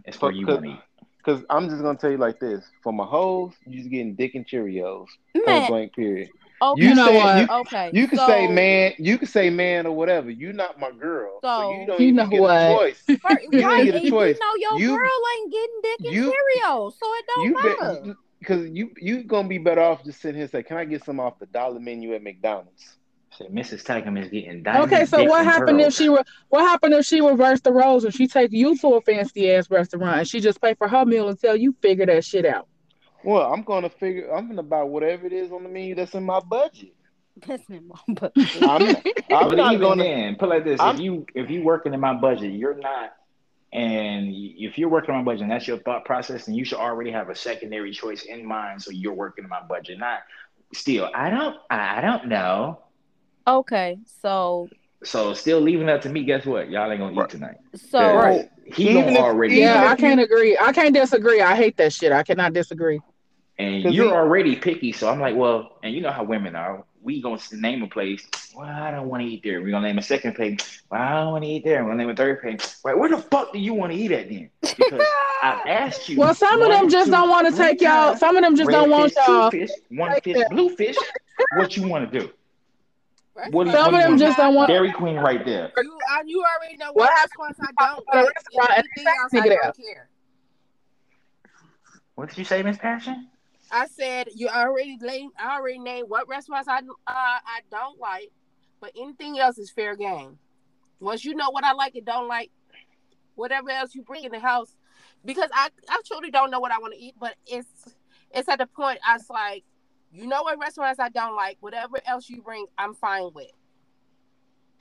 it's 0.05 0.19
where 0.21 0.31
you 0.31 0.45
because- 0.45 0.61
want 0.61 0.65
to 0.65 0.71
eat. 0.71 0.79
because 1.19 1.45
I'm 1.51 1.69
just 1.69 1.81
gonna 1.83 1.97
tell 1.97 2.09
you 2.11 2.17
like 2.17 2.39
this: 2.39 2.65
for 2.81 2.91
my 2.91 3.05
hoes, 3.05 3.53
you 3.67 3.77
just 3.77 3.89
getting 3.91 4.15
dick 4.15 4.33
and 4.35 4.45
Cheerios. 4.47 5.05
Point 5.35 5.45
Man, 5.47 5.67
blank. 5.69 5.93
Period. 5.93 6.29
Okay, 6.61 6.81
You 6.83 6.95
know 6.95 7.07
say 7.07 7.17
what? 7.17 7.37
you, 7.49 7.55
okay. 7.57 7.91
you 7.93 8.07
can 8.07 8.17
so, 8.17 8.27
say 8.27 8.47
man, 8.47 8.93
you 8.97 9.17
can 9.17 9.27
say 9.27 9.49
man 9.49 9.85
or 9.85 9.91
whatever. 9.95 10.29
You're 10.29 10.53
not 10.53 10.79
my 10.79 10.91
girl, 10.91 11.39
so, 11.41 11.47
So- 11.47 11.71
you 11.79 11.87
don't 11.87 11.99
You 11.99 12.07
even 12.07 12.15
know 12.17 12.27
get 12.27 12.41
what? 12.41 12.55
a 12.55 12.75
choice. 12.77 13.03
First, 13.21 13.45
You 13.51 13.65
right, 13.67 13.85
get 13.85 13.95
a 13.95 13.97
and 13.99 14.09
choice. 14.09 14.37
You 14.39 14.45
know 14.45 14.77
your 14.77 14.79
You- 14.79 14.97
girl 14.97 15.19
ain't 15.37 15.51
getting 15.51 15.81
dick 15.83 15.99
and 16.05 16.15
you- 16.15 16.33
Cheerios, 16.33 16.93
so 16.97 17.13
it 17.13 17.25
don't 17.35 17.45
You 17.45 17.53
matter. 17.53 18.15
because 18.39 18.69
you 18.69 18.91
you 19.01 19.23
gonna 19.23 19.47
be 19.47 19.57
better 19.57 19.81
off 19.81 20.03
just 20.03 20.21
sitting 20.21 20.35
here 20.35 20.43
and 20.43 20.51
say, 20.51 20.63
"Can 20.63 20.77
I 20.77 20.85
get 20.85 21.03
some 21.03 21.19
off 21.19 21.39
the 21.39 21.45
dollar 21.47 21.79
menu 21.79 22.13
at 22.13 22.23
McDonald's?" 22.23 22.95
Say 23.37 23.45
Mrs. 23.49 23.83
Tatum 23.83 24.17
is 24.17 24.29
getting 24.29 24.63
diamond 24.63 24.91
Okay, 24.91 25.05
so 25.05 25.23
what 25.25 25.41
and 25.41 25.49
happened 25.49 25.79
if 25.81 25.93
she 25.93 26.09
re- 26.09 26.23
what 26.49 26.61
happened 26.61 26.95
if 26.95 27.05
she 27.05 27.21
reversed 27.21 27.63
the 27.65 27.71
roles 27.71 28.03
and 28.03 28.11
she 28.13 28.25
take 28.27 28.51
you 28.51 28.75
to 28.79 28.95
a 28.95 29.01
fancy 29.01 29.51
ass 29.51 29.69
restaurant 29.69 30.17
and 30.19 30.27
she 30.27 30.39
just 30.39 30.59
pay 30.59 30.73
for 30.73 30.87
her 30.87 31.05
meal 31.05 31.29
until 31.29 31.55
you 31.55 31.75
figure 31.81 32.05
that 32.07 32.25
shit 32.25 32.45
out? 32.45 32.67
Well, 33.27 33.51
I'm 33.53 33.61
gonna 33.63 33.89
figure. 33.89 34.33
I'm 34.33 34.47
gonna 34.47 34.63
buy 34.63 34.83
whatever 34.83 35.25
it 35.25 35.33
is 35.33 35.51
on 35.51 35.63
the 35.63 35.67
menu 35.69 35.95
that's 35.95 36.13
in 36.13 36.23
my 36.23 36.39
budget. 36.39 36.93
That's 37.45 37.67
in 37.69 37.85
my 37.89 37.99
butt. 38.13 38.31
I'm, 38.61 38.95
I'm 38.95 39.49
but 39.49 39.55
not 39.57 39.73
even 39.73 39.81
gonna. 39.81 40.01
then, 40.03 40.35
put 40.37 40.47
like 40.47 40.63
this: 40.63 40.79
I'm- 40.79 40.95
if 40.95 41.01
you 41.01 41.25
if 41.35 41.49
you 41.49 41.61
working 41.61 41.93
in 41.93 41.99
my 41.99 42.13
budget, 42.13 42.53
you're 42.53 42.75
not 42.77 43.11
And 43.73 44.29
if 44.33 44.77
you're 44.77 44.87
working 44.87 45.13
on 45.13 45.25
my 45.25 45.31
budget 45.33 45.41
and 45.41 45.51
that's 45.51 45.67
your 45.67 45.77
thought 45.79 46.05
process, 46.05 46.47
and 46.47 46.55
you 46.55 46.63
should 46.63 46.77
already 46.79 47.11
have 47.11 47.27
a 47.29 47.35
secondary 47.35 47.91
choice 47.91 48.23
in 48.23 48.45
mind. 48.45 48.81
So 48.81 48.91
you're 48.91 49.13
working 49.13 49.43
on 49.43 49.49
my 49.49 49.61
budget, 49.61 49.99
not 49.99 50.19
still. 50.73 51.09
I 51.13 51.29
don't. 51.29 51.57
I 51.69 51.99
don't 51.99 52.27
know. 52.29 52.79
Okay, 53.45 53.97
so 54.21 54.69
So 55.03 55.33
still 55.33 55.59
leaving 55.59 55.87
that 55.87 56.01
to 56.03 56.09
me. 56.09 56.23
Guess 56.23 56.45
what? 56.45 56.69
Y'all 56.69 56.89
ain't 56.89 57.01
gonna 57.01 57.11
eat 57.11 57.17
Right. 57.17 57.29
tonight. 57.29 57.57
so 57.75 57.99
Right. 58.15 58.49
He 58.65 58.89
Even 58.91 59.03
don't 59.03 59.13
if- 59.15 59.19
already. 59.19 59.55
Yeah. 59.57 59.91
I 59.91 59.97
can't 59.97 60.21
agree. 60.21 60.57
I 60.59 60.71
can't 60.71 60.93
disagree. 60.95 61.41
I 61.41 61.55
hate 61.57 61.75
that 61.75 61.91
shit. 61.91 62.13
I 62.13 62.23
cannot 62.23 62.53
disagree. 62.53 63.01
And 63.59 63.83
'Cause 63.83 63.93
you're 63.93 64.05
he- 64.05 64.11
already 64.11 64.55
picky, 64.55 64.91
so 64.91 65.09
I'm 65.09 65.19
like, 65.19 65.35
well, 65.35 65.77
and 65.83 65.93
you 65.93 66.01
know 66.01 66.11
how 66.11 66.23
women 66.23 66.55
are. 66.55 66.83
We 67.01 67.21
gonna 67.21 67.41
name 67.53 67.83
a 67.83 67.87
place. 67.87 68.27
Well, 68.55 68.67
I 68.67 68.91
don't 68.91 69.07
want 69.07 69.23
to 69.23 69.27
eat 69.29 69.41
there. 69.43 69.61
We're 69.61 69.71
gonna 69.71 69.87
name 69.87 69.97
a 69.97 70.01
second 70.01 70.35
place. 70.35 70.83
Well, 70.91 71.01
I 71.01 71.21
don't 71.21 71.31
want 71.31 71.43
to 71.45 71.49
eat 71.49 71.63
there. 71.63 71.83
We're 71.83 71.91
gonna 71.91 72.03
name 72.03 72.09
a 72.09 72.15
third 72.15 72.41
place. 72.41 72.81
Wait, 72.83 72.97
where 72.97 73.09
the 73.09 73.17
fuck 73.17 73.53
do 73.53 73.59
you 73.59 73.73
want 73.73 73.93
to 73.93 73.97
eat 73.97 74.11
at 74.11 74.27
then? 74.29 74.49
Because 74.61 75.01
I've 75.41 75.65
asked 75.67 76.09
you. 76.09 76.17
Well, 76.19 76.35
some 76.35 76.61
of 76.61 76.67
them 76.69 76.89
just 76.89 77.05
two, 77.05 77.11
don't 77.11 77.29
want 77.29 77.47
to 77.49 77.55
take 77.55 77.79
y'all. 77.81 78.15
Some 78.17 78.35
of 78.35 78.43
them 78.43 78.55
just 78.55 78.69
don't 78.69 78.89
want 78.89 79.13
fish, 79.13 79.23
y'all. 79.27 79.51
fish, 79.51 79.69
one 79.89 80.11
Take 80.15 80.23
fish, 80.25 80.37
that. 80.37 80.49
blue 80.49 80.69
fish. 80.75 80.97
What 81.55 81.77
you 81.77 81.87
want 81.87 82.11
to 82.11 82.19
do? 82.19 82.29
Restaurants 83.35 83.53
What 83.55 83.63
do 83.65 83.71
Some 83.71 83.79
what 83.79 83.87
of 83.87 83.91
do 83.91 83.95
you 83.97 84.01
them 84.01 84.09
want? 84.11 84.19
just 84.21 84.37
don't 84.37 84.55
want. 84.55 84.67
Dairy 84.69 84.91
Queen 84.91 85.15
right 85.15 85.45
there. 85.45 85.71
You, 85.77 85.97
I, 86.11 86.23
you 86.25 86.43
already 86.59 86.77
know 86.77 86.87
What 86.87 86.95
what 86.95 87.09
happened- 87.11 87.31
restaurants 87.57 87.59
I 87.79 87.85
don't 87.95 88.05
at 88.11 88.15
a 88.15 88.25
like. 88.25 88.35
restaurant 88.35 88.69
and 88.77 88.85
Anything 88.97 89.07
else, 89.07 89.33
I 89.33 89.37
figure 89.37 89.51
it 89.53 89.59
don't 89.63 89.77
care. 89.77 90.09
What 92.15 92.29
did 92.29 92.37
you 92.37 92.43
say, 92.45 92.63
Miss 92.63 92.77
Passion? 92.77 93.29
I 93.71 93.87
said 93.87 94.29
you 94.35 94.47
already 94.47 94.97
laid, 95.01 95.29
I 95.39 95.57
already 95.57 95.79
named 95.79 96.09
what 96.09 96.27
restaurants 96.27 96.67
I 96.67 96.77
uh, 96.77 96.81
I 97.07 97.59
don't 97.69 97.99
like, 97.99 98.31
but 98.79 98.91
anything 98.99 99.39
else 99.39 99.57
is 99.57 99.71
fair 99.71 99.95
game. 99.95 100.37
Once 100.99 101.23
you 101.25 101.35
know 101.35 101.49
what 101.51 101.63
I 101.63 101.73
like 101.73 101.95
and 101.95 102.05
don't 102.05 102.27
like, 102.27 102.51
whatever 103.35 103.69
else 103.69 103.93
you 103.93 104.01
bring 104.01 104.23
in 104.23 104.31
the 104.31 104.39
house, 104.39 104.75
because 105.25 105.49
I 105.53 105.69
I 105.89 106.01
truly 106.05 106.31
don't 106.31 106.51
know 106.51 106.59
what 106.59 106.71
I 106.71 106.79
want 106.79 106.93
to 106.93 106.99
eat, 106.99 107.15
but 107.19 107.35
it's 107.45 107.95
it's 108.31 108.49
at 108.49 108.59
the 108.59 108.67
point 108.67 108.99
I 109.07 109.13
was 109.13 109.29
like, 109.29 109.63
you 110.11 110.27
know 110.27 110.43
what 110.43 110.59
restaurants 110.59 110.99
I 110.99 111.09
don't 111.09 111.35
like, 111.35 111.57
whatever 111.59 111.97
else 112.05 112.29
you 112.29 112.41
bring, 112.41 112.65
I'm 112.77 112.93
fine 112.93 113.29
with. 113.33 113.51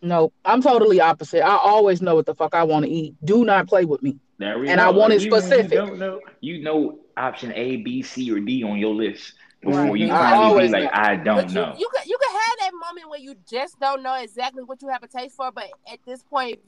No, 0.03 0.33
I'm 0.45 0.63
totally 0.63 1.01
opposite. 1.01 1.45
I 1.45 1.57
always 1.57 2.03
know 2.03 2.15
what 2.15 2.27
the 2.27 2.35
fuck 2.35 2.55
I 2.55 2.63
want 2.63 2.85
to 2.85 2.91
eat. 2.91 3.15
Do 3.25 3.45
not 3.45 3.67
play 3.67 3.85
with 3.85 4.03
me. 4.03 4.19
There 4.39 4.59
we 4.59 4.69
And 4.69 4.79
go. 4.79 4.87
I 4.87 4.91
want 4.91 5.15
it 5.15 5.23
Even 5.23 5.33
when 5.33 5.43
specific. 5.43 5.73
You 5.73 5.79
don't 5.79 5.99
know. 5.99 6.21
You 6.41 6.63
know 6.63 6.99
option 7.17 7.53
A, 7.55 7.77
B, 7.77 8.03
C, 8.03 8.31
or 8.31 8.41
D 8.41 8.63
on 8.63 8.79
your 8.79 8.95
list 8.95 9.35
before 9.61 9.83
Right. 9.85 9.97
you 10.01 10.07
I 10.13 10.31
finally 10.31 10.67
be 10.67 10.73
like, 10.73 10.85
know. 10.85 10.91
I 10.93 11.17
don't 11.17 11.49
you, 11.49 11.55
know. 11.55 11.75
you 11.79 11.89
can 11.95 12.07
you 12.09 12.19
can 12.23 12.33
have 12.33 12.59
that 12.61 12.73
moment 12.75 13.09
where 13.09 13.19
you 13.19 13.35
just 13.51 13.79
don't 13.81 14.03
know 14.03 14.15
exactly 14.15 14.63
what 14.63 14.83
you 14.83 14.89
have 14.89 15.03
a 15.03 15.09
taste 15.09 15.37
for, 15.37 15.51
but 15.51 15.69
at 15.91 15.99
this 16.07 16.23
point, 16.23 16.59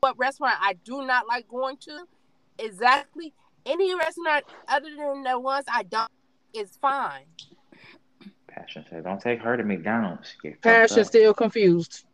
what 0.00 0.18
restaurant 0.18 0.56
I 0.60 0.74
do 0.84 1.06
not 1.06 1.26
like 1.26 1.48
going 1.48 1.76
to, 1.78 2.04
exactly 2.58 3.32
any 3.66 3.94
restaurant 3.94 4.44
other 4.68 4.94
than 4.94 5.22
the 5.22 5.38
ones 5.40 5.64
I 5.72 5.84
don't 5.84 6.10
is 6.52 6.76
fine. 6.80 7.24
Passion 8.46 8.84
said, 8.88 9.04
"Don't 9.04 9.20
take 9.20 9.40
her 9.40 9.56
to 9.56 9.64
McDonald's." 9.64 10.36
Passion 10.62 11.04
still 11.04 11.34
confused. 11.34 12.04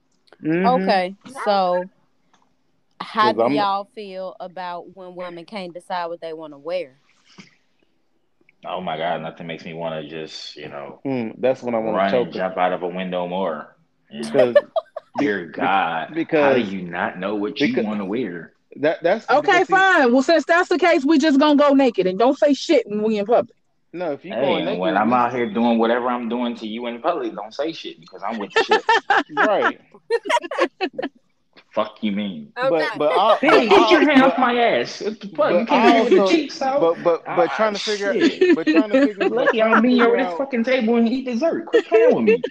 Mhm. 0.42 0.82
okay, 0.82 1.14
so 1.44 1.84
how 3.00 3.32
do 3.32 3.42
I'm- 3.42 3.52
y'all 3.52 3.84
feel 3.84 4.36
about 4.40 4.96
when 4.96 5.14
women 5.14 5.44
can't 5.44 5.74
decide 5.74 6.06
what 6.06 6.20
they 6.20 6.32
want 6.32 6.52
to 6.54 6.58
wear? 6.58 6.98
Oh 8.66 8.80
my 8.80 8.96
God, 8.98 9.22
nothing 9.22 9.46
makes 9.46 9.64
me 9.64 9.72
want 9.72 10.02
to 10.02 10.08
just, 10.08 10.54
you 10.56 10.68
know, 10.68 11.00
Mm, 11.06 11.34
that's 11.38 11.62
when 11.62 11.74
I 11.74 11.78
want 11.78 11.96
run 11.96 12.10
to 12.12 12.18
and 12.18 12.26
choke 12.26 12.34
jump 12.34 12.56
out 12.58 12.72
of 12.72 12.82
a 12.82 12.88
window 12.88 13.26
more. 13.26 13.76
You 14.10 14.20
know? 14.22 14.30
because 14.52 14.56
Dear 15.18 15.46
God, 15.46 16.08
how 16.08 16.14
because- 16.14 16.68
do 16.68 16.76
you 16.76 16.82
not 16.82 17.18
know 17.18 17.34
what 17.36 17.58
you 17.60 17.68
because- 17.68 17.84
want 17.84 18.00
to 18.00 18.04
wear? 18.04 18.52
that 18.76 19.02
that's 19.02 19.28
Okay, 19.28 19.64
fine. 19.64 20.12
Well, 20.12 20.22
since 20.22 20.44
that's 20.44 20.68
the 20.68 20.78
case, 20.78 21.04
we 21.04 21.18
just 21.18 21.40
gonna 21.40 21.56
go 21.56 21.74
naked 21.74 22.06
and 22.06 22.18
don't 22.18 22.38
say 22.38 22.54
shit 22.54 22.86
when 22.86 23.02
we 23.02 23.18
in 23.18 23.26
public. 23.26 23.56
No, 23.92 24.12
if 24.12 24.24
you 24.24 24.32
Hey, 24.32 24.40
going 24.42 24.64
naked, 24.66 24.78
when 24.78 24.96
I'm 24.96 25.12
out 25.12 25.32
here 25.32 25.52
doing 25.52 25.78
whatever 25.78 26.06
I'm 26.08 26.28
doing 26.28 26.54
to 26.56 26.66
you 26.68 26.86
in 26.86 27.00
public, 27.02 27.34
don't 27.34 27.52
say 27.52 27.72
shit 27.72 27.98
because 28.00 28.22
I'm 28.22 28.38
with 28.38 28.52
the 28.52 28.62
shit. 28.64 28.84
right? 29.36 29.80
Fuck 31.72 31.98
you 32.02 32.10
mean? 32.12 32.52
Okay. 32.58 32.68
But 32.68 32.98
but 32.98 33.12
I'll, 33.12 33.36
Hey, 33.40 33.68
but 33.68 33.76
get 33.76 33.90
your 33.90 34.00
I'll- 34.00 34.06
hand 34.06 34.20
but- 34.22 34.32
off 34.32 34.38
my 34.38 34.54
ass. 34.58 35.00
What 35.02 35.20
the 35.20 35.28
fuck? 35.28 35.36
but 35.36 35.60
You 35.60 35.66
can't 35.66 36.08
hit 36.08 36.10
the 36.16 36.20
also- 36.22 36.32
cheeks 36.34 36.62
out. 36.62 36.80
But 36.80 37.02
but 37.04 37.24
but 37.24 37.48
Ah, 37.50 37.56
trying 37.56 37.74
to 37.74 37.80
figure 37.80 38.12
shit. 38.14 38.56
but 38.56 38.66
trying 38.66 38.90
to 38.90 39.06
figure 39.06 39.14
but 39.18 39.32
Lucky 39.32 39.62
I 39.62 39.66
trying 39.68 39.72
don't 39.74 39.82
mean 39.84 40.02
over 40.02 40.16
this 40.16 40.26
out, 40.26 40.38
fucking 40.38 40.64
table 40.64 40.96
and 40.96 41.08
eat 41.08 41.26
dessert. 41.26 41.66
Quit 41.66 41.86
playing 41.86 42.14
with 42.16 42.24
me. 42.24 42.42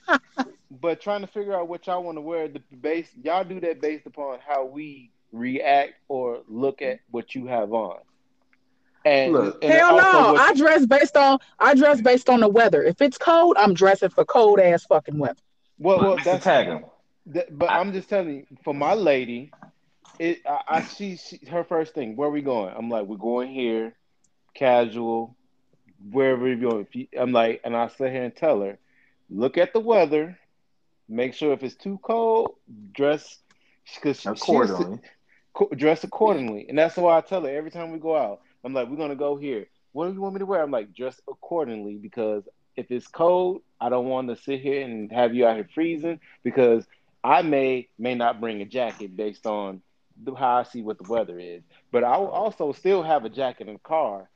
but 0.80 1.00
trying 1.00 1.20
to 1.20 1.26
figure 1.26 1.54
out 1.54 1.68
what 1.68 1.86
y'all 1.86 2.02
want 2.02 2.16
to 2.16 2.22
wear. 2.22 2.48
The 2.48 2.60
base 2.80 3.08
y'all 3.22 3.44
do 3.44 3.60
that 3.60 3.80
based 3.80 4.06
upon 4.06 4.38
how 4.46 4.64
we 4.64 5.10
react 5.32 5.94
or 6.08 6.40
look 6.48 6.80
at 6.82 7.00
what 7.10 7.34
you 7.34 7.46
have 7.46 7.72
on. 7.72 7.98
And, 9.04 9.32
Look. 9.32 9.62
and 9.64 9.72
Hell 9.72 9.96
no. 9.96 10.36
I 10.36 10.52
dress 10.54 10.84
based 10.84 11.16
on 11.16 11.38
I 11.58 11.74
dress 11.74 12.00
based 12.00 12.28
on 12.28 12.40
the 12.40 12.48
weather. 12.48 12.82
If 12.82 13.00
it's 13.00 13.16
cold, 13.16 13.56
I'm 13.58 13.72
dressing 13.74 14.10
for 14.10 14.24
cold 14.24 14.60
ass 14.60 14.84
fucking 14.84 15.18
weather. 15.18 15.40
well, 15.78 15.98
well 16.00 16.16
Mr. 16.18 16.24
that's 16.24 16.44
Tag 16.44 16.66
him. 16.66 16.84
That, 17.26 17.56
but 17.56 17.70
I'm 17.70 17.92
just 17.92 18.08
telling 18.08 18.30
you, 18.34 18.46
for 18.64 18.74
my 18.74 18.94
lady, 18.94 19.52
it 20.18 20.40
I, 20.46 20.60
I 20.68 20.82
she, 20.82 21.16
she 21.16 21.40
her 21.50 21.64
first 21.64 21.94
thing. 21.94 22.16
Where 22.16 22.30
we 22.30 22.42
going? 22.42 22.74
I'm 22.76 22.88
like, 22.88 23.06
we're 23.06 23.16
going 23.16 23.48
here, 23.52 23.94
casual, 24.54 25.36
wherever 26.10 26.46
you're 26.46 26.56
going. 26.56 26.82
If 26.82 26.94
you- 26.94 27.08
I'm 27.18 27.32
like, 27.32 27.60
and 27.64 27.76
I 27.76 27.88
sit 27.88 28.12
here 28.12 28.24
and 28.24 28.34
tell 28.34 28.60
her, 28.62 28.78
look 29.30 29.58
at 29.58 29.72
the 29.72 29.80
weather, 29.80 30.38
make 31.08 31.34
sure 31.34 31.52
if 31.52 31.62
it's 31.62 31.76
too 31.76 31.98
cold, 32.02 32.56
dress 32.92 33.38
because 33.94 34.26
Accordingly. 34.26 35.00
dress 35.76 36.04
accordingly. 36.04 36.66
And 36.68 36.78
that's 36.78 36.96
why 36.96 37.16
I 37.16 37.20
tell 37.20 37.42
her 37.42 37.50
every 37.50 37.70
time 37.70 37.90
we 37.92 37.98
go 37.98 38.16
out. 38.16 38.40
I'm 38.64 38.72
like, 38.74 38.88
we're 38.88 38.96
gonna 38.96 39.14
go 39.16 39.36
here. 39.36 39.66
What 39.92 40.08
do 40.08 40.14
you 40.14 40.20
want 40.20 40.34
me 40.34 40.38
to 40.40 40.46
wear? 40.46 40.62
I'm 40.62 40.70
like, 40.70 40.94
dress 40.94 41.20
accordingly 41.28 41.96
because 41.96 42.48
if 42.76 42.90
it's 42.90 43.08
cold, 43.08 43.62
I 43.80 43.88
don't 43.88 44.06
want 44.06 44.28
to 44.28 44.36
sit 44.36 44.60
here 44.60 44.82
and 44.82 45.10
have 45.12 45.34
you 45.34 45.46
out 45.46 45.56
here 45.56 45.68
freezing 45.74 46.20
because 46.42 46.86
I 47.22 47.42
may 47.42 47.88
may 47.98 48.14
not 48.14 48.40
bring 48.40 48.62
a 48.62 48.64
jacket 48.64 49.16
based 49.16 49.46
on 49.46 49.82
the- 50.22 50.34
how 50.34 50.56
I 50.58 50.62
see 50.64 50.82
what 50.82 50.98
the 50.98 51.10
weather 51.10 51.38
is. 51.38 51.62
But 51.92 52.04
I 52.04 52.16
will 52.18 52.28
also 52.28 52.72
still 52.72 53.02
have 53.02 53.24
a 53.24 53.28
jacket 53.28 53.68
in 53.68 53.74
the 53.74 53.80
car 53.80 54.28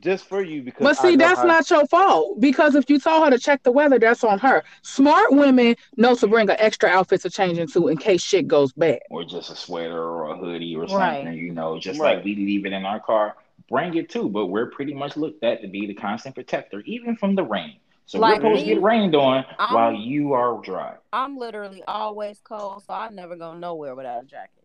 just 0.00 0.24
for 0.26 0.42
you 0.42 0.62
because 0.62 0.82
But 0.82 0.96
see, 0.96 1.16
that's 1.16 1.40
how- 1.40 1.46
not 1.46 1.70
your 1.70 1.86
fault 1.86 2.40
because 2.40 2.74
if 2.74 2.88
you 2.90 2.98
told 2.98 3.24
her 3.24 3.30
to 3.30 3.38
check 3.38 3.62
the 3.62 3.70
weather, 3.72 3.98
that's 3.98 4.24
on 4.24 4.38
her. 4.40 4.64
Smart 4.82 5.32
women 5.32 5.76
know 5.96 6.14
to 6.16 6.26
bring 6.26 6.48
an 6.50 6.56
extra 6.58 6.88
outfit 6.88 7.20
to 7.22 7.30
change 7.30 7.58
into 7.58 7.88
in 7.88 7.96
case 7.96 8.22
shit 8.22 8.48
goes 8.48 8.72
bad. 8.72 9.00
Or 9.10 9.24
just 9.24 9.50
a 9.50 9.56
sweater 9.56 10.02
or 10.02 10.30
a 10.30 10.36
hoodie 10.36 10.74
or 10.74 10.82
Right. 10.82 10.88
something, 11.24 11.34
you 11.38 11.52
know, 11.52 11.78
just 11.78 12.00
Right. 12.00 12.16
like 12.16 12.24
we 12.24 12.34
leave 12.34 12.66
it 12.66 12.72
in 12.72 12.84
our 12.84 13.00
car. 13.00 13.36
Bring 13.70 13.94
it 13.94 14.08
too, 14.10 14.28
but 14.28 14.46
we're 14.46 14.66
pretty 14.66 14.94
much 14.94 15.16
looked 15.16 15.42
at 15.44 15.62
to 15.62 15.68
be 15.68 15.86
the 15.86 15.94
constant 15.94 16.34
protector, 16.34 16.80
even 16.86 17.16
from 17.16 17.34
the 17.34 17.44
rain. 17.44 17.76
So 18.06 18.18
Like 18.18 18.42
we're 18.42 18.50
supposed 18.50 18.62
me, 18.62 18.68
to 18.68 18.74
get 18.74 18.82
rained 18.82 19.14
on 19.14 19.44
I'm- 19.58 19.74
while 19.74 19.94
you 19.94 20.34
are 20.34 20.60
dry. 20.62 20.96
I'm 21.12 21.36
literally 21.38 21.82
always 21.88 22.40
cold, 22.40 22.82
so 22.84 22.92
I 22.92 23.08
never 23.10 23.34
go 23.36 23.54
nowhere 23.56 23.94
without 23.94 24.24
a 24.24 24.26
jacket 24.26 24.64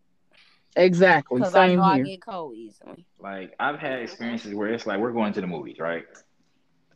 Exactly. 0.76 1.38
because 1.38 1.54
I 1.54 1.68
Same 1.68 1.78
know 1.78 1.84
I 1.84 1.96
here. 1.96 2.04
get 2.04 2.20
cold 2.22 2.54
easily. 2.54 3.06
Like 3.18 3.54
I've 3.58 3.78
had 3.78 4.00
experiences 4.00 4.54
where 4.54 4.68
it's 4.68 4.86
like 4.86 4.98
we're 5.00 5.12
going 5.12 5.32
to 5.32 5.40
the 5.40 5.46
movies, 5.46 5.78
right? 5.78 6.04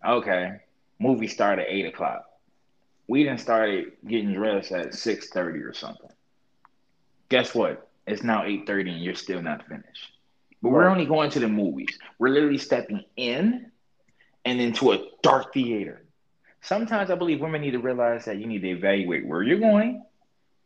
Okay, 0.06 0.52
movie 0.98 1.28
start 1.28 1.58
at 1.58 1.66
eight 1.68 1.86
o'clock. 1.86 2.24
We 3.08 3.24
didn't 3.24 3.40
started 3.40 3.92
getting 4.06 4.32
dressed 4.34 4.70
at 4.72 4.94
six 4.94 5.30
thirty 5.30 5.60
or 5.60 5.72
something. 5.72 6.10
Guess 7.30 7.54
what? 7.54 7.88
It's 8.06 8.22
now 8.22 8.44
eight 8.44 8.66
thirty 8.66 8.90
and 8.92 9.02
you're 9.02 9.14
still 9.14 9.40
not 9.42 9.66
finished. 9.66 10.12
But 10.62 10.70
we're 10.70 10.88
only 10.88 11.06
going 11.06 11.30
to 11.30 11.40
the 11.40 11.48
movies. 11.48 11.98
We're 12.18 12.28
literally 12.28 12.58
stepping 12.58 13.02
in 13.16 13.70
and 14.44 14.60
into 14.60 14.92
a 14.92 14.98
dark 15.22 15.52
theater. 15.54 16.03
Sometimes 16.64 17.10
I 17.10 17.14
believe 17.14 17.40
women 17.40 17.60
need 17.60 17.72
to 17.72 17.78
realize 17.78 18.24
that 18.24 18.38
you 18.38 18.46
need 18.46 18.62
to 18.62 18.68
evaluate 18.70 19.26
where 19.26 19.42
you're 19.42 19.58
going, 19.60 20.02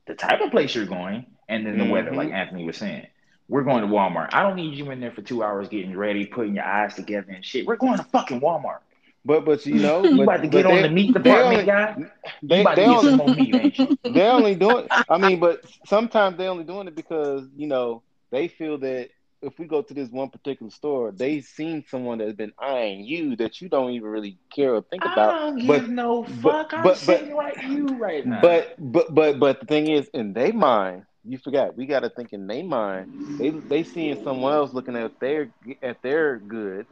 the 0.06 0.14
type 0.14 0.40
of 0.40 0.50
place 0.52 0.74
you're 0.74 0.87
going, 0.87 1.26
and 1.48 1.66
then 1.66 1.76
the 1.76 1.84
weather, 1.87 2.12
Mhm. 2.12 2.16
like 2.16 2.30
Anthony 2.30 2.64
was 2.64 2.76
saying. 2.76 3.06
We're 3.48 3.62
going 3.64 3.80
to 3.82 3.88
Walmart. 3.88 4.28
I 4.32 4.42
don't 4.42 4.56
need 4.56 4.74
you 4.74 4.90
in 4.90 5.00
there 5.00 5.11
for 5.11 5.22
two 5.22 5.42
hours 5.42 5.68
getting 5.68 5.96
ready, 5.96 6.26
putting 6.26 6.54
your 6.54 6.64
eyes 6.64 6.94
together 6.94 7.32
and 7.32 7.44
shit. 7.44 7.66
We're 7.66 7.76
going 7.76 7.96
to 7.98 8.04
fucking 8.04 8.40
Walmart. 8.40 8.78
But 9.24 9.44
but 9.44 9.66
you 9.66 9.74
know, 9.76 10.04
You 10.04 10.16
but, 10.18 10.22
about 10.22 10.42
to 10.42 10.48
get 10.48 10.66
on 10.66 10.76
they- 10.76 10.82
the 10.82 10.88
meat 10.90 11.14
they 11.14 11.20
department, 11.20 11.53
only- 11.61 11.64
guy? 11.66 11.96
They, 12.42 12.62
they 12.76 12.86
only, 12.86 13.34
meat, 13.51 13.99
they're 14.05 14.30
only 14.32 14.55
doing 14.55 14.86
I 15.09 15.18
mean, 15.18 15.40
but 15.40 15.64
sometimes 15.86 16.38
they're 16.38 16.49
only 16.51 16.64
doing 16.64 16.86
it 16.86 16.94
because, 16.94 17.44
you 17.57 17.66
know, 17.66 18.03
they 18.30 18.46
feel 18.49 18.78
that 18.78 19.09
if 19.43 19.59
we 19.59 19.66
go 19.66 19.82
to 19.82 19.95
this 19.95 20.09
one 20.11 20.30
particular 20.30 20.70
store, 20.70 21.12
they've 21.12 21.45
seen 21.45 21.84
someone 21.89 22.18
that's 22.18 22.32
been 22.34 22.53
eyeing 22.59 23.05
you 23.05 23.36
that 23.36 23.61
you 23.61 23.68
don't 23.68 23.91
even 23.93 24.09
really 24.09 24.36
care 24.55 24.74
or 24.74 24.82
think 24.82 25.07
I 25.07 25.12
about. 25.12 25.32
don't 25.57 25.66
but- 25.66 25.80
give 25.80 25.89
no 25.91 26.22
but- 26.22 26.32
fuck. 26.70 26.74
I'm 26.74 26.82
but- 26.82 27.03
but- 27.07 27.20
sitting 27.20 27.36
right 27.36 27.62
you 27.68 27.86
right 27.99 28.26
now. 28.26 28.41
But 28.41 28.74
but 28.78 29.14
but 29.14 29.39
but 29.39 29.61
the 29.61 29.66
thing 29.66 29.89
is, 29.89 30.09
in 30.12 30.32
their 30.32 30.53
mind, 30.53 31.05
you 31.24 31.39
forgot. 31.39 31.76
We 31.76 31.86
got 31.86 32.01
to 32.01 32.11
think 32.11 32.32
in 32.32 32.47
their 32.47 32.64
mind. 32.64 33.39
They 33.39 33.51
they 33.51 33.82
seeing 33.84 34.22
someone 34.24 34.53
else 34.55 34.72
looking 34.72 34.97
at 34.97 35.18
their 35.20 35.51
at 35.82 36.03
their 36.03 36.39
goods. 36.39 36.89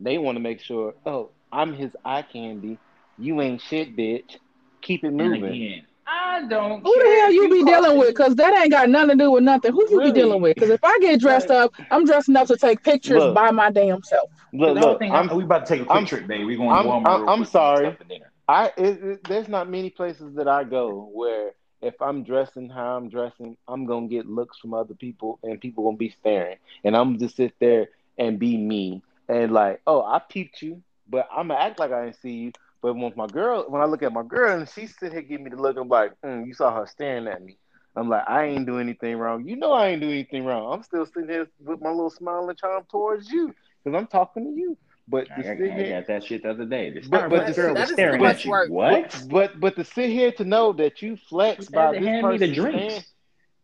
They 0.00 0.18
want 0.18 0.36
to 0.36 0.40
make 0.40 0.60
sure. 0.60 0.94
Oh, 1.06 1.30
I'm 1.50 1.72
his 1.74 1.90
eye 2.04 2.22
candy. 2.22 2.78
You 3.18 3.40
ain't 3.40 3.60
shit, 3.60 3.96
bitch. 3.96 4.36
Keep 4.82 5.02
it 5.04 5.08
and 5.08 5.16
moving. 5.16 5.82
Again, 6.08 6.44
I 6.44 6.48
don't. 6.48 6.82
Who 6.82 6.94
the 6.98 7.20
hell 7.20 7.32
you 7.32 7.48
be 7.48 7.64
dealing 7.64 7.92
it. 7.92 7.98
with? 7.98 8.08
Because 8.08 8.34
that 8.36 8.56
ain't 8.58 8.70
got 8.70 8.88
nothing 8.88 9.18
to 9.18 9.24
do 9.24 9.30
with 9.30 9.42
nothing. 9.44 9.72
Who 9.72 9.88
you 9.90 9.98
Really? 9.98 10.12
be 10.12 10.20
dealing 10.20 10.40
with? 10.42 10.54
Because 10.54 10.70
if 10.70 10.82
I 10.84 10.98
get 11.00 11.20
dressed 11.20 11.50
up, 11.50 11.72
I'm 11.90 12.04
dressing 12.04 12.36
up 12.36 12.46
to 12.48 12.56
take 12.56 12.82
pictures 12.82 13.18
Look. 13.18 13.34
by 13.34 13.50
my 13.50 13.70
damn 13.70 14.02
self. 14.02 14.30
Look, 14.52 14.74
The 14.74 14.80
whole 14.80 14.92
look, 14.92 15.02
I'm, 15.02 15.36
we 15.36 15.44
about 15.44 15.66
to 15.66 15.76
take 15.76 15.86
a 15.88 15.92
picture 15.92 16.16
I'm- 16.16 16.26
babe. 16.26 16.46
We 16.46 16.56
going 16.56 16.70
I'm- 16.70 16.84
to 16.84 16.90
Walmart. 16.90 17.06
I'm- 17.06 17.28
I'm 17.28 17.36
quick 17.38 17.46
to 17.46 17.50
sorry. 17.52 17.84
stuff 17.86 17.98
for 17.98 18.04
dinner. 18.04 18.30
I 18.48 18.66
it, 18.78 19.04
it, 19.04 19.28
there's 19.28 19.46
not 19.48 19.68
many 19.68 19.90
places 19.90 20.34
that 20.36 20.48
I 20.48 20.64
go 20.64 21.10
where 21.12 21.50
if 21.82 22.00
I'm 22.00 22.24
dressing 22.24 22.70
how 22.70 22.96
I'm 22.96 23.08
dressing, 23.10 23.56
I'm 23.68 23.84
gonna 23.84 24.08
get 24.08 24.26
looks 24.26 24.58
from 24.58 24.72
other 24.74 24.94
people 24.94 25.38
and 25.42 25.60
people 25.60 25.84
gonna 25.84 25.96
be 25.98 26.10
staring, 26.20 26.56
and 26.82 26.96
I'm 26.96 27.18
just 27.18 27.36
sit 27.36 27.52
there 27.60 27.88
and 28.16 28.38
be 28.38 28.56
me 28.56 29.02
and 29.28 29.52
like, 29.52 29.82
oh, 29.86 30.02
I 30.02 30.18
peeped 30.18 30.62
you, 30.62 30.82
but 31.08 31.28
I'm 31.30 31.48
gonna 31.48 31.60
act 31.60 31.78
like 31.78 31.92
I 31.92 32.06
didn't 32.06 32.16
see 32.22 32.32
you. 32.32 32.52
But 32.80 32.94
when 32.94 33.12
my 33.16 33.26
girl, 33.26 33.64
when 33.68 33.82
I 33.82 33.86
look 33.86 34.02
at 34.02 34.12
my 34.12 34.22
girl 34.22 34.56
and 34.58 34.68
she 34.68 34.86
sit 34.86 35.12
here 35.12 35.22
give 35.22 35.40
me 35.40 35.50
the 35.50 35.56
look, 35.56 35.76
I'm 35.76 35.88
like, 35.88 36.12
mm, 36.24 36.46
you 36.46 36.54
saw 36.54 36.74
her 36.74 36.86
staring 36.86 37.26
at 37.26 37.42
me. 37.42 37.56
I'm 37.96 38.08
like, 38.08 38.22
I 38.28 38.44
ain't 38.44 38.66
do 38.66 38.78
anything 38.78 39.16
wrong. 39.16 39.44
You 39.48 39.56
know 39.56 39.72
I 39.72 39.88
ain't 39.88 40.00
do 40.00 40.08
anything 40.10 40.44
wrong. 40.44 40.72
I'm 40.72 40.82
still 40.84 41.04
sitting 41.06 41.28
here 41.28 41.48
with 41.58 41.80
my 41.80 41.90
little 41.90 42.10
smile 42.10 42.48
and 42.48 42.56
charm 42.56 42.84
towards 42.88 43.28
you 43.30 43.52
because 43.82 43.98
I'm 43.98 44.06
talking 44.06 44.44
to 44.44 44.50
you. 44.60 44.76
But 45.08 45.26
I 45.32 45.36
to 45.36 45.42
got, 45.42 45.56
sit 45.58 45.70
I 45.70 45.74
here, 45.74 45.98
got 46.00 46.06
that 46.06 46.24
shit 46.24 46.42
the 46.42 46.50
other 46.50 46.66
day. 46.66 46.90
The 46.90 47.00
But- 47.08 47.30
but 47.30 47.40
Starbucks 47.42 47.46
the- 47.46 47.52
girl 47.62 47.74
was 47.74 47.92
staring 47.92 48.14
at 48.16 48.20
much 48.20 48.44
you. 48.44 48.50
work. 48.52 48.70
What? 48.70 49.24
But 49.28 49.58
but 49.58 49.74
to 49.76 49.84
sit 49.84 50.10
here 50.10 50.30
to 50.32 50.44
know 50.44 50.72
that 50.74 51.02
you 51.02 51.16
flex 51.16 51.68
by 51.68 51.92
this 51.92 52.04
hand 52.04 52.26
me 52.28 52.38
person 52.38 52.48
the 52.50 52.54
drinks. 52.54 52.84
staring, 52.84 53.04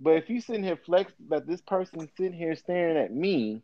but 0.01 0.11
if 0.17 0.31
you 0.31 0.41
sitting 0.41 0.65
here 0.65 0.77
flex 0.77 1.13
that 1.29 1.47
this 1.47 1.61
person 1.61 2.09
sitting 2.17 2.33
here 2.33 2.57
staring 2.57 2.97
at 2.97 3.13
me, 3.15 3.63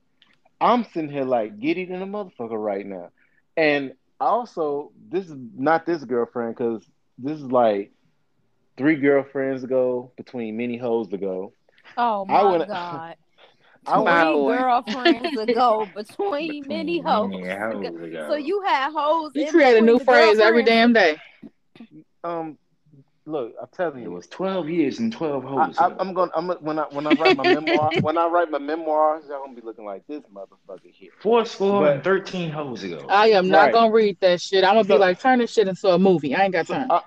I'm 0.60 0.84
sitting 0.84 1.10
here 1.10 1.24
like 1.24 1.58
giddy 1.58 1.86
than 1.86 2.02
a 2.02 2.06
motherfucker 2.06 2.62
right 2.62 2.86
now. 2.86 3.08
And 3.56 3.94
also, 4.20 4.92
this 5.10 5.26
is 5.26 5.36
not 5.56 5.86
this 5.86 6.04
girlfriend 6.04 6.56
because 6.56 6.84
this 7.18 7.38
is 7.38 7.44
like 7.44 7.92
three 8.76 8.96
girlfriends 8.96 9.64
ago 9.64 10.12
between 10.16 10.56
many 10.56 10.76
hoes 10.76 11.12
ago. 11.12 11.52
Oh 11.96 12.24
I 12.28 12.32
my 12.32 12.42
wanna- 12.44 12.66
god. 12.66 13.16
I 13.86 13.94
Three 13.94 14.04
went, 14.04 14.58
girlfriends 14.60 15.38
ago 15.38 15.86
between 15.94 16.68
many 16.68 16.98
Between 16.98 17.02
hoes. 17.02 17.30
many 17.30 17.48
hoes 17.48 18.02
ago. 18.02 18.26
So 18.28 18.34
you 18.36 18.60
had 18.62 18.92
hoes. 18.92 19.32
You 19.34 19.50
create 19.50 19.78
a 19.78 19.80
new 19.80 19.98
phrase 19.98 20.38
every 20.38 20.62
damn 20.62 20.92
day. 20.92 21.16
um, 22.22 22.58
look, 23.26 23.54
I'm 23.60 23.68
telling 23.72 24.02
you, 24.02 24.10
It 24.10 24.14
was 24.14 24.26
12 24.28 24.68
years 24.68 24.98
and 24.98 25.12
12 25.12 25.44
I, 25.44 25.48
hoes. 25.48 25.78
I, 25.78 25.86
ago. 25.86 25.96
I'm 26.00 26.14
gonna, 26.14 26.30
I'm 26.34 26.46
gonna- 26.48 26.60
when 26.60 26.78
I 26.78 26.82
when 26.90 27.06
I 27.06 27.10
write 27.12 27.36
my 27.36 27.42
memoir, 27.54 27.90
when 28.00 28.18
I 28.18 28.26
write 28.26 28.50
my 28.50 28.58
memoirs, 28.58 29.24
y'all 29.28 29.40
gonna 29.44 29.54
be 29.54 29.62
looking 29.62 29.84
like 29.84 30.06
this 30.06 30.22
motherfucker 30.34 30.90
here. 30.92 31.10
Four 31.20 31.44
score 31.44 31.82
But- 31.82 31.92
and 31.96 32.04
13 32.04 32.50
hoes 32.50 32.82
ago. 32.82 33.06
I 33.08 33.30
am 33.30 33.48
not 33.48 33.64
Right. 33.66 33.72
gonna 33.72 33.92
read 33.92 34.18
that 34.20 34.40
shit. 34.40 34.64
I'm 34.64 34.74
gonna 34.74 34.84
be 34.84 34.98
like, 34.98 35.20
turn 35.20 35.38
this 35.38 35.52
shit 35.52 35.68
into 35.68 35.88
a 35.88 35.98
movie. 35.98 36.34
I 36.34 36.44
ain't 36.44 36.52
got 36.52 36.66
So, 36.66 36.74
time. 36.74 36.90
I, 36.90 37.02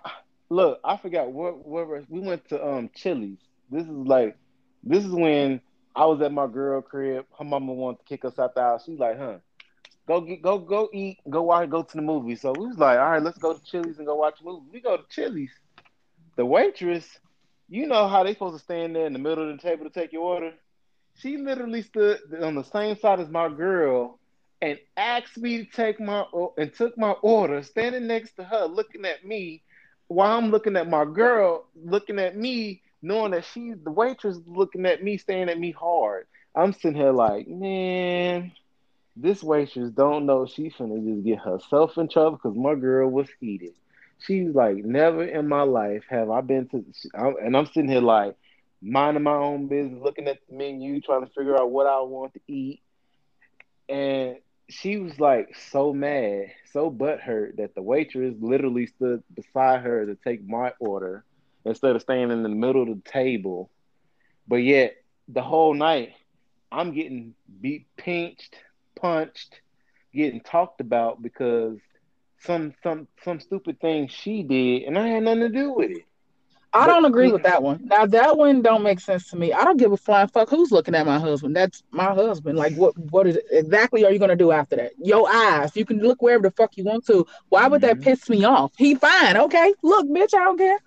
look, 0.49 0.79
I 0.83 0.97
forgot 0.97 1.31
what 1.31 1.65
where 1.67 1.85
we- 1.85 2.05
we 2.09 2.19
went 2.27 2.47
to 2.49 2.65
um 2.65 2.89
Chili's. 2.95 3.39
This 3.69 3.83
is 3.83 3.89
like 3.89 4.37
this 4.83 5.03
is 5.03 5.11
when 5.11 5.61
I 5.95 6.05
was 6.05 6.21
at 6.21 6.31
my 6.31 6.47
girl 6.47 6.81
crib. 6.81 7.25
Her 7.37 7.43
mama 7.45 7.73
wanted 7.73 7.99
to 7.99 8.05
kick 8.05 8.25
us 8.25 8.37
out 8.39 8.55
the 8.55 8.61
house. 8.61 8.85
She's 8.85 8.99
like, 8.99 9.17
huh. 9.17 9.37
Go 10.05 10.19
get 10.19 10.41
go 10.41 10.57
go 10.57 10.89
eat, 10.91 11.19
go 11.29 11.43
watch, 11.43 11.69
go 11.69 11.81
to 11.81 11.95
the 11.95 12.01
movie. 12.01 12.35
So 12.35 12.51
we 12.51 12.67
was 12.67 12.77
like, 12.77 12.99
all 12.99 13.11
right, 13.11 13.23
let's 13.23 13.37
go 13.37 13.53
to 13.53 13.63
Chili's 13.63 13.99
and 13.99 14.05
go 14.07 14.15
watch 14.15 14.41
a 14.41 14.43
movie. 14.43 14.65
We 14.73 14.81
go 14.81 14.97
to 14.97 15.03
Chili's. 15.09 15.51
The 16.35 16.45
waitress, 16.45 17.19
you 17.69 17.85
know 17.85 18.07
how 18.07 18.23
they 18.23 18.33
supposed 18.33 18.57
to 18.57 18.63
stand 18.63 18.95
there 18.95 19.05
in 19.05 19.13
the 19.13 19.19
middle 19.19 19.49
of 19.49 19.55
the 19.55 19.61
table 19.61 19.85
to 19.85 19.91
take 19.91 20.11
your 20.11 20.23
order. 20.23 20.53
She 21.15 21.37
literally 21.37 21.83
stood 21.83 22.19
on 22.41 22.55
the 22.55 22.63
same 22.63 22.97
side 22.97 23.19
as 23.19 23.29
my 23.29 23.49
girl 23.49 24.19
and 24.61 24.79
asked 24.97 25.37
me 25.37 25.63
to 25.63 25.71
take 25.71 25.99
my 25.99 26.25
and 26.57 26.73
took 26.73 26.97
my 26.97 27.11
order, 27.21 27.61
standing 27.61 28.07
next 28.07 28.35
to 28.37 28.43
her, 28.43 28.65
looking 28.65 29.05
at 29.05 29.25
me, 29.25 29.61
while 30.07 30.37
I'm 30.37 30.49
looking 30.49 30.75
at 30.75 30.89
my 30.89 31.05
girl, 31.05 31.65
looking 31.75 32.17
at 32.17 32.35
me, 32.35 32.81
knowing 33.01 33.31
that 33.31 33.45
she's 33.45 33.75
the 33.83 33.91
waitress 33.91 34.39
looking 34.47 34.85
at 34.85 35.03
me, 35.03 35.17
staring 35.17 35.49
at 35.49 35.59
me 35.59 35.71
hard. 35.71 36.25
I'm 36.55 36.73
sitting 36.73 36.95
here 36.95 37.11
like, 37.11 37.47
man, 37.47 38.53
this 39.15 39.43
waitress 39.43 39.91
don't 39.91 40.25
know 40.25 40.47
she 40.47 40.69
finna 40.71 41.03
just 41.05 41.25
get 41.25 41.39
herself 41.39 41.97
in 41.97 42.07
trouble 42.07 42.37
because 42.37 42.57
my 42.57 42.73
girl 42.73 43.09
was 43.09 43.27
heated. 43.39 43.73
She's 44.23 44.53
like, 44.55 44.77
never 44.77 45.23
in 45.23 45.47
my 45.47 45.63
life 45.63 46.03
have 46.09 46.29
I 46.29 46.41
been 46.41 46.67
to, 46.69 46.85
and 47.13 47.55
I'm 47.55 47.65
sitting 47.67 47.89
here 47.89 48.01
like, 48.01 48.35
minding 48.81 49.23
my 49.23 49.35
own 49.35 49.67
business, 49.67 50.01
looking 50.01 50.27
at 50.27 50.39
the 50.49 50.55
menu, 50.55 50.99
trying 51.01 51.25
to 51.25 51.31
figure 51.33 51.57
out 51.57 51.71
what 51.71 51.87
I 51.87 52.01
want 52.01 52.33
to 52.33 52.41
eat. 52.47 52.81
And 53.87 54.37
she 54.69 54.97
was 54.97 55.19
like 55.19 55.55
so 55.55 55.93
mad, 55.93 56.51
so 56.71 56.91
butthurt 56.91 57.57
that 57.57 57.75
the 57.75 57.81
waitress 57.81 58.35
literally 58.39 58.87
stood 58.87 59.23
beside 59.33 59.81
her 59.81 60.05
to 60.05 60.15
take 60.15 60.45
my 60.47 60.73
order 60.79 61.23
instead 61.65 61.95
of 61.95 62.01
staying 62.01 62.31
in 62.31 62.43
the 62.43 62.49
middle 62.49 62.83
of 62.83 62.87
the 62.89 63.09
table. 63.09 63.69
But 64.47 64.57
yet, 64.57 64.95
the 65.27 65.41
whole 65.41 65.73
night, 65.73 66.13
I'm 66.71 66.93
getting 66.93 67.35
beat, 67.61 67.87
pinched, 67.97 68.57
punched, 68.99 69.61
getting 70.13 70.41
talked 70.41 70.81
about 70.81 71.21
because 71.21 71.77
some 72.45 72.73
some 72.83 73.07
some 73.23 73.39
stupid 73.39 73.79
thing 73.79 74.07
she 74.07 74.43
did, 74.43 74.83
and 74.83 74.97
I 74.97 75.07
had 75.07 75.23
nothing 75.23 75.41
to 75.41 75.49
do 75.49 75.71
with 75.73 75.91
it. 75.91 76.03
I 76.75 76.87
But- 76.87 76.93
don't 76.93 77.05
agree 77.05 77.31
with 77.31 77.43
that 77.43 77.61
one. 77.61 77.81
Now 77.85 78.05
that 78.07 78.35
one 78.35 78.63
don't 78.63 78.81
make 78.81 78.99
sense 78.99 79.29
to 79.29 79.35
me. 79.37 79.53
I 79.53 79.63
don't 79.63 79.77
give 79.77 79.91
a 79.91 79.97
flying 79.97 80.27
fuck 80.27 80.49
who's 80.49 80.71
looking 80.71 80.95
at 80.95 81.05
my 81.05 81.19
husband. 81.19 81.55
That's 81.55 81.83
my 81.91 82.13
husband. 82.15 82.57
Like 82.57 82.73
what 82.75 82.97
what 82.97 83.27
is 83.27 83.37
exactly 83.51 84.03
are 84.05 84.11
you 84.11 84.17
gonna 84.17 84.35
do 84.35 84.51
after 84.51 84.75
that? 84.77 84.93
Your 84.97 85.29
eyes. 85.31 85.75
You 85.75 85.85
can 85.85 85.99
look 85.99 86.21
wherever 86.23 86.41
the 86.43 86.51
fuck 86.51 86.75
you 86.75 86.83
want 86.83 87.05
to. 87.07 87.27
Why 87.49 87.67
would 87.67 87.81
that 87.81 87.97
Mhm. 87.97 88.03
piss 88.03 88.27
me 88.27 88.43
off? 88.43 88.71
He 88.77 88.95
fine, 88.95 89.37
okay? 89.37 89.73
Look, 89.83 90.07
bitch, 90.07 90.33
I 90.33 90.43
don't 90.45 90.57
care. 90.57 90.79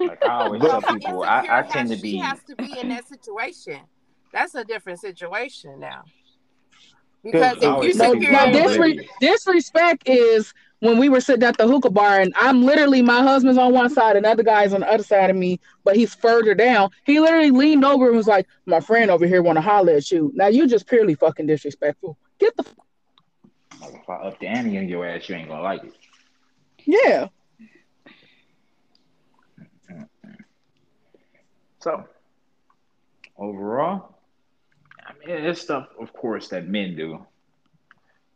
Like 0.00 0.24
I 0.24 0.32
always 0.44 0.62
tell 0.62 0.80
people, 0.82 1.22
I, 1.24 1.46
I 1.58 1.62
tend 1.62 1.90
to 1.90 1.96
be. 1.96 2.12
She 2.12 2.18
has 2.18 2.42
to 2.44 2.56
be 2.56 2.78
in 2.78 2.88
that 2.88 3.06
situation. 3.06 3.80
That's 4.32 4.54
a 4.54 4.64
different 4.64 5.00
situation 5.00 5.78
now. 5.80 6.04
Because 7.24 7.58
I 7.62 7.76
if 7.78 7.82
you're 7.82 7.92
tell 7.94 8.14
No, 8.14 8.20
secure, 8.20 8.32
no 8.32 8.58
disre- 8.58 9.08
disrespect 9.20 10.08
is 10.08 10.52
when 10.80 10.98
we 10.98 11.08
were 11.08 11.20
sitting 11.20 11.42
at 11.42 11.56
the 11.56 11.66
hookah 11.66 11.90
bar 11.90 12.20
and 12.20 12.32
I'm 12.36 12.62
literally 12.62 13.02
my 13.02 13.22
husband's 13.22 13.58
on 13.58 13.72
one 13.72 13.90
side 13.90 14.16
and 14.16 14.26
other 14.26 14.42
guy's 14.42 14.72
on 14.72 14.80
the 14.80 14.90
other 14.92 15.02
side 15.02 15.30
of 15.30 15.36
me, 15.36 15.58
but 15.84 15.96
he's 15.96 16.14
further 16.14 16.54
down. 16.54 16.90
He 17.04 17.18
literally 17.18 17.50
leaned 17.50 17.84
over 17.84 18.08
and 18.08 18.16
was 18.16 18.26
like, 18.28 18.46
My 18.66 18.80
friend 18.80 19.10
over 19.10 19.26
here 19.26 19.42
wanna 19.42 19.60
holler 19.62 19.94
at 19.94 20.10
you. 20.10 20.30
Now 20.34 20.48
you 20.48 20.66
just 20.68 20.86
purely 20.86 21.14
fucking 21.14 21.46
disrespectful. 21.46 22.18
Get 22.38 22.56
the 22.56 22.64
f- 22.66 22.74
if 23.94 24.08
I 24.08 24.14
up 24.14 24.38
the 24.38 24.46
ante 24.46 24.78
on 24.78 24.88
your 24.88 25.06
ass, 25.06 25.28
you 25.28 25.34
ain't 25.36 25.48
gonna 25.48 25.62
like 25.62 25.82
it. 25.84 25.94
yeah. 26.84 27.28
So 31.80 32.04
overall, 33.36 33.92
I 33.96 34.08
mean, 34.08 34.15
it's 35.28 35.60
stuff, 35.60 35.88
of 36.00 36.12
course, 36.12 36.48
that 36.48 36.68
men 36.68 36.96
do 36.96 37.26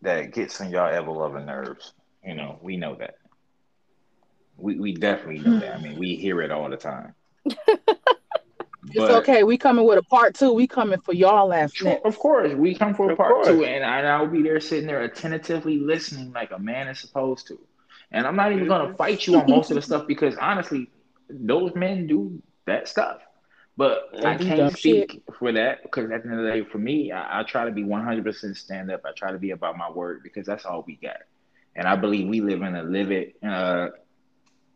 that 0.03 0.33
gets 0.33 0.61
on 0.61 0.71
y'all 0.71 0.93
ever 0.93 1.11
loving 1.11 1.47
nerves. 1.47 1.93
You 2.25 2.35
know, 2.35 2.59
we 2.63 2.77
know 2.77 2.95
that. 2.97 3.17
We 4.57 4.79
we 4.79 4.95
definitely 4.95 5.41
know 5.41 5.59
that. 5.59 5.77
I 5.77 5.81
mean, 5.81 5.99
we 5.99 6.17
hear 6.17 6.43
it 6.43 6.51
all 6.51 6.69
the 6.69 6.77
time. 6.77 7.15
It's 8.93 9.11
okay. 9.11 9.45
We 9.45 9.59
coming 9.59 9.85
with 9.85 9.99
a 9.99 10.03
part 10.03 10.35
two. 10.35 10.53
We 10.53 10.67
coming 10.67 10.99
for 11.01 11.13
y'all 11.13 11.49
last 11.49 11.83
night. 11.83 12.01
of 12.05 12.19
course, 12.19 12.53
we 12.55 12.75
come 12.75 12.95
for 12.95 13.11
a 13.11 13.17
part 13.17 13.35
course. 13.35 13.47
two, 13.47 13.65
and 13.65 13.85
I, 13.85 14.01
I'll 14.01 14.27
be 14.27 14.43
there 14.43 14.61
sitting 14.61 14.87
there 14.87 15.03
attentively 15.03 15.79
listening 15.79 16.33
like 16.33 16.51
a 16.51 16.59
man 16.59 16.89
is 16.89 16.99
supposed 16.99 17.47
to. 17.49 17.59
And 18.11 18.27
I'm 18.27 18.37
not 18.37 18.53
even 18.53 18.67
gonna 18.67 18.95
fight 18.95 19.27
you 19.27 19.37
on 19.37 19.49
most 19.49 19.71
of 19.71 19.77
the 19.77 19.83
stuff 19.91 20.07
because 20.07 20.37
honestly, 20.37 20.91
those 21.29 21.75
men 21.75 22.07
do 22.07 22.43
that 22.67 22.89
stuff. 22.89 23.19
But 23.81 24.11
I 24.23 24.35
can't 24.35 24.59
dumb 24.59 24.71
speak 24.73 25.23
for 25.39 25.53
that 25.53 25.83
because 25.83 26.11
at 26.11 26.23
the 26.23 26.29
end 26.29 26.39
of 26.39 26.45
the 26.45 26.51
day, 26.51 26.65
for 26.71 26.77
me, 26.77 27.13
I, 27.13 27.41
I 27.41 27.43
try 27.45 27.65
to 27.65 27.71
be 27.71 27.83
100% 27.83 28.55
stand 28.55 28.91
up. 28.91 29.01
I 29.07 29.13
try 29.17 29.33
to 29.33 29.39
be 29.39 29.53
about 29.53 29.79
my 29.79 29.91
word 29.91 30.23
because 30.23 30.45
that's 30.45 30.67
all 30.67 30.85
we 30.87 30.97
got. 30.97 31.17
And 31.75 31.89
I 31.89 31.97
believe 31.97 32.29
we 32.29 32.43
live 32.43 32.61
in 32.61 32.77
a 32.77 32.83
live 32.83 33.11
it, 33.11 33.37
uh, 33.43 33.89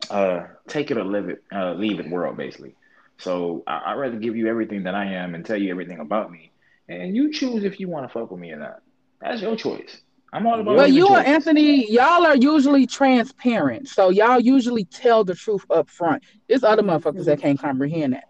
uh, 0.09 0.47
take 0.69 0.91
it 0.91 0.97
or 0.97 1.05
live 1.05 1.29
it, 1.29 1.45
uh, 1.55 1.75
leave 1.75 2.01
it 2.01 2.09
world, 2.09 2.39
basically. 2.39 2.77
So 3.19 3.63
I, 3.67 3.83
I'd 3.89 3.99
rather 3.99 4.17
give 4.17 4.37
you 4.37 4.49
everything 4.49 4.85
that 4.85 4.95
I 4.95 5.05
am 5.05 5.35
and 5.35 5.45
tell 5.45 5.61
you 5.61 5.71
everything 5.71 5.99
about 5.99 6.33
me, 6.33 6.51
and 6.89 7.15
you 7.15 7.31
choose 7.31 7.63
if 7.63 7.79
you 7.79 7.91
want 7.91 8.09
to 8.09 8.09
fuck 8.11 8.31
with 8.31 8.41
me 8.41 8.53
or 8.53 8.59
not. 8.59 8.81
That's 9.21 9.43
your 9.43 9.55
choice. 9.55 10.01
I'm 10.33 10.47
all 10.47 10.59
about 10.59 10.77
But 10.77 10.91
making 10.91 10.95
you 10.95 11.15
and. 11.15 11.27
Anthony, 11.27 11.93
y'all 11.93 12.25
are 12.25 12.37
usually 12.37 12.87
transparent. 12.87 13.87
So 13.87 14.09
y'all 14.09 14.41
usually 14.41 14.87
tell 14.87 15.25
the 15.25 15.35
truth 15.35 15.67
up 15.69 15.91
front. 15.91 16.23
There's 16.49 16.65
other 16.65 16.83
motherfuckers 16.83 17.27
that 17.27 17.43
can't 17.43 17.61
comprehend 17.61 18.15
that. 18.15 18.25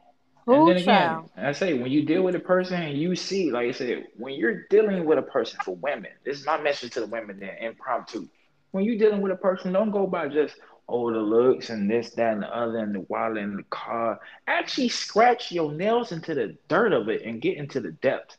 And 0.46 0.68
then 0.68 0.76
again, 0.76 0.84
child? 0.84 1.30
I 1.36 1.52
say 1.52 1.74
when 1.74 1.90
you 1.90 2.04
deal 2.04 2.22
with 2.22 2.34
a 2.34 2.40
person 2.40 2.82
and 2.82 2.98
you 2.98 3.16
see, 3.16 3.50
like 3.50 3.68
I 3.68 3.72
said, 3.72 4.06
when 4.16 4.34
you're 4.34 4.66
dealing 4.68 5.04
with 5.04 5.18
a 5.18 5.22
person 5.22 5.58
for 5.64 5.76
women, 5.76 6.10
this 6.24 6.38
is 6.38 6.46
my 6.46 6.60
message 6.60 6.92
to 6.92 7.00
the 7.00 7.06
women 7.06 7.38
there, 7.40 7.56
impromptu. 7.60 8.28
When 8.72 8.84
you're 8.84 8.98
dealing 8.98 9.22
with 9.22 9.32
a 9.32 9.36
person, 9.36 9.72
don't 9.72 9.90
go 9.90 10.06
by 10.06 10.28
just 10.28 10.56
oh 10.88 11.10
the 11.10 11.18
looks 11.18 11.70
and 11.70 11.90
this, 11.90 12.10
that, 12.10 12.34
and 12.34 12.42
the 12.42 12.54
other, 12.54 12.78
and 12.78 12.94
the 12.94 13.00
wallet 13.08 13.42
and 13.42 13.58
the 13.58 13.64
car. 13.64 14.20
Actually, 14.46 14.90
scratch 14.90 15.50
your 15.50 15.72
nails 15.72 16.12
into 16.12 16.34
the 16.34 16.56
dirt 16.68 16.92
of 16.92 17.08
it 17.08 17.22
and 17.22 17.40
get 17.40 17.56
into 17.56 17.80
the 17.80 17.92
depth. 17.92 18.36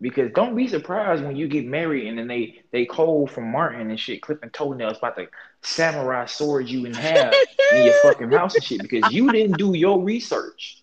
Because 0.00 0.32
don't 0.32 0.54
be 0.54 0.66
surprised 0.66 1.22
when 1.22 1.36
you 1.36 1.46
get 1.46 1.66
married 1.66 2.06
and 2.06 2.18
then 2.18 2.26
they 2.26 2.62
they 2.70 2.86
cold 2.86 3.30
from 3.30 3.50
Martin 3.50 3.90
and 3.90 4.00
shit, 4.00 4.22
clipping 4.22 4.50
toenails, 4.50 4.98
about 4.98 5.16
to 5.16 5.26
samurai 5.62 6.24
sword 6.24 6.68
you 6.68 6.86
in 6.86 6.94
half 6.94 7.34
in 7.72 7.84
your 7.84 7.94
fucking 8.02 8.30
house 8.30 8.54
and 8.54 8.64
shit 8.64 8.80
because 8.80 9.12
you 9.12 9.30
didn't 9.30 9.58
do 9.58 9.74
your 9.74 10.02
research. 10.02 10.79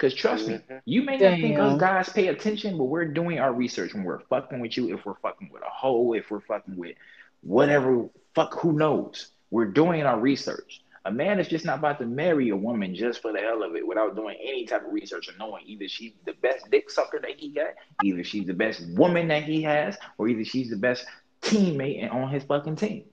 Because 0.00 0.14
trust 0.14 0.48
me, 0.48 0.54
Mhm. 0.54 0.80
you 0.86 1.02
may 1.02 1.18
not 1.18 1.38
think 1.40 1.58
us 1.58 1.78
guys 1.78 2.08
pay 2.08 2.28
attention, 2.28 2.78
but 2.78 2.84
we're 2.84 3.04
doing 3.04 3.38
our 3.38 3.52
research 3.52 3.92
when 3.92 4.02
we're 4.02 4.20
fucking 4.20 4.58
with 4.58 4.74
you. 4.78 4.94
If 4.94 5.04
we're 5.04 5.16
fucking 5.16 5.50
with 5.52 5.60
a 5.60 5.68
hoe, 5.68 6.14
if 6.14 6.30
we're 6.30 6.40
fucking 6.40 6.78
with 6.78 6.96
whatever, 7.42 8.08
fuck, 8.34 8.58
who 8.60 8.72
knows? 8.72 9.32
We're 9.50 9.66
doing 9.66 10.04
our 10.04 10.18
research. 10.18 10.82
A 11.04 11.12
man 11.12 11.38
is 11.38 11.48
just 11.48 11.66
not 11.66 11.80
about 11.80 11.98
to 11.98 12.06
marry 12.06 12.48
a 12.48 12.56
woman 12.56 12.94
just 12.94 13.20
for 13.20 13.30
the 13.30 13.40
hell 13.40 13.62
of 13.62 13.76
it 13.76 13.86
without 13.86 14.16
doing 14.16 14.38
any 14.42 14.64
type 14.64 14.86
of 14.86 14.92
research 14.92 15.28
or 15.28 15.36
knowing 15.38 15.64
either 15.66 15.86
she's 15.86 16.12
the 16.24 16.32
best 16.32 16.70
dick 16.70 16.88
sucker 16.88 17.18
that 17.18 17.38
he 17.38 17.50
got, 17.50 17.74
either 18.02 18.24
she's 18.24 18.46
the 18.46 18.54
best 18.54 18.82
woman 18.96 19.28
that 19.28 19.42
he 19.42 19.60
has, 19.62 19.98
or 20.16 20.28
either 20.28 20.44
she's 20.46 20.70
the 20.70 20.76
best 20.76 21.04
teammate 21.42 22.10
on 22.10 22.30
his 22.30 22.44
fucking 22.44 22.76
team. 22.76 23.04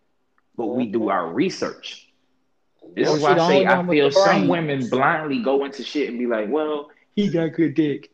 But 0.55 0.67
we 0.67 0.85
do 0.85 1.09
our 1.09 1.33
research. 1.33 2.06
This 2.95 3.09
is 3.09 3.21
why 3.21 3.33
I 3.33 3.47
say 3.47 3.65
I 3.65 3.85
feel 3.87 4.11
some 4.11 4.47
women 4.47 4.89
blindly 4.89 5.41
go 5.41 5.65
into 5.65 5.83
shit 5.83 6.09
and 6.09 6.17
be 6.17 6.25
like, 6.25 6.49
well, 6.49 6.89
he 7.15 7.29
got 7.29 7.53
good 7.53 7.75
dick. 7.75 8.11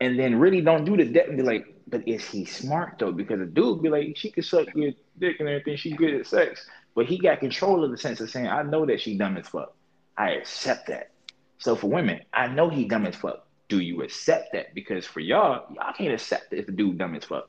And 0.00 0.18
then 0.18 0.38
really 0.38 0.60
don't 0.60 0.84
do 0.84 0.96
the 0.96 1.04
depth 1.04 1.28
and 1.28 1.38
be 1.38 1.42
like, 1.42 1.66
but 1.86 2.06
is 2.06 2.24
he 2.24 2.44
smart 2.44 2.98
though? 2.98 3.12
Because 3.12 3.40
a 3.40 3.46
dude 3.46 3.82
be 3.82 3.88
like, 3.88 4.16
she 4.16 4.30
can 4.30 4.42
suck 4.42 4.72
good 4.72 4.96
dick 5.18 5.36
and 5.40 5.48
everything, 5.48 5.76
she 5.76 5.92
good 5.92 6.14
at 6.14 6.26
sex. 6.26 6.66
But 6.94 7.06
he 7.06 7.18
got 7.18 7.40
control 7.40 7.84
of 7.84 7.90
the 7.90 7.98
sense 7.98 8.20
of 8.20 8.30
saying, 8.30 8.48
I 8.48 8.62
know 8.62 8.86
that 8.86 9.00
she 9.00 9.16
dumb 9.16 9.36
as 9.36 9.48
fuck. 9.48 9.74
I 10.16 10.32
accept 10.32 10.88
that. 10.88 11.10
So 11.58 11.76
for 11.76 11.88
women, 11.88 12.20
I 12.32 12.48
know 12.48 12.68
he 12.68 12.84
dumb 12.84 13.06
as 13.06 13.16
fuck. 13.16 13.46
Do 13.68 13.80
you 13.80 14.02
accept 14.02 14.52
that? 14.52 14.74
Because 14.74 15.06
for 15.06 15.20
y'all, 15.20 15.66
y'all 15.74 15.92
can't 15.92 16.12
accept 16.12 16.52
it 16.52 16.60
if 16.60 16.68
a 16.68 16.72
dude 16.72 16.98
dumb 16.98 17.14
as 17.14 17.24
fuck. 17.24 17.48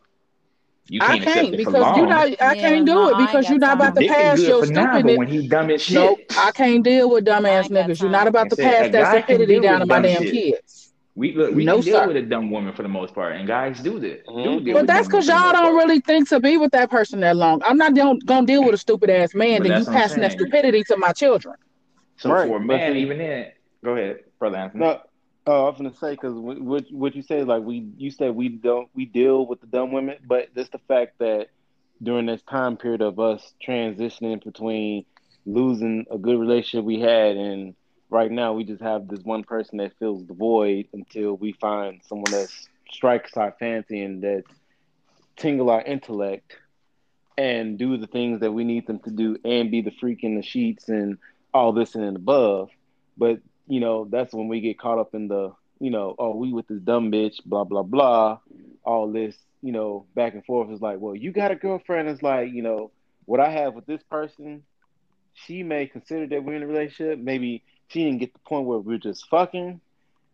You 0.89 1.01
I 1.01 1.07
can't 1.07 1.23
accept 1.23 1.51
can't 1.51 1.57
because 1.57 1.73
long. 1.73 1.95
you 1.97 2.05
not. 2.07 2.29
I 2.41 2.55
Yeah, 2.55 2.61
can't 2.61 2.85
do 2.85 2.93
no, 2.93 3.09
it 3.09 3.17
because 3.17 3.49
you're 3.49 3.59
not 3.59 3.75
about 3.75 3.95
to 3.95 4.03
pass 4.03 4.39
your 4.47 4.59
for 4.59 4.65
now, 4.67 4.99
stupidness. 4.99 5.17
when 5.17 5.27
he 5.27 5.41
dumb 5.47 5.69
as 5.69 5.81
shit, 5.81 5.95
Nope, 5.95 6.19
I 6.37 6.51
can't 6.51 6.83
deal 6.83 7.09
with 7.09 7.25
I 7.25 7.37
dumbass 7.39 7.63
ain't 7.63 7.73
got 7.73 7.89
niggas. 7.89 8.01
You're 8.01 8.09
not 8.09 8.27
about 8.27 8.49
to 8.49 8.55
pass 8.55 8.89
that 8.89 8.91
guy 8.91 9.21
can 9.21 9.35
stupidity 9.35 9.53
deal 9.53 9.61
down 9.61 9.79
to 9.79 9.85
my 9.85 9.99
damn 9.99 10.23
shit. 10.23 10.31
kids. 10.31 10.93
We 11.15 11.33
look, 11.35 11.53
we 11.55 11.65
No, 11.65 11.77
can 11.77 11.83
deal 11.85 11.93
sir. 11.99 12.07
with 12.07 12.15
a 12.17 12.21
dumb 12.21 12.51
woman 12.51 12.73
for 12.73 12.83
the 12.83 12.89
most 12.89 13.13
part, 13.15 13.35
and 13.35 13.47
guys 13.47 13.79
do 13.81 13.99
that. 13.99 14.25
Do 14.43 14.59
Mhm. 14.59 14.65
deal 14.65 14.75
But 14.75 14.87
that's 14.87 15.07
because 15.07 15.27
y'all 15.27 15.51
don't 15.51 15.63
part. 15.63 15.75
really 15.75 15.99
think 15.99 16.29
to 16.29 16.39
be 16.39 16.57
with 16.57 16.71
that 16.71 16.89
person 16.89 17.19
that 17.21 17.35
long. 17.35 17.61
I'm 17.65 17.77
not 17.77 17.93
don't, 17.95 18.23
gonna 18.25 18.45
deal 18.45 18.63
with 18.63 18.75
a 18.75 18.77
stupid 18.77 19.09
ass 19.09 19.33
man. 19.33 19.59
But 19.59 19.67
Then 19.67 19.77
you 19.77 19.85
that's 19.85 19.87
what 19.87 19.93
I'm 19.95 20.01
passing 20.01 20.21
that 20.21 20.31
stupidity 20.33 20.83
to 20.85 20.97
my 20.97 21.11
children. 21.13 21.55
So 22.17 22.29
Right, 22.31 22.47
for 22.47 22.57
a 22.57 22.59
man, 22.59 22.95
even 22.97 23.17
then, 23.17 23.47
go 23.83 23.95
ahead, 23.95 24.17
brother 24.39 24.57
Anthony. 24.57 24.85
No, 24.85 24.99
oh, 25.47 25.65
I 25.65 25.69
was 25.69 25.77
gonna 25.79 25.95
say 25.95 26.13
because 26.13 26.35
what 26.35 26.85
what 26.91 27.15
you 27.15 27.23
say 27.23 27.39
is 27.39 27.47
like 27.47 27.63
we 27.63 27.87
you 27.97 28.11
said 28.11 28.35
we 28.35 28.49
don't 28.49 28.89
we 28.95 29.05
deal 29.05 29.47
with 29.47 29.61
the 29.61 29.67
dumb 29.67 29.93
women, 29.93 30.17
but 30.27 30.55
just 30.55 30.73
the 30.73 30.79
fact 30.87 31.13
that 31.19 31.49
during 32.03 32.27
this 32.27 32.43
time 32.43 32.77
period 32.77 33.01
of 33.01 33.19
us 33.19 33.55
transitioning 33.67 34.43
between 34.43 35.05
losing 35.45 36.05
a 36.11 36.19
good 36.19 36.39
relationship 36.39 36.85
we 36.85 36.99
had 37.01 37.37
and 37.37 37.75
right 38.11 38.31
now 38.31 38.53
we 38.53 38.65
just 38.65 38.81
have 38.83 39.07
this 39.07 39.23
one 39.23 39.43
person 39.43 39.79
that 39.79 39.93
fills 39.99 40.25
the 40.27 40.35
void 40.35 40.87
until 40.93 41.35
we 41.37 41.53
find 41.53 42.01
someone 42.03 42.31
that 42.31 42.49
strikes 42.91 43.37
our 43.37 43.53
fancy 43.59 44.01
and 44.03 44.23
that 44.23 44.43
tingle 45.37 45.69
our 45.71 45.81
intellect 45.83 46.57
and 47.37 47.79
do 47.79 47.97
the 47.97 48.07
things 48.07 48.41
that 48.41 48.51
we 48.53 48.63
need 48.63 48.87
them 48.87 48.99
to 48.99 49.11
do 49.11 49.37
and 49.45 49.71
be 49.71 49.81
the 49.81 49.91
freak 49.99 50.23
in 50.23 50.35
the 50.35 50.43
sheets 50.43 50.89
and 50.89 51.17
all 51.53 51.73
this 51.73 51.95
and 51.95 52.15
above. 52.17 52.69
But 53.17 53.39
you 53.67 53.79
know, 53.79 54.05
that's 54.09 54.33
when 54.33 54.47
we 54.47 54.61
get 54.61 54.79
caught 54.79 54.99
up 54.99 55.13
in 55.13 55.27
the, 55.27 55.53
you 55.79 55.89
know, 55.89 56.15
oh, 56.17 56.35
we 56.35 56.51
with 56.51 56.67
this 56.67 56.81
dumb 56.81 57.11
bitch, 57.11 57.43
blah 57.45 57.63
blah 57.63 57.83
blah, 57.83 58.39
all 58.83 59.11
this, 59.11 59.35
you 59.61 59.71
know, 59.71 60.05
back 60.15 60.33
and 60.33 60.45
forth 60.45 60.71
is 60.71 60.81
like, 60.81 60.99
well, 60.99 61.15
you 61.15 61.31
got 61.31 61.51
a 61.51 61.55
girlfriend. 61.55 62.09
It's 62.09 62.23
like, 62.23 62.51
you 62.51 62.61
know, 62.63 62.91
what 63.25 63.39
I 63.39 63.49
have 63.49 63.73
with 63.73 63.85
this 63.85 64.01
person, 64.03 64.63
she 65.33 65.63
may 65.63 65.87
consider 65.87 66.27
that 66.27 66.43
we're 66.43 66.55
in 66.55 66.63
a 66.63 66.67
relationship. 66.67 67.19
Maybe 67.19 67.63
she 67.87 68.03
didn't 68.03 68.19
get 68.19 68.33
the 68.33 68.39
point 68.39 68.65
where 68.65 68.79
we're 68.79 68.97
just 68.97 69.27
fucking 69.29 69.81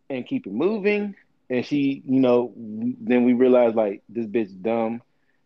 and 0.10 0.28
keep 0.28 0.48
it 0.48 0.54
moving. 0.54 1.16
And 1.50 1.66
she, 1.66 2.04
you 2.06 2.20
know, 2.20 2.54
then 2.56 3.26
we 3.26 3.34
realize 3.34 3.76
like 3.76 4.04
this 4.10 4.26
bitch 4.26 4.62
dumb. 4.62 5.02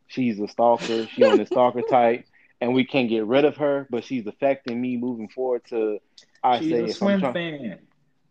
She's 0.08 0.40
a 0.40 0.48
stalker. 0.48 1.08
She 1.08 1.24
on 1.24 1.38
the 1.38 1.46
stalker 1.48 1.82
type, 1.82 2.26
and 2.62 2.74
we 2.74 2.86
can't 2.86 3.10
get 3.10 3.26
rid 3.26 3.46
of 3.46 3.58
her. 3.58 3.88
But 3.90 4.04
she's 4.04 4.28
affecting 4.28 4.80
me 4.80 4.98
moving 4.98 5.30
forward. 5.30 5.64
To 5.70 6.00
I 6.44 6.60
She's 6.60 6.62
say 6.62 6.86
a 6.86 6.88
if 6.88 7.02
I'm 7.02 7.16
swim 7.16 7.18
trying, 7.18 7.36
fan. 7.36 7.80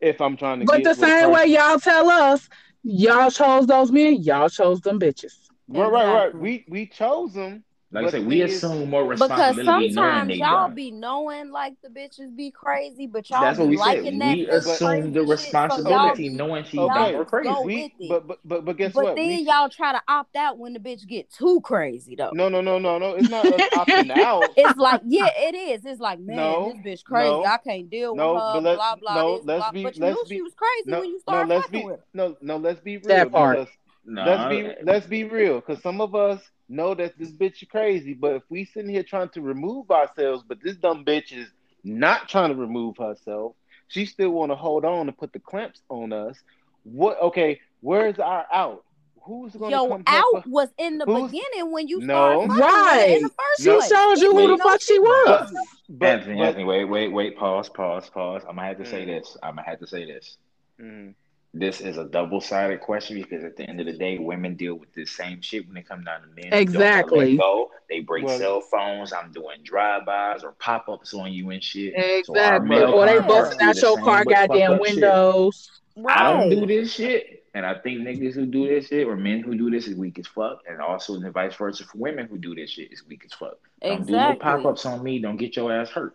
if 0.00 0.20
I'm 0.20 0.36
trying 0.36 0.60
to 0.60 0.66
But 0.66 0.66
get 0.66 0.84
the 0.84 0.94
same 0.94 1.30
way 1.30 1.46
y'all 1.46 1.78
tell 1.78 2.08
us, 2.10 2.48
y'all 2.82 3.30
chose 3.30 3.66
those 3.66 3.90
men, 3.92 4.22
y'all 4.22 4.48
chose 4.48 4.80
them 4.80 4.98
bitches. 4.98 5.48
right, 5.68 5.90
right, 5.90 6.06
right. 6.08 6.34
We 6.34 6.64
we 6.68 6.86
chose 6.86 7.34
them. 7.34 7.64
Like 7.96 8.02
I 8.02 8.04
But 8.04 8.10
said, 8.10 8.22
the 8.22 8.26
we 8.26 8.38
thing 8.40 8.48
is- 8.48 8.56
assume 8.62 8.90
more 8.90 9.04
Because 9.14 9.20
responsibility 9.22 9.64
knowing 9.64 9.92
sometimes 9.94 10.28
they 10.28 10.34
y'all 10.34 10.68
be 10.68 10.90
knowing 10.90 11.50
like 11.50 11.74
the 11.82 11.88
bitches 11.88 12.36
be 12.36 12.50
crazy, 12.50 13.06
but 13.06 13.30
y'all 13.30 13.40
That's 13.40 13.58
what 13.58 13.64
be 13.64 13.70
we 13.70 13.76
said. 13.78 13.84
liking 13.86 14.18
that 14.18 14.36
We 14.36 14.48
assume 14.50 14.86
crazy 14.88 15.10
the 15.10 15.20
shit, 15.20 15.26
so 15.26 15.32
responsibility 15.32 16.28
knowing 16.28 16.64
she 16.64 16.76
y'all 16.76 16.88
dumb 16.88 17.14
or 17.14 17.18
just 17.20 17.30
crazy. 17.30 17.64
we, 17.64 18.08
but 18.10 18.26
but 18.26 18.38
but 18.44 18.64
but 18.66 18.76
guess 18.76 18.92
but 18.92 19.04
what? 19.04 19.10
But 19.12 19.16
then 19.16 19.28
we, 19.28 19.36
y'all 19.44 19.70
try 19.70 19.92
to 19.92 20.02
opt 20.08 20.36
out 20.36 20.58
when 20.58 20.74
the 20.74 20.78
bitch 20.78 21.06
get 21.06 21.30
too 21.30 21.62
crazy 21.62 22.14
though. 22.16 22.32
no, 22.34 22.50
no, 22.50 22.60
no, 22.60 22.78
no, 22.78 22.98
no. 22.98 23.14
It's 23.14 23.30
not 23.30 23.46
opting 23.46 24.10
out. 24.18 24.44
It's 24.58 24.76
like, 24.78 25.00
yeah, 25.06 25.30
it 25.34 25.54
is. 25.54 25.86
It's 25.86 25.98
like, 26.00 26.18
man, 26.20 26.36
No, 26.36 26.74
this 26.84 27.00
bitch 27.00 27.04
crazy. 27.04 27.30
no, 27.30 27.44
I 27.44 27.56
can't 27.56 27.88
deal 27.88 28.14
no, 28.14 28.34
with 28.34 28.42
her. 28.42 28.60
let- 28.60 28.76
blah 28.76 28.96
blah. 28.96 29.14
no, 29.14 29.36
this, 29.38 29.46
let's 29.46 29.60
blah. 29.62 29.70
be- 29.72 29.82
but 29.84 29.96
you 29.96 30.02
let's 30.02 30.16
knew 30.16 30.24
be- 30.28 30.34
she 30.36 30.42
was 30.42 30.52
crazy 30.54 30.90
No, 30.90 31.00
when 31.00 31.08
you 31.08 31.14
no. 31.14 31.18
started 31.20 31.48
Let's 31.48 31.64
fucking 31.66 31.80
be 31.80 31.86
with 31.86 31.96
her. 31.96 32.04
no, 32.12 32.36
no. 32.42 32.56
Let's 32.58 32.80
be 32.80 32.98
real. 32.98 33.06
That 33.08 33.32
part. 33.32 33.68
No, 34.04 34.24
let's 34.24 34.48
be 34.50 34.84
let's 34.84 35.06
be 35.06 35.24
real. 35.24 35.56
Because 35.60 35.82
some 35.82 36.00
of 36.02 36.14
us 36.14 36.40
know 36.68 36.94
that 36.94 37.18
this 37.18 37.30
bitch 37.30 37.62
is 37.62 37.68
crazy, 37.68 38.14
but 38.14 38.34
if 38.36 38.42
we 38.48 38.64
sitting 38.64 38.90
here 38.90 39.02
trying 39.02 39.28
to 39.30 39.40
remove 39.40 39.90
ourselves, 39.90 40.44
but 40.46 40.58
this 40.62 40.76
dumb 40.76 41.04
bitch 41.04 41.32
is 41.32 41.48
not 41.84 42.28
trying 42.28 42.50
to 42.50 42.56
remove 42.56 42.96
herself, 42.96 43.54
she 43.88 44.04
still 44.06 44.30
want 44.30 44.50
to 44.50 44.56
hold 44.56 44.84
on 44.84 45.08
and 45.08 45.16
put 45.16 45.32
the 45.32 45.38
clamps 45.38 45.80
on 45.88 46.12
us. 46.12 46.36
What? 46.82 47.20
Okay, 47.22 47.60
where's 47.80 48.18
our 48.18 48.46
out? 48.52 48.82
Who's 49.22 49.52
going 49.56 49.72
to 49.72 49.76
Yo, 49.76 49.88
come 49.88 50.02
out 50.06 50.14
help 50.34 50.46
was 50.46 50.68
in 50.78 50.98
the 50.98 51.04
Who's- 51.04 51.32
beginning 51.32 51.72
when 51.72 51.88
you 51.88 51.98
No. 52.00 52.46
started 52.46 52.48
fucking 52.48 53.14
in 53.16 53.22
the 53.22 53.28
Right. 53.28 53.32
first 53.32 53.62
She 53.62 53.70
place. 53.70 53.88
showed 53.88 54.18
you 54.18 54.36
who 54.36 54.56
the 54.56 54.62
fuck 54.62 54.80
she 54.80 54.98
was. 55.00 55.50
crazy. 55.50 55.66
But, 55.88 56.08
Anthony, 56.08 56.36
but- 56.38 56.44
Anthony, 56.46 56.64
wait, 56.64 56.84
wait, 56.84 57.08
wait. 57.08 57.36
Pause, 57.36 57.68
pause, 57.70 58.08
pause. 58.10 58.42
I'm 58.48 58.54
gonna 58.56 58.68
have 58.68 58.78
to 58.78 58.86
say 58.86 59.02
Mm. 59.02 59.06
this. 59.06 59.36
I'm 59.42 59.56
gonna 59.56 59.68
have 59.68 59.80
to 59.80 59.86
say 59.88 60.04
this. 60.04 60.38
Mm, 60.80 61.14
This 61.58 61.80
is 61.80 61.96
a 61.96 62.04
double-sided 62.04 62.80
question 62.80 63.16
because 63.16 63.42
at 63.44 63.56
the 63.56 63.64
end 63.68 63.80
of 63.80 63.86
the 63.86 63.92
day, 63.94 64.18
women 64.18 64.56
deal 64.56 64.74
with 64.74 64.92
the 64.94 65.06
same 65.06 65.40
shit 65.40 65.66
when 65.66 65.76
it 65.76 65.88
comes 65.88 66.04
down 66.04 66.20
to 66.20 66.26
men. 66.28 66.44
who 66.44 66.50
don't 66.50 66.60
Exactly. 66.60 67.30
Let 67.32 67.38
go. 67.40 67.70
They 67.88 68.00
break 68.00 68.24
Well- 68.26 68.38
cell 68.38 68.60
phones. 68.60 69.12
I'm 69.12 69.32
doing 69.32 69.62
drive-bys 69.62 70.44
or 70.44 70.52
pop-ups 70.52 71.14
on 71.14 71.32
you 71.32 71.50
and 71.50 71.62
shit. 71.62 71.94
Exactly. 71.96 72.68
male 72.68 72.92
Or 72.92 73.06
they 73.06 73.12
counterparts 73.14 73.56
busting 73.56 73.58
do 73.58 73.64
out 73.64 73.82
your 73.82 74.04
car 74.04 74.24
goddamn 74.24 74.72
up 74.72 74.84
shit. 74.86 74.94
windows. 74.94 75.80
I 76.06 76.30
don't 76.32 76.50
do 76.50 76.66
this 76.66 76.92
shit. 76.92 77.44
And 77.54 77.64
I 77.64 77.72
think 77.78 78.00
niggas 78.00 78.34
who 78.34 78.44
do 78.44 78.68
this 78.68 78.88
shit 78.88 79.06
or 79.06 79.16
men 79.16 79.40
who 79.40 79.56
do 79.56 79.70
this 79.70 79.86
is 79.88 79.94
weak 79.96 80.18
as 80.18 80.26
fuck. 80.26 80.60
And 80.68 80.78
also 80.82 81.18
the 81.18 81.30
vice 81.30 81.54
versa 81.54 81.84
for 81.84 81.96
women 81.96 82.26
who 82.26 82.36
do 82.36 82.54
this 82.54 82.68
shit 82.68 82.92
is 82.92 83.06
weak 83.06 83.22
as 83.24 83.32
fuck. 83.32 83.56
Don't 83.80 84.06
do 84.06 84.12
no 84.12 84.34
pop 84.34 84.66
ups 84.66 84.84
on 84.84 85.02
me. 85.02 85.20
Don't 85.20 85.38
get 85.38 85.56
your 85.56 85.72
ass 85.72 85.88
hurt. 85.88 86.14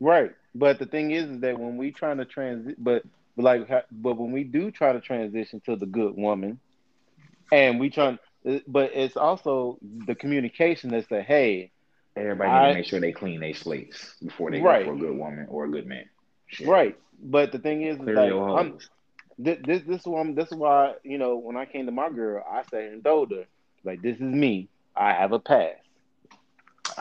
Right, 0.00 0.32
but 0.54 0.78
the 0.78 0.84
thing 0.86 1.10
is, 1.12 1.24
is 1.30 1.40
that 1.40 1.58
when 1.58 1.76
we 1.78 1.90
trying 1.90 2.18
to 2.18 2.24
transit, 2.24 2.76
but, 2.78 3.02
but 3.38 3.44
like, 3.44 3.68
but 3.92 4.18
when 4.18 4.32
we 4.32 4.42
do 4.42 4.72
try 4.72 4.92
to 4.92 5.00
transition 5.00 5.60
to 5.66 5.76
the 5.76 5.86
good 5.86 6.16
woman, 6.16 6.58
and 7.52 7.78
we 7.78 7.88
try, 7.88 8.18
uh, 8.48 8.58
but 8.66 8.90
it's 8.94 9.16
also 9.16 9.78
the 10.06 10.16
communication 10.16 10.90
that 10.90 11.08
say, 11.08 11.22
hey, 11.22 11.70
Everybody 12.16 12.50
I- 12.50 12.62
need 12.62 12.68
to 12.72 12.74
make 12.78 12.86
sure 12.86 13.00
they 13.00 13.12
clean 13.12 13.38
their 13.38 13.54
slates 13.54 14.16
before 14.20 14.50
they 14.50 14.60
Right. 14.60 14.84
go 14.84 14.90
for 14.90 14.96
a 14.96 14.98
good 14.98 15.16
woman 15.16 15.46
or 15.48 15.66
a 15.66 15.70
good 15.70 15.86
man. 15.86 16.04
Shit. 16.48 16.66
right. 16.66 16.96
But 17.22 17.52
the 17.52 17.60
thing 17.60 17.82
is, 17.82 17.96
like, 18.00 18.32
I'm, 18.32 18.78
this, 19.38 19.58
this, 19.64 19.82
this 19.84 20.04
is 20.04 20.34
this 20.34 20.50
is 20.50 20.58
why, 20.58 20.94
you 21.04 21.18
know, 21.18 21.36
when 21.36 21.56
I 21.56 21.64
came 21.64 21.86
to 21.86 21.92
my 21.92 22.10
girl, 22.10 22.44
I 22.50 22.64
said 22.70 22.92
and 22.92 23.04
told 23.04 23.30
her, 23.30 23.44
like, 23.84 24.02
this 24.02 24.16
is 24.16 24.22
me. 24.22 24.68
I 24.96 25.12
have 25.12 25.30
a 25.30 25.38
past. 25.38 25.78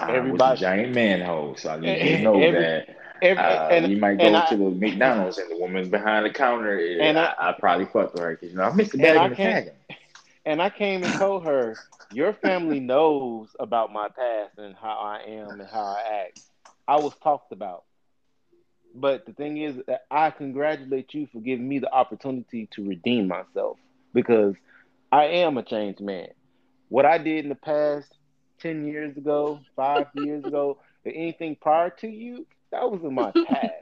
Everybody- 0.01 0.31
was 0.31 0.59
a 0.59 0.61
giant 0.61 0.93
manhole, 0.95 1.55
so 1.55 1.69
I 1.69 1.79
need 1.79 1.99
to 1.99 2.21
know 2.21 2.39
Every- 2.39 2.61
that. 2.61 2.89
Every, 3.21 3.43
Uh, 3.43 3.67
and, 3.69 3.91
you 3.91 3.97
might 3.97 4.19
go 4.19 4.33
I- 4.35 4.45
to 4.49 4.57
the 4.57 4.69
McDonald's 4.69 5.39
and 5.39 5.49
the 5.49 5.57
woman's 5.57 5.89
behind 5.89 6.25
the 6.25 6.29
counter. 6.29 6.77
And 6.77 7.01
And 7.01 7.19
I, 7.19 7.33
I, 7.39 7.51
probably 7.59 7.85
fucked 7.85 8.19
her 8.19 8.31
because 8.31 8.51
you 8.51 8.57
know 8.57 8.63
I 8.63 8.73
missed 8.73 8.91
the 8.91 8.99
bag 8.99 9.17
I 9.17 9.23
in 9.25 9.29
the 9.31 9.35
tag. 9.35 9.71
And 10.45 10.61
I 10.61 10.69
came 10.69 11.03
and 11.03 11.13
told 11.15 11.45
her, 11.45 11.75
Your 12.13 12.31
family 12.33 12.79
knows 12.79 13.49
about 13.59 13.91
my 13.91 14.07
past 14.07 14.57
and 14.57 14.75
how 14.75 14.97
I 14.99 15.23
am 15.27 15.59
and 15.59 15.67
how 15.67 15.81
I 15.81 16.25
act. 16.25 16.41
I 16.87 16.97
was 16.97 17.13
talked 17.23 17.51
about. 17.51 17.83
But 18.95 19.25
the 19.25 19.33
thing 19.33 19.57
is 19.57 19.75
that 19.87 20.05
I 20.09 20.29
congratulate 20.31 21.13
you 21.13 21.27
for 21.27 21.39
giving 21.41 21.67
me 21.67 21.79
the 21.79 21.91
opportunity 21.91 22.67
to 22.71 22.87
redeem 22.87 23.27
myself 23.27 23.77
because 24.13 24.55
I 25.11 25.25
am 25.25 25.57
a 25.57 25.63
changed 25.63 26.01
man. 26.01 26.29
What 26.89 27.05
I 27.05 27.17
did 27.17 27.43
in 27.45 27.49
the 27.49 27.55
past 27.55 28.13
10 28.59 28.85
years 28.87 29.15
ago, 29.17 29.59
five 29.75 30.07
years 30.13 30.45
ago, 30.45 30.77
or 31.05 31.11
anything 31.11 31.55
prior 31.55 31.89
to 31.89 32.07
you, 32.07 32.45
that 32.71 32.89
was 32.89 33.01
in 33.03 33.13
my 33.13 33.31
past. 33.47 33.73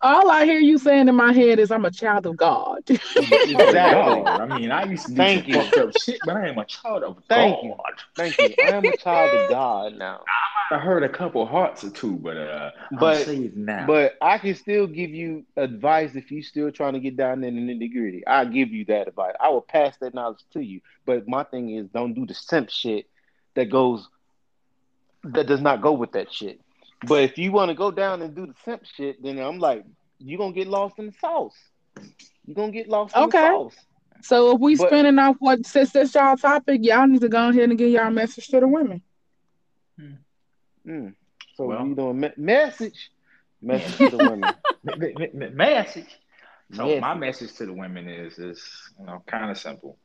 All 0.00 0.30
I 0.30 0.44
hear 0.44 0.60
you 0.60 0.78
saying 0.78 1.08
in 1.08 1.14
my 1.14 1.32
head 1.32 1.58
is 1.58 1.70
I'm 1.70 1.84
a 1.84 1.90
child 1.90 2.26
of 2.26 2.36
God. 2.36 2.82
Exactly. 2.88 3.08
Exactly. 3.54 4.22
I 4.42 4.46
mean, 4.46 4.70
I 4.70 4.84
used 4.84 5.04
to 5.06 5.10
do 5.12 5.16
Thank 5.16 5.44
some 5.44 5.50
you. 5.54 5.62
fucked 5.62 5.78
up 5.78 5.94
shit, 5.94 6.20
but 6.24 6.36
I 6.36 6.48
am 6.48 6.58
a 6.58 6.64
child 6.64 7.02
of 7.02 7.18
Thank 7.28 7.56
God. 7.56 7.64
you. 7.64 7.74
Thank 8.16 8.38
you. 8.40 8.54
I 8.62 8.74
am 8.76 8.88
a 8.88 8.96
child 8.96 9.34
of 9.34 9.48
God 9.48 9.94
now. 9.98 10.22
I 10.70 10.78
heard 10.78 11.02
a 11.02 11.08
couple 11.08 11.46
hearts 11.46 11.82
or 11.84 11.90
two, 11.90 12.12
but 12.16 12.36
uh, 12.36 12.70
But- 13.00 13.18
I'm 13.20 13.24
saved 13.24 13.56
now. 13.56 13.86
But 13.86 14.14
I 14.20 14.38
can 14.38 14.54
still 14.54 14.86
give 14.86 15.10
you 15.10 15.44
advice 15.56 16.14
if 16.14 16.30
you 16.30 16.42
still 16.42 16.70
trying 16.70 16.92
to 16.94 17.00
get 17.00 17.16
down 17.16 17.42
in 17.44 17.54
the 17.66 17.74
nitty 17.74 17.92
gritty. 17.92 18.26
I 18.26 18.44
give 18.44 18.70
you 18.70 18.84
that 18.86 19.08
advice. 19.08 19.34
I 19.40 19.48
will 19.48 19.62
pass 19.62 19.96
that 19.98 20.14
knowledge 20.14 20.44
to 20.52 20.60
you. 20.60 20.80
But 21.06 21.26
my 21.26 21.42
thing 21.44 21.70
is, 21.70 21.88
don't 21.88 22.14
do 22.14 22.26
the 22.26 22.34
simp 22.34 22.68
shit 22.70 23.06
that 23.58 23.66
goes 23.70 24.08
that 25.24 25.48
does 25.48 25.60
not 25.60 25.82
go 25.82 25.92
with 25.92 26.12
that 26.12 26.32
shit. 26.32 26.60
But 27.06 27.22
if 27.24 27.36
you 27.38 27.50
want 27.50 27.70
to 27.70 27.74
go 27.74 27.90
down 27.90 28.22
and 28.22 28.34
do 28.34 28.46
the 28.46 28.54
simp 28.64 28.84
shit, 28.96 29.20
then 29.20 29.38
I'm 29.40 29.58
like, 29.58 29.84
you're 30.20 30.38
gonna 30.38 30.52
get 30.52 30.68
lost 30.68 30.98
in 30.98 31.06
the 31.06 31.12
sauce. 31.20 31.56
You're 32.46 32.54
gonna 32.54 32.70
get 32.72 32.88
lost 32.88 33.16
in 33.16 33.22
Okay. 33.24 33.40
the 33.40 33.48
sauce. 33.50 33.76
so 34.22 34.54
if 34.54 34.60
we 34.60 34.76
But- 34.76 34.86
spinning 34.88 35.18
off 35.18 35.36
what 35.40 35.66
since 35.66 35.90
that's 35.92 36.14
y'all 36.14 36.36
topic, 36.36 36.80
y'all 36.84 37.06
need 37.08 37.20
to 37.20 37.28
go 37.28 37.48
ahead 37.48 37.68
and 37.68 37.76
get 37.78 37.90
y'all 37.90 38.10
message 38.10 38.46
to 38.48 38.60
the 38.60 38.68
women. 38.68 39.02
Hmm. 39.98 40.12
Mm. 40.86 41.14
So 41.56 41.66
Well- 41.66 41.84
we 41.84 41.94
doing 41.94 42.20
me- 42.20 42.32
message, 42.36 43.10
message 43.60 43.96
to 44.10 44.16
the 44.16 44.18
women. 44.30 44.54
M- 44.88 45.02
m- 45.02 45.42
m- 45.42 45.56
message. 45.56 46.16
So 46.74 46.86
Yes. 46.86 47.00
my 47.00 47.14
message 47.14 47.54
to 47.54 47.66
the 47.66 47.72
women 47.72 48.08
is 48.08 48.38
is 48.38 48.60
you 49.00 49.06
know 49.06 49.20
kind 49.26 49.50
of 49.50 49.58
simple. 49.58 49.98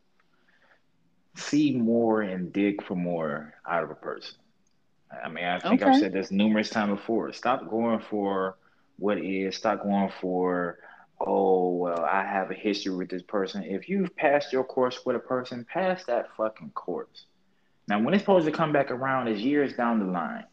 See 1.36 1.76
more 1.76 2.22
and 2.22 2.54
dig 2.54 2.84
for 2.84 2.96
more 2.96 3.54
out 3.68 3.84
of 3.84 3.92
a 3.92 3.96
person. 3.96 4.36
I 5.24 5.30
mean, 5.30 5.46
I 5.46 5.60
think 5.60 5.84
I've 5.84 6.00
said 6.00 6.14
this 6.14 6.32
numerous 6.32 6.70
times 6.70 7.00
before. 7.00 7.32
Stop 7.34 7.70
going 7.70 8.00
for 8.10 8.58
what 8.98 9.18
is. 9.18 9.56
Stop 9.56 9.84
going 9.84 10.12
for 10.22 10.80
oh 11.20 11.76
well, 11.76 12.04
I 12.04 12.24
have 12.24 12.52
a 12.52 12.56
history 12.56 12.96
with 12.96 13.10
this 13.10 13.22
person. 13.22 13.64
If 13.64 13.88
you've 13.88 14.16
passed 14.16 14.52
your 14.52 14.64
course 14.64 15.06
with 15.06 15.16
a 15.16 15.20
person, 15.20 15.66
pass 15.72 16.04
that 16.06 16.36
fucking 16.36 16.72
course. 16.72 17.26
Now, 17.88 18.00
when 18.00 18.14
it's 18.14 18.24
supposed 18.24 18.46
to 18.46 18.52
come 18.52 18.72
back 18.72 18.92
around 18.92 19.28
is 19.28 19.42
years 19.42 19.74
down 19.74 20.00
the 20.00 20.06
line 20.06 20.46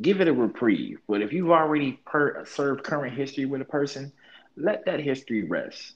give 0.00 0.20
it 0.20 0.28
a 0.28 0.32
reprieve. 0.32 0.98
But 1.08 1.22
if 1.22 1.32
you've 1.32 1.50
already 1.50 1.92
per- 2.04 2.44
served 2.46 2.84
current 2.84 3.16
history 3.16 3.44
with 3.44 3.60
a 3.60 3.66
person, 3.66 4.12
let 4.56 4.86
that 4.86 5.00
history 5.00 5.44
rest. 5.44 5.94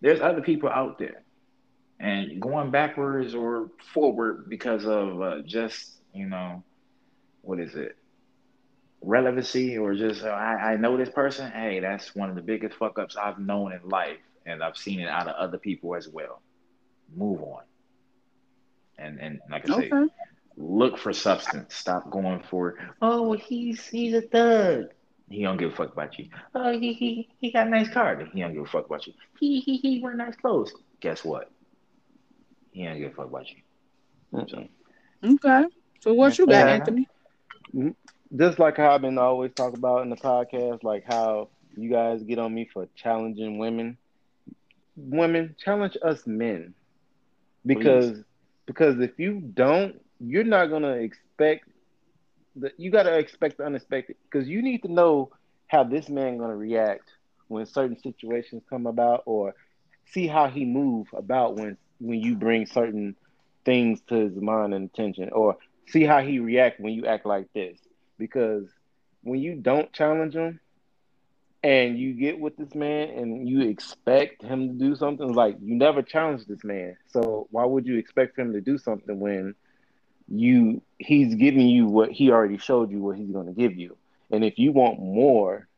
There's 0.00 0.20
other 0.20 0.42
people 0.42 0.68
out 0.68 0.98
there, 0.98 1.22
and 1.98 2.40
going 2.40 2.70
backwards 2.70 3.34
or 3.34 3.70
forward 3.92 4.48
because 4.48 4.84
of 4.84 5.20
uh, 5.22 5.40
just 5.44 5.92
you 6.12 6.26
know, 6.26 6.62
what 7.42 7.60
is 7.60 7.74
it? 7.74 7.96
Relevancy 9.02 9.76
or 9.76 9.94
just 9.94 10.24
uh, 10.24 10.28
I, 10.28 10.72
I 10.72 10.76
know 10.76 10.96
this 10.96 11.10
person. 11.10 11.50
Hey, 11.50 11.80
that's 11.80 12.14
one 12.14 12.30
of 12.30 12.34
the 12.34 12.42
biggest 12.42 12.76
fuck 12.76 12.98
ups 12.98 13.16
I've 13.16 13.38
known 13.38 13.72
in 13.72 13.88
life, 13.88 14.18
and 14.46 14.62
I've 14.62 14.76
seen 14.76 15.00
it 15.00 15.08
out 15.08 15.28
of 15.28 15.36
other 15.36 15.58
people 15.58 15.94
as 15.94 16.08
well. 16.08 16.40
Move 17.14 17.42
on. 17.42 17.62
And 18.98 19.20
and 19.20 19.40
like 19.50 19.68
I 19.70 19.80
say, 19.80 19.90
look 20.56 20.98
for 20.98 21.12
substance. 21.12 21.74
Stop 21.74 22.10
going 22.10 22.42
for 22.50 22.76
oh 23.02 23.34
he's 23.34 23.86
he's 23.86 24.14
a 24.14 24.22
thug. 24.22 24.86
He 25.28 25.42
don't 25.42 25.56
give 25.56 25.72
a 25.72 25.76
fuck 25.76 25.92
about 25.92 26.18
you. 26.18 26.28
Oh 26.54 26.78
he 26.78 26.92
he 26.94 27.28
he 27.38 27.52
got 27.52 27.66
a 27.66 27.70
nice 27.70 27.90
car. 27.90 28.16
He 28.32 28.40
don't 28.40 28.54
give 28.54 28.62
a 28.62 28.66
fuck 28.66 28.86
about 28.86 29.06
you. 29.06 29.12
He 29.38 29.60
he 29.60 29.76
he 29.76 30.00
wear 30.00 30.14
nice 30.14 30.36
clothes. 30.36 30.72
Guess 31.00 31.24
what? 31.24 31.50
He 32.76 32.86
don't 32.86 33.00
give 33.00 33.12
a 33.12 33.14
fuck 33.16 33.28
about 33.28 33.50
you. 33.50 33.62
Mm-mm. 34.32 34.68
Okay. 35.24 35.64
So 36.00 36.14
what 36.14 36.38
you 36.38 36.48
got, 36.48 36.68
Anthony? 36.68 37.08
Mm-hmm. 37.74 37.90
just 38.36 38.58
like 38.58 38.76
how 38.76 38.92
I've 38.94 39.02
been 39.02 39.18
always 39.18 39.52
talk 39.54 39.74
about 39.74 40.02
in 40.02 40.10
the 40.10 40.16
podcast, 40.16 40.82
like 40.84 41.04
how 41.06 41.50
you 41.76 41.90
guys 41.90 42.22
get 42.24 42.38
on 42.38 42.54
me 42.54 42.68
for 42.72 42.86
challenging 42.96 43.58
women. 43.58 43.98
Women 44.96 45.54
challenge 45.58 45.96
us 46.02 46.26
men 46.26 46.74
because 47.66 48.22
because 48.66 49.00
if 49.00 49.18
you 49.18 49.40
don't, 49.54 49.96
you're 50.18 50.44
not 50.44 50.66
gonna 50.66 50.92
expect 50.94 51.68
that. 52.56 52.72
You 52.78 52.90
gotta 52.90 53.18
expect 53.18 53.58
the 53.58 53.64
unexpected 53.64 54.16
because 54.30 54.48
you 54.48 54.62
need 54.62 54.82
to 54.82 54.92
know 54.92 55.30
how 55.68 55.84
this 55.84 56.08
man 56.08 56.38
gonna 56.38 56.56
react 56.56 57.10
when 57.48 57.66
certain 57.66 57.96
situations 57.98 58.62
come 58.68 58.86
about, 58.86 59.22
or 59.26 59.54
see 60.06 60.26
how 60.26 60.48
he 60.48 60.64
move 60.64 61.06
about 61.14 61.56
when 61.56 61.76
when 61.98 62.20
you 62.20 62.36
bring 62.36 62.66
certain 62.66 63.16
things 63.64 64.00
to 64.08 64.14
his 64.14 64.36
mind 64.36 64.74
and 64.74 64.90
attention, 64.90 65.30
or 65.30 65.56
see 65.88 66.04
how 66.04 66.20
he 66.20 66.38
react 66.38 66.80
when 66.80 66.92
you 66.92 67.06
act 67.06 67.26
like 67.26 67.52
this. 67.52 67.78
Because 68.18 68.68
when 69.22 69.40
you 69.40 69.56
don't 69.56 69.92
challenge 69.92 70.34
him 70.34 70.60
and 71.62 71.98
you 71.98 72.14
get 72.14 72.38
with 72.38 72.56
this 72.56 72.74
man 72.74 73.10
and 73.10 73.48
you 73.48 73.62
expect 73.62 74.42
him 74.42 74.68
to 74.68 74.74
do 74.74 74.94
something 74.94 75.32
like 75.32 75.56
you 75.60 75.74
never 75.74 76.02
challenged 76.02 76.48
this 76.48 76.62
man. 76.64 76.96
So 77.08 77.48
why 77.50 77.64
would 77.64 77.86
you 77.86 77.96
expect 77.96 78.38
him 78.38 78.52
to 78.52 78.60
do 78.60 78.78
something 78.78 79.18
when 79.18 79.54
you 80.28 80.82
he's 80.98 81.34
giving 81.34 81.68
you 81.68 81.86
what 81.86 82.10
he 82.10 82.30
already 82.30 82.58
showed 82.58 82.90
you 82.90 83.00
what 83.00 83.16
he's 83.16 83.30
going 83.30 83.46
to 83.46 83.52
give 83.52 83.76
you? 83.76 83.96
And 84.30 84.44
if 84.44 84.58
you 84.58 84.72
want 84.72 85.00
more 85.00 85.68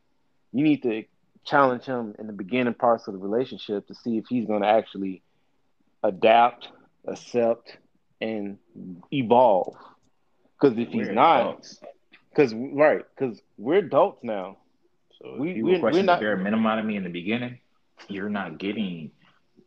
you 0.53 0.65
need 0.65 0.83
to 0.83 1.05
challenge 1.45 1.85
him 1.85 2.15
in 2.19 2.27
the 2.27 2.33
beginning 2.33 2.75
parts 2.75 3.07
of 3.09 3.15
the 3.15 3.19
relationship 3.19 3.87
to 3.87 3.95
see 3.95 4.19
if 4.19 4.27
he's 4.29 4.47
going 4.47 4.63
to 4.63 4.69
actually 4.69 5.23
adapt 6.03 6.69
accept 7.07 7.77
and 8.21 8.59
evolve 9.13 9.75
because 10.61 10.77
if 10.79 10.89
he's 10.89 11.07
We're 11.09 11.13
not 11.15 11.67
because 12.31 12.55
right, 12.55 13.03
because 13.17 13.41
we're 13.57 13.79
adults 13.79 14.23
now. 14.23 14.59
So 15.21 15.37
we- 15.39 15.55
you 15.55 15.65
we're- 15.65 15.81
we're 15.81 16.03
not- 16.03 16.21
the 16.21 16.25
bare 16.27 16.37
minimum 16.37 16.67
out 16.67 16.79
of 16.79 16.85
me 16.85 16.97
in 16.97 17.03
the 17.05 17.11
beginning, 17.11 17.59
you're 18.09 18.29
not 18.31 18.59
getting 18.59 19.11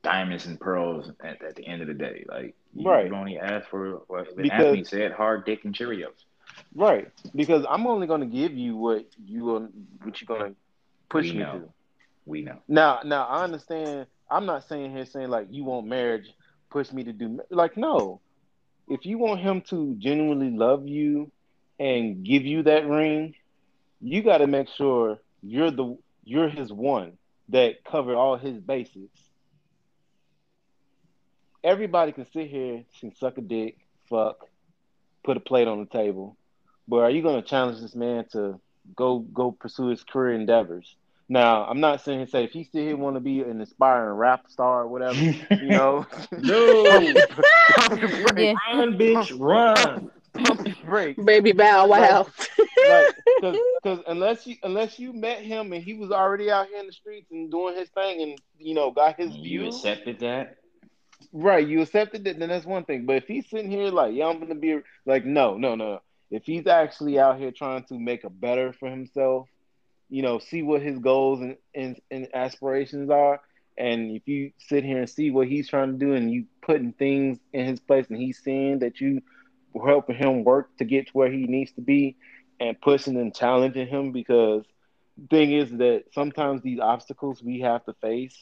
diamonds 0.03 0.45
and 0.47 0.59
pearls 0.59 1.11
at, 1.23 1.41
at 1.43 1.55
the 1.55 1.65
end 1.67 1.82
of 1.82 1.88
the 1.88 1.93
day. 1.93 2.25
Like 2.27 2.55
you 2.73 2.88
Right. 2.89 3.11
only 3.11 3.38
ask 3.38 3.67
for 3.67 4.01
what 4.07 4.36
Because- 4.36 4.51
Anthony 4.51 4.84
said, 4.86 5.11
hard 5.11 5.45
dick 5.45 5.65
and 5.65 5.73
Cheerios. 5.75 6.25
Right, 6.75 7.09
because 7.36 7.65
I'm 7.69 7.88
only 7.88 8.07
going 8.07 8.21
to 8.21 8.27
give 8.27 8.53
you 8.53 8.75
what 8.75 9.05
you 9.25 9.43
will, 9.45 9.69
what 10.03 10.21
you're 10.21 10.27
going 10.38 10.51
to 10.53 10.57
push 11.09 11.25
We 11.27 11.34
me 11.34 11.39
know. 11.39 11.59
to. 11.59 11.73
We 12.25 12.41
know. 12.43 12.57
Now, 12.67 12.99
now 13.03 13.25
I 13.25 13.43
understand. 13.43 14.07
I'm 14.32 14.45
not 14.45 14.67
saying 14.67 14.95
here 14.95 15.05
saying 15.05 15.29
like 15.29 15.47
you 15.51 15.65
want 15.65 15.88
marriage, 15.88 16.34
push 16.69 16.91
me 16.91 17.03
to 17.03 17.13
do 17.13 17.41
like 17.49 17.75
no. 17.75 18.21
If 18.88 19.05
you 19.05 19.17
want 19.17 19.41
him 19.41 19.61
to 19.69 19.95
genuinely 19.99 20.51
love 20.51 20.88
you 20.88 21.32
and 21.79 22.23
give 22.25 22.45
you 22.45 22.63
that 22.63 22.88
ring, 22.88 23.36
you 23.99 24.23
got 24.23 24.38
to 24.38 24.47
make 24.47 24.69
sure 24.69 25.19
you're 25.43 25.71
the 25.71 25.97
you're 26.23 26.49
his 26.49 26.71
one 26.71 27.17
that 27.49 27.84
covered 27.84 28.15
all 28.15 28.38
his 28.38 28.57
bases. 28.57 29.09
Everybody 31.63 32.13
can 32.13 32.25
sit 32.32 32.49
here, 32.49 32.84
can 32.99 33.13
suck 33.15 33.38
a 33.38 33.41
dick, 33.41 33.77
fuck, 34.09 34.47
put 35.23 35.38
a 35.38 35.41
plate 35.41 35.67
on 35.67 35.79
the 35.79 35.86
table, 35.86 36.38
but 36.88 36.97
are 36.97 37.11
you 37.11 37.21
going 37.21 37.41
to 37.41 37.47
challenge 37.47 37.82
this 37.82 37.95
man 37.95 38.25
to 38.32 38.59
go 38.95 39.19
go 39.19 39.51
pursue 39.51 39.88
his 39.88 40.03
career 40.03 40.34
endeavors? 40.34 40.95
Now, 41.32 41.63
I'm 41.63 41.79
not 41.79 42.01
saying 42.01 42.27
say 42.27 42.43
if 42.43 42.51
he 42.51 42.65
still 42.65 42.84
here 42.84 42.97
want 42.97 43.15
to 43.15 43.21
be 43.21 43.39
an 43.39 43.61
aspiring 43.61 44.17
rap 44.17 44.49
star 44.49 44.82
or 44.82 44.88
whatever, 44.89 45.15
you 45.17 45.69
know. 45.69 46.05
No. 46.41 46.84
pump 47.69 48.01
Yeah. 48.38 48.53
Run, 48.73 48.97
bitch, 48.97 49.39
run. 49.39 50.11
pump 50.34 50.61
the 50.65 50.75
brakes. 50.84 51.23
Baby 51.23 51.53
Bow 51.53 51.88
Wow. 51.88 52.27
Like, 52.86 53.15
because 53.82 53.99
unless 54.07 54.45
you 54.45 54.57
unless 54.63 54.99
you 54.99 55.13
met 55.13 55.39
him 55.41 55.71
and 55.71 55.82
he 55.82 55.93
was 55.93 56.11
already 56.11 56.51
out 56.51 56.67
here 56.67 56.79
in 56.82 56.88
the 56.88 56.91
streets 56.91 57.32
and 57.32 57.49
doing 57.49 57.77
his 57.77 57.88
thing 57.88 58.21
and 58.23 58.38
you 58.57 58.75
know 58.75 58.91
got 58.91 59.15
his 59.17 59.34
You 59.34 59.61
views, 59.61 59.77
accepted 59.77 60.19
that? 60.19 60.57
right? 61.32 61.65
You 61.65 61.79
accepted 61.82 62.27
it, 62.27 62.39
then 62.39 62.49
that's 62.49 62.65
one 62.65 62.84
thing. 62.84 63.05
But 63.05 63.15
if 63.15 63.27
he's 63.27 63.49
sitting 63.49 63.71
here 63.71 63.88
like, 63.89 64.13
yeah, 64.13 64.25
I'm 64.27 64.39
gonna 64.41 64.53
be 64.55 64.79
like, 65.05 65.23
no, 65.23 65.55
no, 65.55 65.75
no. 65.75 66.01
If 66.29 66.43
he's 66.43 66.67
actually 66.67 67.19
out 67.19 67.38
here 67.39 67.51
trying 67.51 67.86
to 67.86 67.97
make 67.97 68.25
a 68.25 68.29
better 68.29 68.73
for 68.73 68.89
himself, 68.89 69.47
you 70.12 70.22
know, 70.22 70.39
see 70.39 70.62
what 70.62 70.82
his 70.82 70.99
goals 70.99 71.39
and, 71.39 71.55
and, 71.74 71.99
and 72.12 72.28
aspirations 72.34 73.09
are, 73.09 73.39
and 73.78 74.12
if 74.12 74.28
you 74.28 74.51
sit 74.57 74.84
here 74.84 74.99
and 74.99 75.09
see 75.09 75.32
what 75.32 75.47
he's 75.47 75.70
trying 75.70 75.93
to 75.93 75.97
do, 75.97 76.14
and 76.14 76.32
you 76.32 76.45
putting 76.62 76.91
things 76.91 77.39
in 77.53 77.66
his 77.66 77.80
place, 77.80 78.05
and 78.09 78.20
he's 78.20 78.38
seeing 78.43 78.80
that 78.80 78.99
you 78.99 79.22
helping 79.74 80.18
him 80.18 80.43
work 80.43 80.76
to 80.78 80.84
get 80.84 81.07
to 81.07 81.14
where 81.14 81.32
he 81.32 81.45
needs 81.45 81.72
to 81.72 81.82
be, 81.82 82.18
and 82.59 82.80
pushing 82.82 83.16
and 83.16 83.34
challenging 83.34 83.88
him, 83.88 84.12
because 84.12 84.66
thing 85.30 85.53
is 85.53 85.72
that 85.72 86.03
sometimes 86.14 86.62
these 86.62 86.80
obstacles 86.80 87.41
we 87.41 87.62
have 87.62 87.84
to 87.86 87.93
face, 88.01 88.38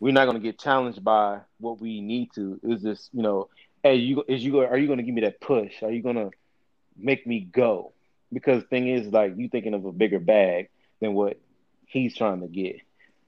we're 0.00 0.12
not 0.12 0.26
going 0.26 0.36
to 0.36 0.42
get 0.42 0.58
challenged 0.58 1.02
by 1.02 1.40
what 1.58 1.80
we 1.80 2.02
need 2.02 2.30
to. 2.34 2.60
Is 2.62 2.82
this, 2.82 3.08
you 3.14 3.22
know, 3.22 3.48
hey, 3.82 3.96
you 3.96 4.24
is 4.28 4.44
you 4.44 4.60
are 4.60 4.76
you 4.76 4.86
going 4.86 4.98
to 4.98 5.04
give 5.04 5.14
me 5.14 5.22
that 5.22 5.40
push? 5.40 5.82
Are 5.82 5.90
you 5.90 6.02
going 6.02 6.16
to 6.16 6.30
make 6.96 7.26
me 7.26 7.40
go? 7.40 7.92
Because 8.32 8.62
thing 8.64 8.88
is, 8.88 9.06
like 9.06 9.34
you 9.36 9.48
thinking 9.48 9.74
of 9.74 9.86
a 9.86 9.92
bigger 9.92 10.18
bag 10.18 10.68
than 11.00 11.14
what 11.14 11.40
he's 11.86 12.16
trying 12.16 12.40
to 12.40 12.48
get. 12.48 12.80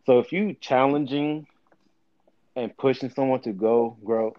So 0.06 0.18
if 0.18 0.32
you 0.32 0.54
challenging 0.60 1.46
and 2.56 2.76
pushing 2.76 3.10
someone 3.10 3.40
to 3.42 3.52
go 3.52 3.96
grow, 4.04 4.34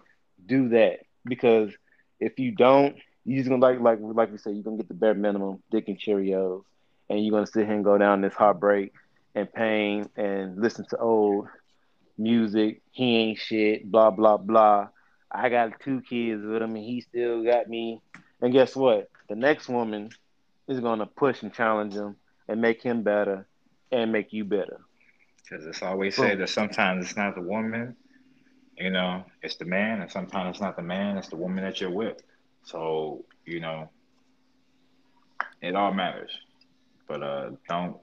do 0.46 0.70
that 0.70 1.00
because 1.24 1.72
if 2.20 2.38
you 2.38 2.52
don't, 2.52 2.96
you're 3.24 3.38
just 3.38 3.48
gonna 3.48 3.62
like 3.62 3.80
like 3.80 3.98
like 4.00 4.32
we 4.32 4.38
said, 4.38 4.54
you're 4.54 4.64
gonna 4.64 4.76
get 4.76 4.88
the 4.88 4.94
bare 4.94 5.14
minimum, 5.14 5.62
dick 5.70 5.88
and 5.88 5.98
Cheerios, 5.98 6.62
and 7.08 7.24
you're 7.24 7.32
gonna 7.32 7.46
sit 7.46 7.66
here 7.66 7.74
and 7.74 7.84
go 7.84 7.98
down 7.98 8.20
this 8.20 8.34
heartbreak 8.34 8.92
and 9.34 9.52
pain 9.52 10.08
and 10.16 10.60
listen 10.60 10.84
to 10.90 10.98
old 10.98 11.48
music. 12.18 12.82
He 12.90 13.16
ain't 13.16 13.38
shit. 13.38 13.90
Blah 13.90 14.10
blah 14.10 14.36
blah. 14.36 14.88
I 15.30 15.48
got 15.48 15.80
two 15.80 16.02
kids 16.02 16.44
with 16.44 16.62
him, 16.62 16.76
and 16.76 16.84
he 16.84 17.00
still 17.00 17.44
got 17.44 17.68
me. 17.68 18.02
And 18.40 18.52
guess 18.52 18.74
what? 18.76 19.08
The 19.28 19.36
next 19.36 19.68
woman 19.68 20.10
is 20.68 20.80
gonna 20.80 21.06
push 21.06 21.42
and 21.42 21.54
challenge 21.54 21.94
him 21.94 22.16
and 22.48 22.60
make 22.60 22.82
him 22.82 23.02
better 23.02 23.46
and 23.90 24.12
make 24.12 24.32
you 24.32 24.44
better. 24.44 24.80
Because 25.42 25.66
it's 25.66 25.82
always 25.82 26.16
said 26.16 26.38
that 26.38 26.48
sometimes 26.48 27.06
it's 27.06 27.16
not 27.16 27.34
the 27.34 27.42
woman, 27.42 27.96
you 28.76 28.90
know, 28.90 29.24
it's 29.42 29.56
the 29.56 29.64
man, 29.64 30.00
and 30.00 30.10
sometimes 30.10 30.56
it's 30.56 30.60
not 30.60 30.76
the 30.76 30.82
man, 30.82 31.18
it's 31.18 31.28
the 31.28 31.36
woman 31.36 31.62
that 31.64 31.80
you're 31.80 31.90
with. 31.90 32.22
So, 32.64 33.24
you 33.44 33.60
know, 33.60 33.90
it 35.60 35.74
all 35.74 35.92
matters. 35.92 36.30
But 37.06 37.22
uh 37.22 37.50
don't 37.68 37.96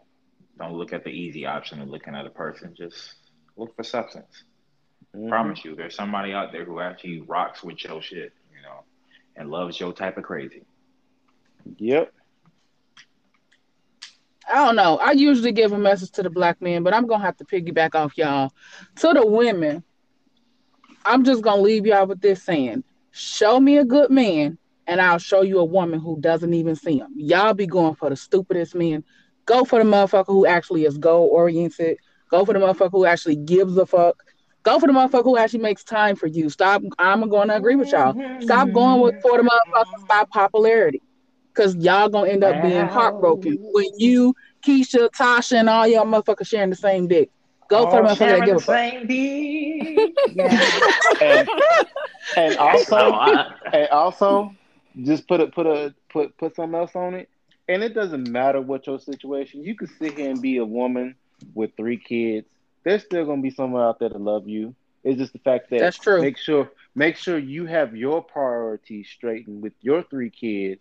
don't 0.57 0.73
look 0.73 0.93
at 0.93 1.03
the 1.03 1.09
easy 1.09 1.45
option 1.45 1.81
of 1.81 1.87
looking 1.87 2.15
at 2.15 2.25
a 2.25 2.29
person. 2.29 2.75
Just 2.77 3.15
look 3.55 3.75
for 3.75 3.83
substance. 3.83 4.43
Mhm. 5.15 5.29
Promise 5.29 5.65
you, 5.65 5.75
there's 5.75 5.95
somebody 5.95 6.33
out 6.33 6.51
there 6.51 6.65
who 6.65 6.79
actually 6.79 7.21
rocks 7.21 7.63
with 7.63 7.83
your 7.83 8.01
shit, 8.01 8.33
you 8.53 8.61
know, 8.61 8.83
and 9.35 9.49
loves 9.49 9.79
your 9.79 9.93
type 9.93 10.17
of 10.17 10.23
crazy. 10.23 10.63
Yep. 11.77 12.13
I 14.49 14.65
don't 14.65 14.75
know. 14.75 14.97
I 14.97 15.11
usually 15.11 15.51
give 15.51 15.71
a 15.71 15.77
message 15.77 16.11
to 16.11 16.23
the 16.23 16.29
black 16.29 16.61
men, 16.61 16.83
but 16.83 16.93
I'm 16.93 17.07
gonna 17.07 17.23
have 17.23 17.37
to 17.37 17.45
piggyback 17.45 17.95
off 17.95 18.17
y'all. 18.17 18.51
To 18.97 19.13
the 19.13 19.25
women, 19.25 19.83
I'm 21.05 21.23
just 21.23 21.43
gonna 21.43 21.61
leave 21.61 21.85
y'all 21.85 22.07
with 22.07 22.21
this 22.21 22.43
saying: 22.43 22.83
Show 23.11 23.59
me 23.59 23.77
a 23.77 23.85
good 23.85 24.09
man, 24.11 24.57
and 24.87 24.99
I'll 25.01 25.19
show 25.19 25.41
you 25.41 25.59
a 25.59 25.65
woman 25.65 25.99
who 25.99 26.19
doesn't 26.19 26.53
even 26.53 26.75
see 26.75 26.97
him. 26.97 27.13
Y'all 27.15 27.53
be 27.53 27.67
going 27.67 27.95
for 27.95 28.09
the 28.09 28.15
stupidest 28.15 28.75
men. 28.75 29.03
Go 29.45 29.65
for 29.65 29.83
the 29.83 29.89
motherfucker 29.89 30.27
who 30.27 30.45
actually 30.45 30.85
is 30.85 30.97
goal 30.97 31.27
oriented. 31.31 31.97
Go 32.29 32.45
for 32.45 32.53
the 32.53 32.59
motherfucker 32.59 32.91
who 32.91 33.05
actually 33.05 33.35
gives 33.35 33.77
a 33.77 33.85
fuck. 33.85 34.23
Go 34.63 34.79
for 34.79 34.87
the 34.87 34.93
motherfucker 34.93 35.23
who 35.23 35.37
actually 35.37 35.61
makes 35.61 35.83
time 35.83 36.15
for 36.15 36.27
you. 36.27 36.49
Stop. 36.49 36.83
I'm 36.99 37.27
going 37.29 37.47
to 37.47 37.55
agree 37.55 37.75
with 37.75 37.91
y'all. 37.91 38.15
Stop 38.39 38.71
going 38.71 39.01
with 39.01 39.15
for 39.21 39.37
the 39.37 39.43
motherfuckers 39.43 40.07
by 40.07 40.23
popularity. 40.31 41.01
Cause 41.59 41.75
y'all 41.75 42.07
gonna 42.07 42.31
end 42.31 42.41
up 42.41 42.61
being 42.61 42.87
heartbroken 42.87 43.57
when 43.59 43.87
you, 43.97 44.33
Keisha, 44.65 45.09
Tasha, 45.09 45.59
and 45.59 45.67
all 45.67 45.85
y'all 45.85 46.05
motherfuckers 46.05 46.47
sharing 46.47 46.69
the 46.69 46.75
same 46.77 47.05
dick. 47.05 47.31
Go 47.67 47.89
for 47.89 48.01
the 48.01 48.07
motherfucker 48.07 48.39
that 48.39 48.45
give 48.45 48.55
a 48.55 48.59
fuck. 48.59 48.75
same 48.77 49.07
dick. 49.07 50.15
Yeah. 50.31 50.85
And, 51.21 51.49
and 52.37 52.57
also, 52.59 52.95
oh, 52.95 53.25
No, 53.25 53.51
and 53.73 53.89
also, 53.89 54.55
just 55.03 55.27
put 55.27 55.41
a 55.41 55.47
put 55.47 55.67
a 55.67 55.93
put 56.09 56.37
put 56.37 56.55
something 56.55 56.79
else 56.79 56.95
on 56.95 57.13
it. 57.13 57.27
And 57.67 57.83
it 57.83 57.93
doesn't 57.93 58.29
matter 58.29 58.61
what 58.61 58.87
your 58.87 58.97
situation. 58.97 59.61
You 59.61 59.75
could 59.75 59.89
sit 59.99 60.17
here 60.17 60.29
and 60.29 60.41
be 60.41 60.59
a 60.59 60.65
woman 60.65 61.15
with 61.55 61.71
three 61.75 61.97
kids. 61.97 62.47
There's 62.85 63.03
still 63.03 63.25
gonna 63.25 63.41
be 63.41 63.51
someone 63.51 63.81
out 63.81 63.99
there 63.99 64.07
to 64.07 64.17
love 64.17 64.47
you. 64.47 64.75
It's 65.03 65.17
just 65.17 65.33
the 65.33 65.39
fact 65.39 65.71
that 65.71 65.79
That's 65.79 65.97
true. 65.97 66.21
make 66.21 66.37
sure 66.37 66.71
make 66.95 67.17
sure 67.17 67.37
you 67.37 67.65
have 67.65 67.97
your 67.97 68.23
priorities 68.23 69.09
straightened 69.09 69.61
with 69.61 69.73
your 69.81 70.03
three 70.03 70.29
kids 70.29 70.79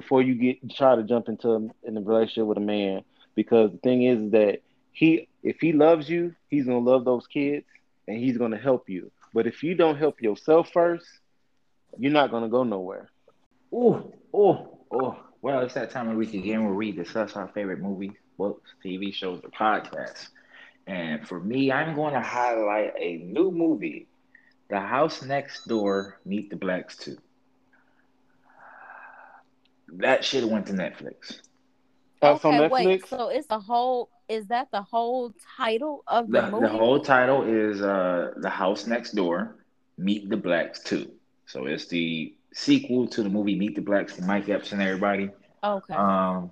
before 0.00 0.22
you 0.22 0.34
get 0.36 0.70
try 0.70 0.94
to 0.94 1.02
jump 1.02 1.28
into 1.28 1.70
in 1.82 1.96
a 1.96 2.00
relationship 2.00 2.46
with 2.46 2.58
a 2.58 2.60
man. 2.60 3.02
Because 3.34 3.72
the 3.72 3.78
thing 3.78 4.04
is 4.04 4.30
that 4.30 4.60
he 4.92 5.28
if 5.42 5.56
he 5.60 5.72
loves 5.72 6.08
you, 6.08 6.36
he's 6.48 6.66
gonna 6.66 6.78
love 6.78 7.04
those 7.04 7.26
kids 7.26 7.66
and 8.06 8.16
he's 8.16 8.38
gonna 8.38 8.58
help 8.58 8.88
you. 8.88 9.10
But 9.34 9.48
if 9.48 9.64
you 9.64 9.74
don't 9.74 9.98
help 9.98 10.22
yourself 10.22 10.70
first, 10.72 11.06
you're 11.98 12.12
not 12.12 12.30
gonna 12.30 12.48
go 12.48 12.62
nowhere. 12.62 13.08
Oh, 13.72 14.12
oh, 14.32 14.78
oh. 14.92 15.18
Well, 15.42 15.60
it's 15.64 15.74
that 15.74 15.90
time 15.90 16.08
of 16.08 16.16
week 16.16 16.34
again 16.34 16.64
where 16.64 16.74
we 16.74 16.92
discuss 16.92 17.34
our 17.34 17.48
favorite 17.48 17.80
movies, 17.80 18.14
books, 18.36 18.70
TV 18.84 19.12
shows, 19.12 19.40
or 19.42 19.50
podcasts. 19.50 20.28
And 20.86 21.26
for 21.26 21.40
me, 21.40 21.72
I'm 21.72 21.94
going 21.96 22.14
to 22.14 22.20
highlight 22.20 22.94
a 22.98 23.16
new 23.18 23.50
movie, 23.50 24.08
The 24.70 24.80
House 24.80 25.22
Next 25.22 25.68
Door 25.68 26.20
Meet 26.24 26.50
the 26.50 26.56
Blacks 26.56 26.96
2. 26.96 27.16
That 29.94 30.24
shit 30.24 30.48
went 30.48 30.66
to 30.66 30.72
Netflix. 30.72 31.40
That's 32.20 32.44
okay, 32.44 32.64
on 32.64 32.70
wait. 32.70 33.06
So 33.06 33.28
it's 33.28 33.46
the 33.46 33.60
whole. 33.60 34.10
Is 34.28 34.46
that 34.48 34.70
the 34.70 34.82
whole 34.82 35.32
title 35.56 36.04
of 36.06 36.30
the, 36.30 36.42
The, 36.42 36.50
movie? 36.50 36.66
the 36.66 36.72
whole 36.72 37.00
title 37.00 37.44
is 37.44 37.80
uh, 37.80 38.32
The 38.36 38.50
House 38.50 38.86
Next 38.86 39.12
Door 39.12 39.56
Meet 39.96 40.28
the 40.28 40.36
Blacks 40.36 40.80
2. 40.80 41.10
So 41.46 41.64
it's 41.64 41.86
the 41.86 42.34
sequel 42.52 43.06
to 43.08 43.22
the 43.22 43.30
movie 43.30 43.56
Meet 43.56 43.76
the 43.76 43.80
Blacks 43.80 44.12
from 44.12 44.26
Mike 44.26 44.48
Epps 44.50 44.72
and 44.72 44.82
everybody. 44.82 45.30
Okay. 45.64 45.94
Um, 45.94 46.50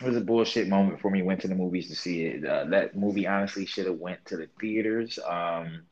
it 0.00 0.06
was 0.06 0.16
a 0.16 0.20
bullshit 0.20 0.68
moment 0.68 1.00
for 1.00 1.10
me. 1.10 1.22
Went 1.22 1.40
to 1.40 1.48
the 1.48 1.56
movies 1.56 1.88
to 1.88 1.96
see 1.96 2.26
it. 2.26 2.44
Uh, 2.44 2.66
that 2.66 2.96
movie 2.96 3.26
honestly 3.26 3.66
should 3.66 3.86
have 3.86 3.98
went 3.98 4.24
to 4.26 4.36
the 4.36 4.48
theaters. 4.60 5.18
Um, 5.28 5.82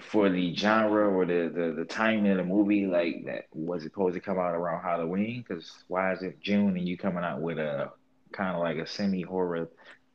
for 0.00 0.28
the 0.28 0.54
genre 0.54 1.08
or 1.08 1.24
the, 1.24 1.50
the 1.54 1.74
the 1.78 1.84
timing 1.84 2.30
of 2.30 2.38
the 2.38 2.44
movie, 2.44 2.86
like 2.86 3.24
that 3.26 3.46
was 3.52 3.82
it 3.82 3.92
supposed 3.92 4.14
to 4.14 4.20
come 4.20 4.38
out 4.38 4.54
around 4.54 4.82
Halloween? 4.82 5.44
Because 5.46 5.70
why 5.88 6.12
is 6.12 6.22
it 6.22 6.40
June 6.40 6.76
and 6.76 6.88
you 6.88 6.96
coming 6.96 7.24
out 7.24 7.40
with 7.40 7.58
a 7.58 7.90
kind 8.32 8.54
of 8.54 8.60
like 8.62 8.78
a 8.78 8.86
semi 8.86 9.22
horror, 9.22 9.68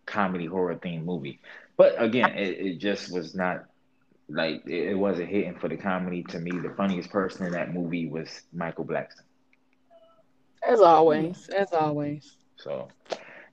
comedy 0.05 0.45
horror 0.45 0.75
themed 0.75 1.03
movie? 1.03 1.39
But 1.77 2.01
again, 2.01 2.31
it, 2.37 2.59
it 2.59 2.77
just 2.79 3.11
was 3.13 3.35
not 3.35 3.65
like 4.29 4.63
it, 4.65 4.89
it 4.89 4.97
wasn't 4.97 5.29
hitting 5.29 5.55
for 5.55 5.67
the 5.67 5.77
comedy. 5.77 6.23
To 6.23 6.39
me, 6.39 6.51
the 6.51 6.73
funniest 6.75 7.09
person 7.09 7.45
in 7.45 7.53
that 7.53 7.73
movie 7.73 8.07
was 8.07 8.41
Michael 8.53 8.85
Blackson. 8.85 9.21
As 10.67 10.81
always, 10.81 11.49
as 11.49 11.71
always. 11.73 12.35
So 12.57 12.89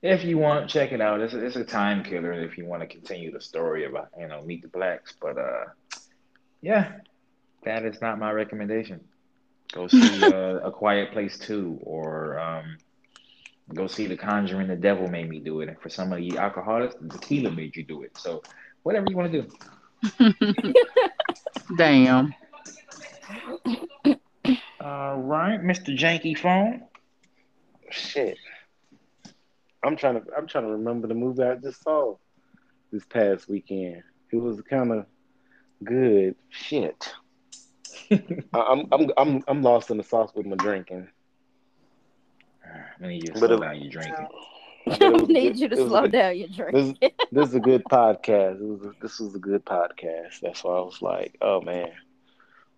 if 0.01 0.23
you 0.23 0.37
want, 0.37 0.69
check 0.69 0.91
it 0.91 1.01
out. 1.01 1.21
It's 1.21 1.33
a, 1.33 1.43
it's 1.43 1.55
a 1.55 1.63
time 1.63 2.03
killer 2.03 2.33
if 2.33 2.57
you 2.57 2.65
want 2.65 2.81
to 2.81 2.87
continue 2.87 3.31
the 3.31 3.41
story 3.41 3.85
about 3.85 4.09
you 4.19 4.27
know 4.27 4.43
Meet 4.43 4.63
the 4.63 4.67
Blacks. 4.67 5.15
But 5.19 5.37
uh, 5.37 5.65
yeah, 6.61 6.93
that 7.63 7.85
is 7.85 8.01
not 8.01 8.19
my 8.19 8.31
recommendation. 8.31 9.01
Go 9.71 9.87
see 9.87 10.23
uh, 10.23 10.59
A 10.63 10.71
Quiet 10.71 11.11
Place 11.11 11.37
Two, 11.37 11.79
or 11.81 12.39
um, 12.39 12.77
go 13.73 13.87
see 13.87 14.07
The 14.07 14.17
Conjuring. 14.17 14.67
The 14.67 14.75
Devil 14.75 15.07
made 15.07 15.29
me 15.29 15.39
do 15.39 15.61
it, 15.61 15.69
and 15.69 15.79
for 15.79 15.89
some 15.89 16.13
of 16.13 16.19
you 16.19 16.37
alcoholics, 16.37 16.95
the 16.99 17.09
tequila 17.09 17.51
made 17.51 17.75
you 17.75 17.83
do 17.83 18.03
it. 18.03 18.17
So 18.17 18.41
whatever 18.83 19.05
you 19.09 19.17
want 19.17 19.31
to 19.31 19.41
do. 19.41 19.49
Damn. 21.77 22.33
All 24.79 25.17
right, 25.17 25.59
Mr. 25.61 25.97
Janky 25.97 26.37
Phone. 26.37 26.83
Shit. 27.89 28.37
I'm 29.83 29.95
trying 29.95 30.21
to 30.21 30.27
I'm 30.35 30.47
trying 30.47 30.65
to 30.65 30.71
remember 30.71 31.07
the 31.07 31.13
movie 31.13 31.43
I 31.43 31.55
just 31.55 31.83
saw 31.83 32.15
this 32.91 33.05
past 33.05 33.47
weekend. 33.47 34.03
It 34.31 34.37
was 34.37 34.61
kind 34.69 34.91
of 34.91 35.05
good. 35.83 36.35
Shit. 36.49 37.13
I- 38.11 38.17
I'm 38.53 38.87
I'm 38.91 39.11
I'm 39.17 39.43
I'm 39.47 39.61
lost 39.63 39.89
in 39.91 39.97
the 39.97 40.03
sauce 40.03 40.31
with 40.35 40.45
my 40.45 40.55
drinking. 40.55 41.07
I 43.03 43.07
need 43.07 43.23
you 43.23 43.33
to 43.33 43.39
But 43.39 43.47
slow 43.49 43.57
it- 43.57 43.61
down 43.61 43.81
your 43.81 43.91
drinking. 43.91 44.27
I 44.89 44.97
it 45.01 45.11
was 45.13 45.27
need 45.27 45.43
good- 45.53 45.59
you 45.59 45.67
to 45.69 45.75
it 45.75 45.79
a 45.79 45.87
slow 45.87 46.01
good- 46.03 46.11
down 46.13 46.37
your 46.37 46.47
drink. 46.47 46.73
This 46.99 47.11
this 47.31 47.49
is 47.49 47.55
a 47.55 47.59
good 47.59 47.83
podcast. 47.85 48.61
It 48.61 48.63
was 48.63 48.81
a, 48.85 48.91
this 49.01 49.19
was 49.19 49.35
a 49.35 49.39
good 49.39 49.65
podcast. 49.65 50.39
That's 50.41 50.63
why 50.63 50.77
I 50.77 50.81
was 50.81 51.01
like, 51.01 51.35
oh 51.41 51.61
man. 51.61 51.91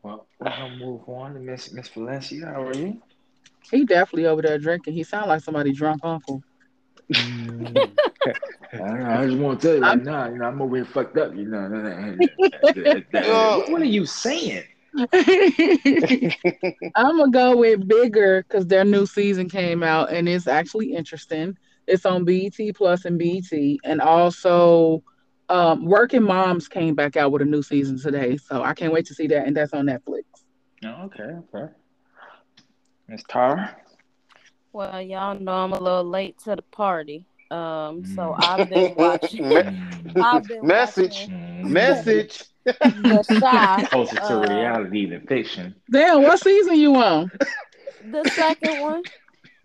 Well, 0.01 0.25
we're 0.39 0.49
gonna 0.49 0.75
move 0.77 1.01
on 1.07 1.33
to 1.35 1.39
Miss 1.39 1.71
Miss 1.73 1.89
Valencia. 1.89 2.45
How 2.47 2.63
are 2.63 2.73
you? 2.73 3.01
He 3.69 3.85
definitely 3.85 4.25
over 4.27 4.41
there 4.41 4.57
drinking. 4.57 4.93
He 4.93 5.03
sound 5.03 5.27
like 5.27 5.43
somebody 5.43 5.73
drunk 5.73 6.01
uncle. 6.03 6.41
I, 8.74 9.22
I 9.22 9.28
just 9.28 9.39
want 9.39 9.61
to 9.61 9.67
tell 9.67 9.76
you 9.78 9.84
right 9.84 10.03
now, 10.03 10.30
you 10.30 10.38
know, 10.38 10.45
I'm 10.45 10.61
over 10.61 10.76
here 10.76 10.86
fucked 10.86 11.17
up. 11.17 11.36
You 11.36 11.45
know, 11.45 11.67
what, 13.57 13.72
what 13.72 13.82
are 13.82 13.86
you 13.86 14.05
saying? 14.05 14.63
I'm 16.95 17.17
gonna 17.17 17.32
go 17.32 17.57
with 17.57 17.88
bigger 17.88 18.43
because 18.43 18.67
their 18.67 18.84
new 18.84 19.05
season 19.05 19.47
came 19.49 19.84
out 19.84 20.11
and 20.11 20.28
it's 20.28 20.47
actually 20.47 20.93
interesting. 20.93 21.57
It's 21.88 22.05
on 22.05 22.26
BET 22.26 22.57
Plus 22.76 23.05
and 23.05 23.17
BET, 23.17 23.51
and 23.84 24.01
also 24.01 25.03
um, 25.49 25.86
Working 25.86 26.24
Moms 26.24 26.67
came 26.67 26.95
back 26.95 27.17
out 27.17 27.32
with 27.32 27.41
a 27.41 27.45
new 27.45 27.63
season 27.63 27.99
today, 27.99 28.38
so 28.38 28.61
I 28.61 28.74
can't 28.74 28.93
wait 28.93 29.05
to 29.07 29.15
see 29.15 29.28
that, 29.28 29.47
and 29.47 29.57
that's 29.57 29.74
on 29.74 29.86
Netflix. 29.88 30.24
Oh, 30.86 31.05
okay, 31.05 31.38
okay. 31.53 31.72
Miss 33.07 33.24
Tara. 33.28 33.76
Well, 34.72 35.01
y'all 35.01 35.39
know 35.39 35.53
I'm 35.53 35.74
a 35.74 35.80
little 35.80 36.03
late 36.03 36.38
to 36.43 36.55
the 36.55 36.61
party. 36.61 37.26
Um, 37.51 38.05
so 38.05 38.35
Mm. 38.37 38.43
I've 38.43 38.69
been 38.69 38.95
watching. 38.97 39.49
Me- 39.49 40.21
I've 40.21 40.43
been 40.43 40.65
Message. 40.65 41.11
watching 41.21 41.31
Mm. 41.63 41.69
Message. 41.69 42.43
The 42.63 43.25
Chi. 43.41 43.83
Closer 43.85 44.15
to 44.15 44.33
Uh, 44.33 44.47
reality 44.55 45.05
than 45.09 45.25
fiction. 45.27 45.75
Damn, 45.91 46.21
what 46.23 46.39
season 46.39 46.75
you 46.75 46.95
on? 46.95 47.31
The 48.11 48.23
second 48.35 48.81
one. 48.81 49.03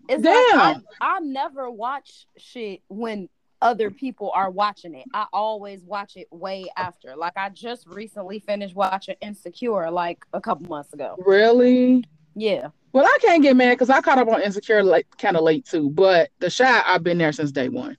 It's 0.09 0.21
Damn. 0.23 0.57
like 0.57 0.77
I, 1.01 1.15
I 1.17 1.19
never 1.19 1.69
watch 1.69 2.27
shit 2.37 2.81
when 2.89 3.27
other 3.61 3.89
people 3.89 4.31
are 4.35 4.49
watching 4.51 4.93
it. 4.95 5.05
I 5.13 5.25
always 5.33 5.81
watch 5.83 6.15
it 6.17 6.27
way 6.31 6.67
after. 6.77 7.15
Like 7.15 7.33
I 7.37 7.49
just 7.49 7.87
recently 7.87 8.39
finished 8.39 8.75
watching 8.75 9.15
Insecure 9.21 9.89
like 9.91 10.23
a 10.33 10.41
couple 10.41 10.67
months 10.67 10.93
ago. 10.93 11.15
Really? 11.25 12.03
Yeah. 12.35 12.67
Well, 12.95 13.03
I 13.05 13.17
can't 13.19 13.43
get 13.43 13.57
mad 13.57 13.71
because 13.71 13.89
I 13.89 13.99
caught 13.99 14.19
up 14.19 14.29
on 14.29 14.41
Insecure 14.41 14.81
like 14.81 15.05
kind 15.17 15.35
of 15.35 15.43
late 15.43 15.65
too. 15.65 15.89
But 15.89 16.29
The 16.39 16.49
Chi, 16.49 16.81
I've 16.85 17.03
been 17.03 17.17
there 17.17 17.33
since 17.33 17.51
day 17.51 17.67
one. 17.67 17.97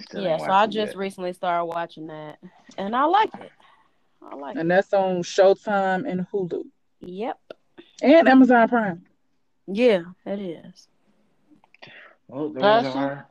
Still 0.00 0.20
yeah, 0.20 0.36
so 0.36 0.50
I 0.50 0.66
just 0.66 0.94
yet. 0.94 0.96
recently 0.96 1.32
started 1.32 1.66
watching 1.66 2.08
that, 2.08 2.40
and 2.76 2.96
I 2.96 3.04
like 3.04 3.32
it. 3.36 3.52
I 4.20 4.34
like 4.34 4.56
it. 4.56 4.58
And 4.58 4.68
that's 4.68 4.92
on 4.92 5.22
Showtime 5.22 6.10
and 6.10 6.26
Hulu 6.32 6.64
Yep. 7.02 7.38
and 8.02 8.28
Amazon 8.28 8.68
Prime. 8.68 9.06
Yeah, 9.68 10.02
it 10.26 10.40
is. 10.40 10.88
Well, 12.26 12.48
there 12.48 12.64
was 12.64 12.96
our, 12.96 13.28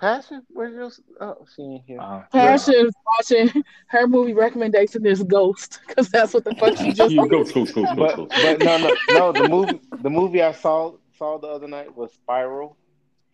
Passion? 0.00 0.42
Where's 0.50 0.74
your? 0.74 0.90
Oh, 1.20 1.46
she 1.54 1.62
ain't 1.62 1.84
here. 1.86 2.00
uh, 2.00 2.22
Passion's 2.32 2.92
watching 3.18 3.62
her 3.88 4.06
movie 4.06 4.34
recommendation 4.34 5.06
is 5.06 5.22
Ghost 5.22 5.80
because 5.86 6.08
that's 6.08 6.34
what 6.34 6.44
the 6.44 6.54
fuck 6.54 6.76
she 6.76 6.92
just. 6.92 7.12
You 7.14 7.28
go, 7.28 7.44
go, 7.44 7.64
go, 7.64 7.84
go, 7.84 7.94
But 7.94 8.16
go. 8.16 8.26
but 8.42 8.60
no 8.60 8.76
no 8.78 8.90
no 9.10 9.32
the 9.32 9.48
movie 9.48 9.80
the 10.02 10.10
movie 10.10 10.42
I 10.42 10.52
saw 10.52 10.96
saw 11.16 11.38
the 11.38 11.46
other 11.46 11.68
night 11.68 11.94
was 11.96 12.12
Spiral 12.12 12.76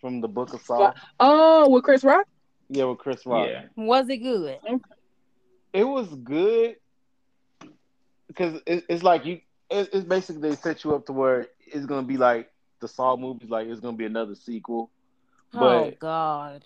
from 0.00 0.20
the 0.20 0.28
Book 0.28 0.52
of 0.54 0.60
Saw. 0.62 0.92
Oh, 1.18 1.68
with 1.70 1.84
Chris 1.84 2.04
Rock. 2.04 2.26
Yeah, 2.68 2.84
with 2.84 2.98
Chris 2.98 3.24
Rock. 3.26 3.48
Yeah. 3.48 3.62
Was 3.76 4.08
it 4.08 4.18
good? 4.18 4.58
It 5.72 5.84
was 5.84 6.08
good 6.14 6.76
because 8.28 8.60
it, 8.66 8.84
it's 8.88 9.02
like 9.02 9.24
you. 9.24 9.40
It, 9.70 9.88
it's 9.92 10.04
basically 10.04 10.50
they 10.50 10.56
set 10.56 10.84
you 10.84 10.94
up 10.94 11.06
to 11.06 11.12
where 11.12 11.48
it's 11.66 11.86
gonna 11.86 12.06
be 12.06 12.16
like 12.16 12.50
the 12.80 12.88
Saw 12.88 13.16
movies, 13.16 13.48
like 13.50 13.66
it's 13.66 13.80
gonna 13.80 13.96
be 13.96 14.04
another 14.06 14.34
sequel. 14.34 14.90
Oh 15.54 15.92
God. 15.98 16.64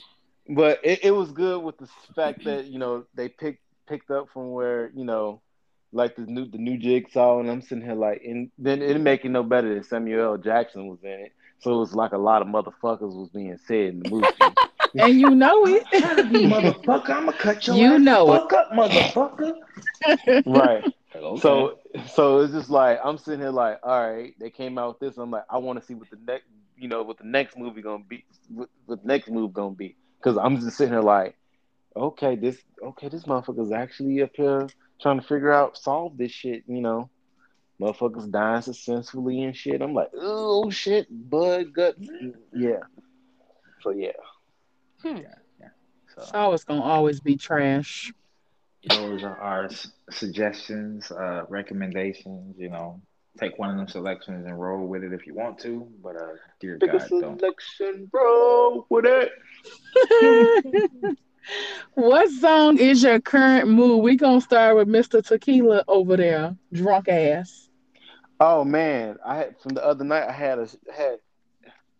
but 0.49 0.80
it, 0.85 1.05
it 1.05 1.11
was 1.11 1.32
good 1.32 1.62
with 1.62 1.78
the 1.78 1.89
fact 2.14 2.45
that 2.45 2.66
you 2.66 2.78
know 2.78 3.05
they 3.14 3.28
picked 3.28 3.62
picked 3.87 4.11
up 4.11 4.28
from 4.32 4.53
where 4.53 4.91
you 4.95 5.05
know 5.05 5.41
like 5.93 6.16
the 6.16 6.22
new 6.22 6.47
the 6.47 6.59
new 6.59 6.76
jigsaw 6.78 7.39
and 7.41 7.51
I'm 7.51 7.62
sitting 7.62 7.85
here 7.85 7.95
like 7.95 8.22
and 8.24 8.51
then 8.59 8.82
it 8.82 8.89
didn't 8.89 9.05
make 9.05 9.24
it 9.24 9.30
no 9.30 9.43
better 9.43 9.72
than 9.72 9.85
Samuel 9.85 10.32
L. 10.32 10.39
Jackson 10.39 10.89
was 10.89 10.99
in 11.05 11.11
it. 11.11 11.32
So 11.61 11.74
it 11.74 11.78
was 11.78 11.95
like 11.95 12.12
a 12.12 12.18
lot 12.18 12.43
of 12.43 12.49
motherfuckers 12.49 13.14
was 13.14 13.30
being 13.30 13.57
said 13.66 13.95
in 13.95 14.01
the 14.01 14.11
movie. 14.11 14.26
And 14.97 15.20
you 15.20 15.30
know 15.30 15.66
it. 15.66 15.85
motherfucker, 15.93 17.11
I'm 17.11 17.26
gonna 17.26 17.32
cut 17.32 17.66
your 17.66 17.74
You 17.76 17.95
ass 17.95 18.01
know 18.01 18.26
the 18.26 18.39
fuck 18.39 18.53
up, 18.53 18.70
motherfucker. 18.72 19.55
right. 20.47 20.85
Okay. 21.14 21.41
So 21.41 21.78
so 22.07 22.41
it's 22.41 22.53
just 22.53 22.70
like 22.70 23.01
I'm 23.05 23.18
sitting 23.18 23.41
here 23.41 23.51
like, 23.51 23.80
all 23.82 24.12
right, 24.12 24.35
they 24.39 24.51
came 24.51 24.78
out 24.78 25.01
with 25.01 25.11
this. 25.11 25.18
I'm 25.18 25.30
like, 25.30 25.45
I 25.51 25.59
want 25.59 25.80
to 25.80 25.85
see 25.85 25.95
what 25.95 26.11
the 26.11 26.18
next 26.26 26.47
you 26.77 26.89
know 26.89 27.03
what 27.03 27.18
the 27.18 27.25
next 27.25 27.57
movie 27.59 27.83
gonna 27.83 28.05
be 28.05 28.25
what, 28.49 28.68
what 28.87 29.03
the 29.03 29.07
next 29.09 29.29
move 29.31 29.53
gonna 29.53 29.75
be. 29.75 29.97
Cause 30.22 30.37
I'm 30.39 30.59
just 30.61 30.77
sitting 30.77 30.93
here 30.95 31.03
like, 31.03 31.37
okay, 31.97 32.37
this 32.37 32.59
okay, 32.83 33.09
this 33.09 33.25
motherfucker's 33.25 33.72
actually 33.72 34.22
up 34.22 34.31
here 34.35 34.66
trying 35.01 35.20
to 35.20 35.27
figure 35.27 35.53
out 35.53 35.77
solve 35.77 36.16
this 36.16 36.33
shit, 36.33 36.64
you 36.66 36.81
know. 36.81 37.11
Motherfuckers 37.81 38.31
dying 38.31 38.62
successfully 38.62 39.43
and 39.43 39.57
shit. 39.57 39.83
I'm 39.83 39.95
like, 39.95 40.11
oh 40.14 40.70
shit, 40.70 41.07
blood, 41.11 41.72
gut, 41.75 41.97
yeah. 42.55 42.79
So 43.83 43.91
yeah, 43.91 44.12
Hmm. 45.03 45.18
so 46.16 46.25
Oh, 46.33 46.53
it's 46.53 46.64
gonna 46.64 46.83
always 46.83 47.20
be 47.20 47.37
trash. 47.37 48.12
those 48.89 49.22
are 49.25 49.37
our 49.39 49.68
suggestions, 50.11 51.11
uh, 51.11 51.43
recommendations. 51.49 52.55
You 52.59 52.70
know, 52.70 53.03
take 53.39 53.59
one 53.59 53.70
of 53.70 53.76
them 53.76 53.89
selections 53.89 54.47
and 54.47 54.61
roll 54.61 54.87
with 54.87 55.05
it 55.05 55.12
if 55.12 55.26
you 55.26 55.35
want 55.35 55.59
to. 55.61 55.87
But 56.03 56.16
uh, 56.16 56.35
dear 56.61 56.78
pick 56.78 56.91
a 56.93 56.99
God, 56.99 57.09
don't. 57.20 57.39
selection, 57.39 58.07
bro. 58.11 58.87
With 58.89 59.07
it. 59.07 59.32
what 61.95 62.30
song 62.30 62.78
is 62.78 63.03
your 63.03 63.20
current 63.20 63.68
mood? 63.68 64.03
We 64.03 64.16
gonna 64.16 64.41
start 64.41 64.76
with 64.76 64.89
Mr. 64.89 65.24
Tequila 65.24 65.85
over 65.89 66.16
there, 66.16 66.57
drunk 66.72 67.09
ass. 67.09 67.68
Oh 68.41 68.64
man, 68.64 69.16
I 69.24 69.37
had 69.37 69.61
from 69.61 69.74
the 69.74 69.85
other 69.85 70.05
night. 70.05 70.28
I 70.28 70.32
had 70.32 70.59
a 70.59 70.68
had 70.95 71.18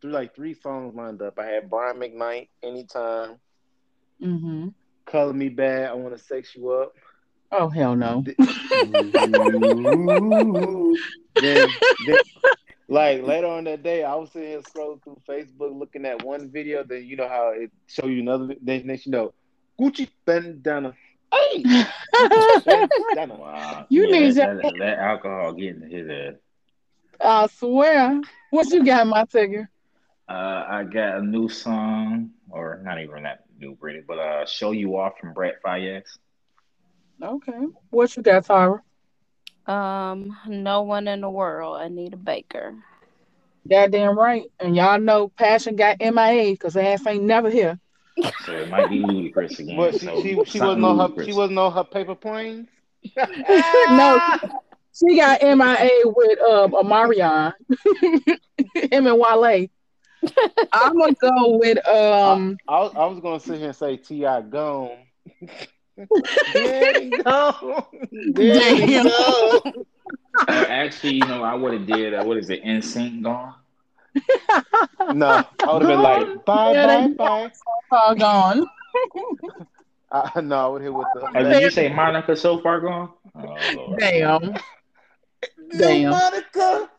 through 0.01 0.13
like 0.13 0.35
three 0.35 0.55
songs 0.55 0.95
lined 0.95 1.23
up. 1.23 1.39
I 1.39 1.47
had 1.47 1.71
Brian 1.71 1.97
McKnight, 1.97 2.49
Anytime, 2.63 3.37
Mm-hmm. 4.23 4.69
Color 5.07 5.33
Me 5.33 5.51
Badd, 5.51 5.89
I 5.89 5.95
Want 5.95 6.17
to 6.17 6.23
Sex 6.23 6.55
You 6.55 6.71
Up. 6.71 6.95
Oh 7.53 7.69
hell 7.69 7.95
no. 7.95 8.25
then, 11.39 11.79
then, 11.99 12.19
like 12.89 13.23
later 13.23 13.47
on 13.49 13.65
that 13.65 13.83
day, 13.83 14.05
I 14.05 14.15
was 14.15 14.31
sitting 14.33 14.49
here 14.49 14.61
scrolling 14.61 15.03
through 15.03 15.21
Facebook, 15.29 15.79
looking 15.79 16.05
at 16.07 16.23
one 16.23 16.51
video. 16.51 16.85
Then 16.85 17.05
you 17.05 17.17
know 17.17 17.29
how 17.29 17.51
it 17.55 17.71
show 17.87 18.07
you 18.07 18.21
another. 18.21 18.47
vi- 18.47 18.59
Then 18.63 18.87
next 18.87 19.07
you 19.07 19.13
know, 19.13 19.33
Gucci 19.81 20.09
bandana. 20.27 20.95
Hey, 21.33 21.65
bandana. 22.15 23.35
Wow. 23.39 23.87
You 23.89 24.07
Yeah, 24.07 24.11
need 24.11 24.35
that, 24.37 24.47
your- 24.47 24.55
let, 24.55 24.79
let 24.79 24.99
alcohol 24.99 25.53
getting 25.55 25.83
into 25.83 25.97
his 25.97 26.09
ass. 26.11 26.35
I 27.21 27.47
swear. 27.49 28.21
What 28.51 28.71
you 28.71 28.85
got, 28.85 29.07
my 29.07 29.25
tiger? 29.25 29.69
Uh, 30.29 30.65
I 30.69 30.85
got 30.85 31.19
a 31.19 31.23
new 31.23 31.49
song, 31.49 32.31
or 32.51 32.81
not 32.83 33.01
even 33.01 33.23
that 33.25 33.45
new, 33.59 33.77
really, 33.81 34.03
but 34.07 34.19
uh, 34.19 34.47
"Show 34.47 34.71
You 34.73 34.97
Off" 34.97 35.19
from 35.21 35.33
Brent 35.35 35.57
Faiyaz. 35.65 36.05
Okay. 37.23 37.59
What 37.91 38.17
you 38.17 38.23
got, 38.23 38.45
Tara? 38.45 38.83
Um, 39.67 40.37
no 40.47 40.83
one 40.83 41.09
in 41.09 41.21
the 41.21 41.31
world. 41.31 41.81
Anita 41.81 42.17
Baker. 42.17 42.75
Goddamn 43.69 44.19
right. 44.19 44.45
And 44.61 44.77
y'all 44.77 44.99
know 45.01 45.29
Passion 45.29 45.77
got 45.77 46.01
MIA 46.01 46.53
because 46.53 46.77
ass 46.77 47.07
ain't 47.07 47.25
never 47.25 47.51
here. 47.51 47.79
So 48.45 48.53
it 48.53 48.69
might 48.69 48.89
be 48.91 48.99
ludicrous 48.99 49.59
again. 49.59 49.77
But 49.77 49.95
she, 49.95 50.07
so 50.07 50.21
she, 50.21 50.43
she 50.45 50.61
wasn't 50.61 50.85
on 50.85 50.97
her. 50.99 51.03
ludicrous. 51.05 51.27
She 51.27 51.33
wasn't 51.33 51.59
on 51.59 51.73
her 51.73 51.85
paper 51.85 52.15
planes. 52.15 52.69
no, 53.91 54.21
she 54.95 55.17
got 55.17 55.43
MIA 55.43 55.91
with 56.05 56.41
um 56.41 56.73
Omarion. 56.73 57.53
Him 58.75 59.07
and 59.07 59.19
Wale. 59.19 59.69
I'm 60.73 60.99
gonna 60.99 61.15
go 61.21 61.59
with 61.59 61.87
um 61.89 62.59
I, 62.69 62.81
was- 62.81 62.93
I 62.97 63.07
was 63.07 63.21
gonna 63.21 63.41
sit 63.41 63.59
here 63.59 63.69
and 63.69 63.77
say 63.77 63.97
Ti 63.97 64.21
gone. 64.51 64.91
There 66.53 67.03
you 67.03 67.23
go. 67.23 67.87
There 68.33 68.75
you 68.75 69.05
go. 69.05 69.61
Uh, 70.49 70.65
actually, 70.69 71.15
you 71.15 71.27
know, 71.27 71.43
I 71.45 71.55
would 71.55 71.73
have 71.75 71.87
did. 71.87 72.13
Uh, 72.15 72.25
what 72.25 72.37
is 72.39 72.51
it? 72.51 72.65
NSYNC 72.65 73.23
gone. 73.23 73.55
No, 75.15 75.27
I 75.61 75.73
would 75.73 75.83
have 75.83 75.89
been 75.89 76.03
like 76.03 76.45
bye 76.47 76.73
Yeah, 76.73 76.87
bye 76.87 77.07
they- 77.09 77.15
bye. 77.15 77.51
all 77.91 78.15
gone. 78.15 78.67
I, 80.11 80.41
no, 80.41 80.67
I 80.67 80.69
would 80.69 80.83
hit 80.83 80.95
with 80.95 81.07
the. 81.15 81.27
Oh, 81.29 81.43
did 81.43 81.63
you 81.63 81.71
say 81.71 81.93
Monica 81.93 82.37
so 82.37 82.61
far 82.61 82.81
gone? 82.81 83.11
Oh, 83.35 83.41
Lord. 83.75 83.99
Damn. 83.99 84.55
Damn. 85.79 86.11
Monica. 86.11 86.91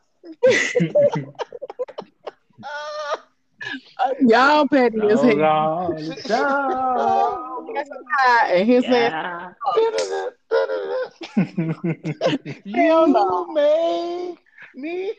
Uh, 3.98 4.12
y'all 4.20 4.68
petty 4.68 5.00
as 5.10 5.22
hell. 5.22 5.36
no, 5.36 5.96
no. 6.28 7.74
And 8.48 8.68
his 8.68 8.86
ass 8.86 8.92
Yeah. 8.94 9.54
Hell 12.74 13.08
no. 13.08 13.46
You 13.48 13.54
make 13.54 14.40
me. 14.76 15.14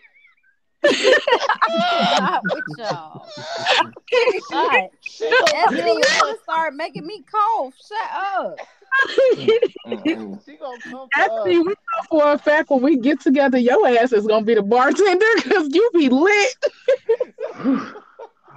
Stop 0.84 2.42
with 2.52 2.64
y'all. 2.78 3.28
Shut. 4.50 4.90
That's 5.20 5.72
gonna 5.74 6.38
start 6.42 6.74
making 6.74 7.06
me 7.06 7.22
cough. 7.22 7.74
Shut 7.76 8.10
up. 8.38 8.58
She 9.34 10.56
gonna 10.56 10.80
come 10.82 11.08
for 11.08 11.08
Actually, 11.14 11.56
us. 11.56 11.64
we 11.66 11.70
know 11.70 12.02
for 12.08 12.32
a 12.32 12.38
fact 12.38 12.70
when 12.70 12.82
we 12.82 12.96
get 12.98 13.20
together, 13.20 13.58
your 13.58 13.86
ass 13.88 14.12
is 14.12 14.26
gonna 14.26 14.44
be 14.44 14.54
the 14.54 14.62
bartender 14.62 15.26
because 15.36 15.68
you 15.74 15.90
be 15.92 16.08
lit. 16.08 16.64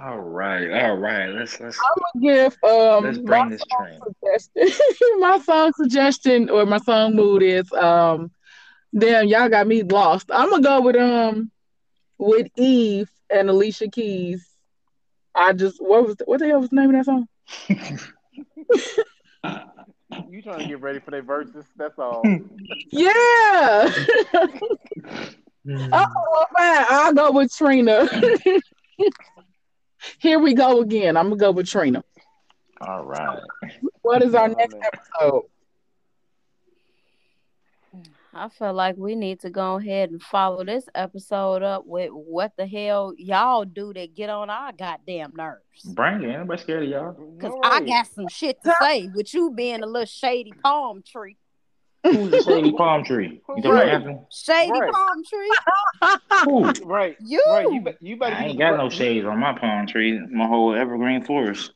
all 0.00 0.18
right, 0.18 0.70
all 0.84 0.96
right. 0.96 1.28
Let's 1.28 1.60
let's 1.60 1.78
Give 2.20 2.56
um 2.64 3.04
let's 3.04 3.18
my 3.18 3.24
bring 3.24 3.50
this 3.50 3.62
song 3.70 3.86
train. 3.86 4.00
suggestion. 4.52 4.80
my 5.20 5.38
song 5.38 5.72
suggestion 5.76 6.50
or 6.50 6.64
my 6.66 6.78
song 6.78 7.14
mood 7.14 7.42
is 7.42 7.70
um 7.72 8.30
damn 8.96 9.26
y'all 9.26 9.48
got 9.48 9.66
me 9.66 9.82
lost. 9.82 10.30
I'm 10.32 10.50
gonna 10.50 10.62
go 10.62 10.80
with 10.80 10.96
um 10.96 11.50
with 12.18 12.48
Eve 12.56 13.10
and 13.28 13.50
Alicia 13.50 13.88
Keys. 13.88 14.48
I 15.34 15.52
just 15.52 15.80
what 15.82 16.06
was 16.06 16.16
the, 16.16 16.24
what 16.24 16.40
the 16.40 16.46
hell 16.46 16.60
was 16.60 16.70
the 16.70 16.76
name 16.76 16.94
of 16.94 16.96
that 16.96 17.04
song? 17.04 17.28
You 20.30 20.40
trying 20.42 20.60
to 20.60 20.68
get 20.68 20.80
ready 20.80 21.00
for 21.00 21.10
their 21.10 21.22
verses? 21.22 21.64
That's 21.76 21.98
all. 21.98 22.22
Yeah. 22.92 23.10
oh, 24.32 24.50
well, 25.66 26.46
fine. 26.56 26.86
I'll 26.88 27.12
go 27.12 27.32
with 27.32 27.52
Trina. 27.52 28.08
Here 30.18 30.38
we 30.38 30.54
go 30.54 30.80
again. 30.80 31.16
I'm 31.16 31.28
gonna 31.28 31.36
go 31.36 31.50
with 31.50 31.68
Trina. 31.68 32.04
All 32.80 33.04
right. 33.04 33.40
What 34.02 34.22
is 34.22 34.34
our 34.34 34.48
next 34.48 34.76
episode? 34.82 35.44
I 38.32 38.48
feel 38.48 38.72
like 38.72 38.96
we 38.96 39.16
need 39.16 39.40
to 39.40 39.50
go 39.50 39.76
ahead 39.76 40.10
and 40.10 40.22
follow 40.22 40.64
this 40.64 40.84
episode 40.94 41.64
up 41.64 41.84
with 41.84 42.10
what 42.10 42.52
the 42.56 42.64
hell 42.66 43.12
y'all 43.18 43.64
do 43.64 43.92
to 43.92 44.06
get 44.06 44.30
on 44.30 44.48
our 44.48 44.72
goddamn 44.72 45.32
nerves. 45.36 45.82
Bring 45.84 46.22
it. 46.22 46.28
Ain't 46.28 46.40
nobody 46.40 46.62
scared 46.62 46.84
of 46.84 46.88
y'all. 46.88 47.12
Cause 47.40 47.50
All 47.52 47.60
I 47.64 47.80
got 47.80 48.06
some 48.06 48.28
shit 48.28 48.62
to 48.64 48.72
say 48.80 49.10
with 49.14 49.34
you 49.34 49.50
being 49.50 49.82
a 49.82 49.86
little 49.86 50.06
shady 50.06 50.52
palm 50.62 51.02
tree. 51.04 51.38
Who's 52.04 52.30
the 52.30 52.42
shady 52.42 52.72
palm 52.76 53.04
tree? 53.04 53.40
You 53.48 53.62
talking 53.62 53.70
Right. 53.72 53.82
about 53.88 53.94
Anthony? 53.94 54.18
Shady 54.32 54.70
Right. 54.72 54.92
palm 54.92 55.24
tree. 55.24 55.50
Who? 56.44 56.84
Right. 56.86 57.16
You. 57.20 57.42
Right. 57.50 57.66
You, 57.70 57.80
be, 57.82 57.92
you 58.00 58.16
better. 58.16 58.36
I 58.36 58.44
ain't 58.46 58.58
the 58.58 58.64
got 58.64 58.76
no 58.76 58.88
shades 58.88 59.26
on 59.26 59.38
my 59.38 59.58
palm 59.58 59.86
tree. 59.86 60.18
My 60.30 60.46
whole 60.46 60.74
evergreen 60.74 61.24
forest. 61.24 61.72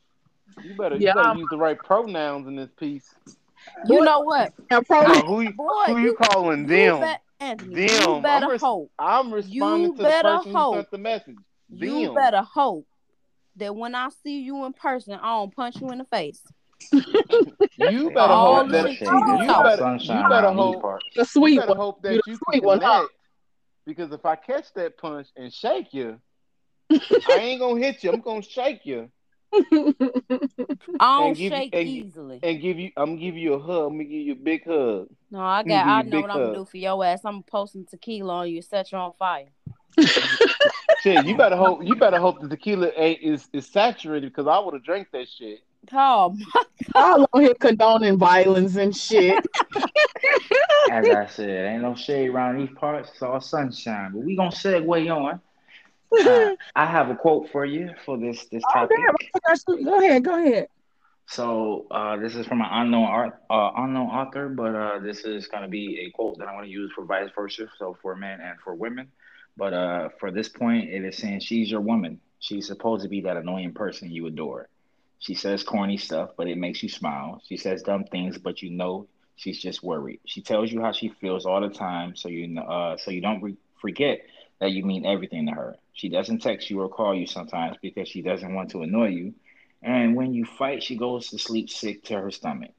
You 0.63 0.75
better, 0.75 0.97
Yeah, 0.97 1.11
you 1.11 1.15
better 1.15 1.39
use 1.39 1.49
the 1.51 1.57
right 1.59 1.79
pronouns 1.79 2.47
in 2.47 2.57
this 2.57 2.71
piece. 2.79 3.13
You 3.87 4.03
know 4.03 4.21
what, 4.21 4.53
Now, 4.71 4.83
pro- 4.83 5.05
who 5.23 5.41
you, 5.41 5.53
boy? 5.55 5.85
who 5.87 5.99
you 5.99 6.15
calling 6.15 6.61
you 6.61 6.67
them? 6.67 7.01
bet- 7.01 7.21
Anthony, 7.41 7.75
Them. 7.75 7.89
you 8.03 8.09
I'm 8.15 8.23
better 8.23 8.49
res- 8.51 8.61
hope. 8.61 8.91
I'm 8.99 9.33
responding 9.33 9.83
You 9.91 9.97
to 9.97 10.03
the 10.03 10.03
better 10.09 10.29
person 10.37 10.53
who 10.53 10.59
hope. 10.59 10.75
sent 10.77 10.91
the 10.91 10.99
message. 10.99 11.37
You 11.71 12.15
better 12.15 12.43
hope 12.43 12.87
that 13.57 13.75
when 13.75 13.95
I 13.95 14.09
see 14.23 14.41
you 14.43 14.65
in 14.65 14.73
person, 14.75 15.15
I 15.15 15.27
don't 15.39 15.55
punch 15.55 15.81
you 15.81 15.91
in 15.91 15.99
the 15.99 16.05
face. 16.05 16.41
You 16.93 18.09
better 18.11 18.21
All 18.33 18.57
hope 18.63 18.71
that 18.71 18.85
you 18.85 18.91
you 18.93 18.99
be 18.99 19.05
talking. 19.07 19.47
better, 19.63 19.77
sunshine 19.83 20.23
you 20.23 20.29
better 20.29 20.47
around 20.47 20.57
hope 20.57 20.83
parts. 20.83 21.07
the 21.15 21.21
you 21.21 21.25
sweet 21.27 21.59
better 21.61 21.75
hope 21.75 22.03
that 22.03 22.15
you 22.27 22.35
sweet 22.37 22.61
can 22.61 22.65
one, 22.65 22.81
huh? 22.81 23.07
Because 23.87 24.13
if 24.13 24.25
I 24.25 24.37
catch 24.37 24.73
that 24.75 24.97
punch 24.97 25.29
and 25.37 25.53
shake 25.53 25.93
you, 25.93 26.19
I 26.91 27.39
ain't 27.39 27.61
gonna 27.61 27.81
hit 27.81 28.03
you. 28.05 28.13
I'm 28.13 28.21
gonna 28.21 28.43
shake 28.43 28.81
you 28.85 29.11
I 29.55 29.61
don't 29.71 31.29
And 31.29 31.37
give 31.37 31.39
you- 31.39 31.51
shake 31.51 31.75
and- 31.75 31.89
easily. 31.89 32.41
and 32.43 32.61
give 32.61 32.79
you. 32.79 32.91
I'm 32.97 33.11
gonna 33.15 33.21
give 33.21 33.37
you 33.37 33.55
a 33.55 33.59
hug. 33.61 33.87
I'm 33.87 33.93
gonna 33.93 34.05
give 34.05 34.13
you 34.27 34.33
a 34.33 34.37
big 34.37 34.65
hug. 34.65 35.09
No, 35.31 35.41
I 35.41 35.63
got. 35.63 35.69
you 35.87 35.93
I 35.93 36.01
a 36.01 36.03
know 36.05 36.11
big 36.11 36.21
what 36.23 36.31
I'm 36.31 36.39
gonna 36.39 36.55
do 36.55 36.65
for 36.65 36.77
your 36.77 37.05
ass. 37.05 37.21
I'm 37.25 37.43
posting 37.45 37.87
tequila 37.87 38.35
on 38.41 38.49
you, 38.51 38.63
set 38.63 38.91
you 38.91 38.99
on 38.99 39.13
fire. 39.19 39.47
Shit, 41.03 41.25
you 41.27 41.37
better 41.37 41.57
hope. 41.57 41.85
You 41.85 41.95
better 41.95 42.19
hope 42.19 42.41
the 42.41 42.49
tequila 42.49 42.91
ain't 42.97 43.21
is, 43.23 43.49
is 43.53 43.67
saturated 43.67 44.31
because 44.33 44.47
I 44.49 44.59
would 44.59 44.75
have 44.75 44.83
drank 44.85 45.09
that 45.13 45.29
shit. 45.29 45.61
Oh, 45.93 46.37
All 46.95 47.29
on 47.33 47.43
here 47.43 47.55
condoning 47.55 48.17
violence 48.19 48.77
and 48.77 48.95
shit. 48.97 49.45
As 50.91 51.07
I 51.07 51.27
said, 51.27 51.67
ain't 51.73 51.83
no 51.83 51.95
shade 51.95 52.29
around 52.29 52.59
these 52.59 52.77
parts. 52.77 53.11
It's 53.11 53.23
all 53.23 53.41
sunshine. 53.41 54.13
But 54.13 54.23
we 54.23 54.37
gonna 54.37 54.51
segue 54.51 55.15
on. 55.17 55.41
Uh, 56.27 56.55
I 56.77 56.87
have 56.87 57.11
a 57.11 57.15
quote 57.17 57.51
for 57.51 57.65
you 57.65 57.91
for 58.05 58.19
this 58.19 58.47
this 58.47 58.63
Oh, 58.69 58.73
topic. 58.73 58.97
damn, 58.97 59.85
Go 59.85 59.99
ahead, 59.99 60.25
go 60.25 60.39
ahead. 60.43 60.69
So 61.27 61.87
uh, 61.91 62.17
this 62.19 62.37
is 62.37 62.47
from 62.47 62.61
an 62.61 62.69
unknown 62.71 63.05
art, 63.05 63.41
uh, 63.49 63.71
unknown 63.77 64.09
author, 64.09 64.49
but 64.51 64.75
uh, 64.75 64.99
this 64.99 65.21
is 65.25 65.47
going 65.49 65.63
to 65.63 65.69
be 65.69 66.07
a 66.07 66.11
quote 66.11 66.39
that 66.39 66.49
I 66.49 66.53
want 66.55 66.67
to 66.67 66.71
use 66.71 66.93
for 66.95 67.05
vice 67.05 67.31
versa, 67.35 67.67
so 67.79 67.97
for 68.03 68.15
men 68.15 68.41
and 68.41 68.59
for 68.63 68.75
women. 68.75 69.09
But 69.57 69.73
uh, 69.73 70.09
for 70.21 70.31
this 70.31 70.49
point, 70.49 70.91
it 70.91 71.03
is 71.05 71.17
saying 71.17 71.41
she's 71.41 71.71
your 71.71 71.81
woman. 71.81 72.21
She's 72.41 72.67
supposed 72.67 73.05
to 73.05 73.09
be 73.09 73.23
that 73.23 73.39
annoying 73.39 73.73
person 73.73 74.11
you 74.11 74.27
adore. 74.27 74.69
She 75.25 75.35
says 75.35 75.63
corny 75.63 75.97
stuff, 75.97 76.33
but 76.37 76.49
it 76.49 76.59
makes 76.59 76.83
you 76.83 76.91
smile. 76.91 77.41
She 77.49 77.57
says 77.57 77.83
dumb 77.83 78.05
things, 78.05 78.37
but 78.37 78.61
you 78.61 78.69
know 78.69 79.09
she's 79.37 79.59
just 79.59 79.83
worried. 79.83 80.21
She 80.27 80.43
tells 80.43 80.71
you 80.71 80.83
how 80.83 80.93
she 80.93 81.09
feels 81.09 81.47
all 81.47 81.63
the 81.63 81.71
time, 81.71 82.15
so 82.15 82.29
you 82.29 82.47
know, 82.47 82.61
uh, 82.61 82.99
so 82.99 83.11
you 83.11 83.23
don't 83.23 83.43
re- 83.43 83.57
forget 83.81 84.21
that 84.61 84.73
you 84.73 84.85
mean 84.85 85.07
everything 85.07 85.47
to 85.47 85.53
her. 85.53 85.77
She 85.95 86.11
doesn't 86.11 86.41
text 86.43 86.69
you 86.69 86.83
or 86.83 86.91
call 86.91 87.15
you 87.15 87.27
sometimes 87.27 87.79
because 87.81 88.07
she 88.07 88.21
doesn't 88.21 88.55
want 88.55 88.73
to 88.73 88.83
annoy 88.83 89.09
you. 89.09 89.33
And 89.83 90.15
when 90.15 90.35
you 90.35 90.45
fight, 90.45 90.83
she 90.83 90.95
goes 90.99 91.31
to 91.31 91.39
sleep 91.39 91.71
sick 91.71 92.05
to 92.05 92.21
her 92.21 92.31
stomach 92.31 92.73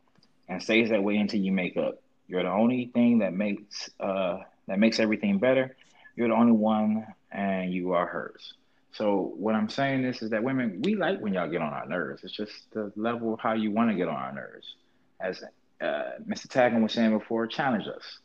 and 0.48 0.62
stays 0.62 0.92
that 0.92 1.04
way 1.04 1.18
until 1.18 1.40
you 1.40 1.52
make 1.52 1.78
up. 1.78 1.96
You're 2.28 2.44
the 2.44 2.52
only 2.52 2.92
thing 2.94 3.20
that 3.20 3.34
makes 3.34 3.90
uh, 4.00 4.38
that 4.68 4.78
makes 4.78 5.00
everything 5.00 5.40
better. 5.40 5.76
You're 6.16 6.28
the 6.28 6.36
only 6.36 6.52
one, 6.52 7.08
and 7.32 7.74
you 7.74 7.94
are 7.94 8.06
hers. 8.06 8.54
So 8.96 9.34
what 9.36 9.56
I'm 9.56 9.68
saying 9.68 10.06
is, 10.06 10.22
is 10.22 10.30
that 10.30 10.42
women 10.42 10.82
we 10.84 10.96
like 10.96 11.20
when 11.20 11.34
y'all 11.34 11.50
get 11.50 11.62
on 11.62 11.74
our 11.74 11.86
nerves. 11.86 12.24
It's 12.24 12.34
just 12.34 12.54
the 12.72 12.94
level 12.96 13.34
of 13.34 13.42
how 13.42 13.54
you 13.54 13.72
want 13.72 13.90
to 13.90 13.96
get 13.96 14.08
on 14.08 14.16
our 14.16 14.34
nerves. 14.34 14.76
As 15.20 15.44
uh, 15.82 16.18
Mr. 16.26 16.48
Taggin 16.48 16.82
was 16.82 16.94
saying 16.94 17.18
before, 17.18 17.46
challenge 17.46 17.88
us. 17.88 18.20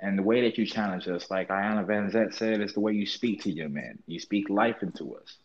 And 0.00 0.16
the 0.16 0.22
way 0.22 0.42
that 0.42 0.56
you 0.56 0.66
challenge 0.66 1.08
us, 1.08 1.30
like 1.30 1.48
Iyanla 1.48 1.86
Vanzant 1.86 2.34
said, 2.34 2.60
is 2.60 2.74
the 2.74 2.80
way 2.80 2.92
you 2.92 3.06
speak 3.06 3.42
to 3.42 3.50
your 3.50 3.68
men. 3.68 3.98
You 4.06 4.20
speak 4.20 4.48
life 4.50 4.82
into 4.82 5.16
us. 5.16 5.36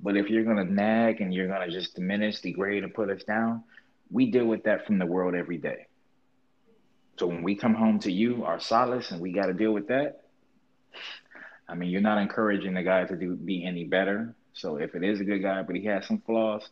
But 0.00 0.16
if 0.16 0.30
you're 0.30 0.44
gonna 0.44 0.64
nag 0.64 1.20
and 1.20 1.34
you're 1.34 1.48
gonna 1.48 1.70
just 1.70 1.96
diminish, 1.96 2.40
degrade, 2.40 2.84
and 2.84 2.94
put 2.94 3.10
us 3.10 3.24
down, 3.24 3.64
we 4.10 4.30
deal 4.30 4.44
with 4.44 4.64
that 4.64 4.86
from 4.86 4.98
the 4.98 5.06
world 5.06 5.34
every 5.34 5.58
day. 5.58 5.86
So 7.18 7.26
when 7.26 7.42
we 7.42 7.56
come 7.56 7.74
home 7.74 7.98
to 8.00 8.12
you, 8.12 8.44
our 8.44 8.60
solace, 8.60 9.10
and 9.10 9.20
we 9.20 9.32
got 9.32 9.46
to 9.46 9.52
deal 9.52 9.72
with 9.72 9.88
that. 9.88 10.22
I 11.72 11.74
mean, 11.74 11.88
you're 11.88 12.02
not 12.02 12.18
encouraging 12.18 12.74
the 12.74 12.82
guy 12.82 13.04
to 13.04 13.16
do 13.16 13.34
be 13.34 13.64
any 13.64 13.84
better. 13.84 14.34
So 14.52 14.76
if 14.76 14.94
it 14.94 15.02
is 15.02 15.20
a 15.20 15.24
good 15.24 15.38
guy, 15.38 15.62
but 15.62 15.74
he 15.74 15.86
has 15.86 16.06
some 16.06 16.22
flaws, 16.26 16.68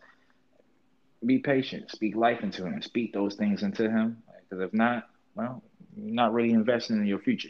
be 1.24 1.38
patient. 1.38 1.90
Speak 1.90 2.14
life 2.14 2.42
into 2.42 2.66
him. 2.66 2.82
Speak 2.82 3.14
those 3.14 3.34
things 3.34 3.62
into 3.62 3.90
him. 3.90 4.22
Because 4.42 4.62
if 4.62 4.74
not, 4.74 5.08
well, 5.34 5.62
you're 5.96 6.14
not 6.14 6.34
really 6.34 6.50
investing 6.50 6.96
in 6.96 7.06
your 7.06 7.18
future. 7.18 7.48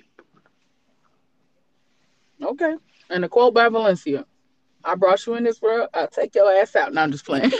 Okay. 2.41 2.77
And 3.11 3.25
a 3.25 3.29
quote 3.29 3.53
by 3.53 3.69
Valencia. 3.69 4.25
I 4.85 4.95
brought 4.95 5.27
you 5.27 5.35
in 5.35 5.43
this 5.43 5.61
world. 5.61 5.89
I'll 5.93 6.07
take 6.07 6.37
your 6.37 6.51
ass 6.53 6.77
out. 6.77 6.95
No, 6.95 7.03
I'm 7.03 7.11
just 7.11 7.27
playing. 7.27 7.51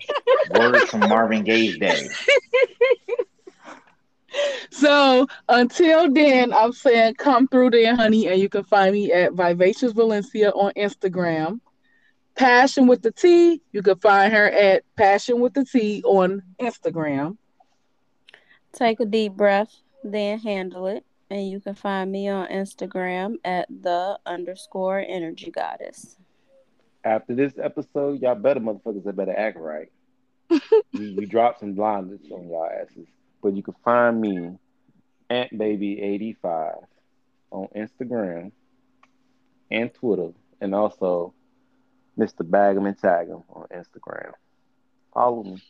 Words 0.50 0.90
from 0.90 1.00
Marvin 1.00 1.44
Gaye's 1.44 1.78
day. 1.78 2.08
so 4.76 5.26
until 5.48 6.12
then, 6.12 6.52
I'm 6.52 6.72
saying 6.72 7.14
come 7.14 7.48
through 7.48 7.70
there, 7.70 7.96
honey, 7.96 8.28
and 8.28 8.40
you 8.40 8.48
can 8.48 8.64
find 8.64 8.92
me 8.92 9.10
at 9.10 9.32
Vivacious 9.32 9.92
Valencia 9.92 10.50
on 10.50 10.72
Instagram. 10.74 11.60
Passion 12.34 12.86
with 12.86 13.00
the 13.00 13.10
T, 13.10 13.62
you 13.72 13.82
can 13.82 13.96
find 13.98 14.32
her 14.32 14.50
at 14.50 14.82
Passion 14.96 15.40
with 15.40 15.54
the 15.54 15.64
T 15.64 16.02
on 16.04 16.42
Instagram. 16.60 17.38
take 18.72 19.00
a 19.00 19.06
deep 19.06 19.32
breath, 19.32 19.74
then 20.04 20.38
handle 20.38 20.86
it, 20.86 21.04
and 21.30 21.48
you 21.48 21.58
can 21.60 21.74
find 21.74 22.12
me 22.12 22.28
on 22.28 22.46
Instagram 22.48 23.36
at 23.44 23.66
the 23.70 24.18
underscore 24.26 24.98
energy 25.00 25.50
goddess. 25.50 26.16
After 27.02 27.34
this 27.34 27.54
episode, 27.62 28.20
y'all 28.20 28.34
better 28.34 28.60
motherfuckers 28.60 29.04
that 29.04 29.16
better 29.16 29.36
act 29.36 29.58
right. 29.58 29.90
we, 30.92 31.14
we 31.14 31.24
dropped 31.24 31.60
some 31.60 31.72
blinders 31.72 32.20
on 32.30 32.48
y'all 32.48 32.68
asses. 32.70 33.06
But 33.42 33.56
you 33.56 33.62
can 33.62 33.74
find 33.82 34.20
me 34.20 34.58
at 35.30 35.52
baby85 35.52 36.84
on 37.50 37.68
Instagram 37.76 38.52
and 39.70 39.92
Twitter, 39.94 40.30
and 40.60 40.74
also 40.74 41.34
Mr. 42.18 42.42
Bag'em 42.42 42.86
and 42.86 42.98
Tag'em 42.98 43.42
on 43.50 43.66
Instagram. 43.74 44.32
Follow 45.12 45.42
me. 45.42 45.62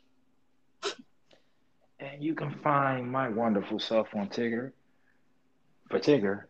And 1.98 2.22
you 2.22 2.34
can 2.34 2.50
find 2.62 3.10
my 3.10 3.28
wonderful 3.28 3.78
self 3.78 4.08
on 4.14 4.28
Tigger, 4.28 4.72
for 5.90 5.98
Tigger, 5.98 6.44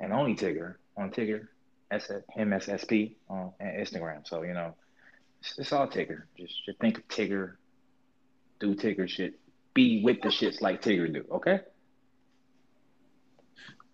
and 0.00 0.12
only 0.12 0.34
Tigger 0.34 0.76
on 0.96 1.10
Tigger, 1.10 1.48
S- 1.90 2.10
MSSP 2.38 3.14
on 3.28 3.52
Instagram. 3.60 4.26
So, 4.26 4.42
you 4.42 4.54
know, 4.54 4.74
it's, 5.40 5.58
it's 5.58 5.72
all 5.72 5.86
Tigger. 5.86 6.22
Just, 6.38 6.64
just 6.64 6.78
think 6.78 6.98
of 6.98 7.08
Tigger, 7.08 7.56
do 8.58 8.74
Tigger 8.74 9.08
shit, 9.08 9.38
be 9.74 10.02
with 10.02 10.22
the 10.22 10.28
shits 10.28 10.62
like 10.62 10.80
Tigger 10.80 11.12
do, 11.12 11.24
okay? 11.30 11.60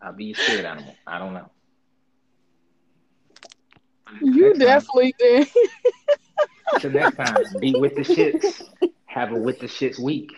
I'll 0.03 0.13
be 0.13 0.27
your 0.27 0.35
spirit 0.35 0.65
animal. 0.65 0.95
I 1.07 1.19
don't 1.19 1.35
know. 1.35 1.51
You 4.21 4.55
Next 4.55 4.59
time- 4.59 4.67
definitely 4.67 5.15
did. 5.19 5.49
So 6.81 6.89
next 6.89 7.17
time, 7.17 7.37
be 7.61 7.75
with 7.79 7.95
the 7.95 8.03
shits. 8.03 8.63
Have 9.07 9.33
a 9.33 9.37
with 9.39 9.59
the 9.61 9.67
shits 9.67 9.99
week. 9.99 10.31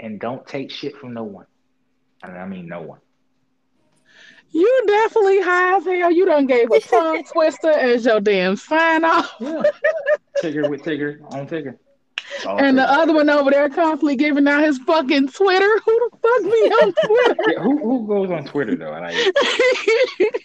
And 0.00 0.20
don't 0.20 0.46
take 0.46 0.70
shit 0.70 0.96
from 0.96 1.14
no 1.14 1.24
one. 1.24 1.46
And 2.22 2.36
I 2.36 2.46
mean 2.46 2.68
no 2.68 2.82
one. 2.82 3.00
You 4.50 4.82
definitely 4.86 5.40
high 5.42 5.76
as 5.76 5.84
hell. 5.84 6.10
You 6.10 6.24
done 6.26 6.46
gave 6.46 6.70
a 6.70 6.80
tongue 6.80 7.24
twister 7.32 7.70
as 7.70 8.04
your 8.04 8.20
damn 8.20 8.56
sign 8.56 9.04
off. 9.04 9.34
Yeah. 9.40 9.62
Tigger 10.42 10.68
with 10.70 10.82
Tigger 10.82 11.20
on 11.32 11.46
Tigger. 11.48 11.76
It's 12.38 12.46
all 12.46 12.62
And 12.62 12.78
the 12.78 12.88
other 12.88 13.12
one 13.12 13.28
over 13.28 13.50
there 13.50 13.68
constantly 13.68 14.14
giving 14.14 14.46
out 14.46 14.62
his 14.62 14.78
fucking 14.78 15.28
Twitter. 15.28 15.80
Who 15.84 16.10
the 16.10 16.16
fuck 16.22 16.42
me 16.44 16.50
on 16.50 16.92
Twitter? 17.04 17.36
Yeah, 17.52 17.62
who 17.64 17.78
who 17.78 18.06
goes 18.06 18.30
on 18.30 18.44
Twitter 18.44 18.76
though? 18.76 18.92
And 18.94 19.04
I 19.06 19.10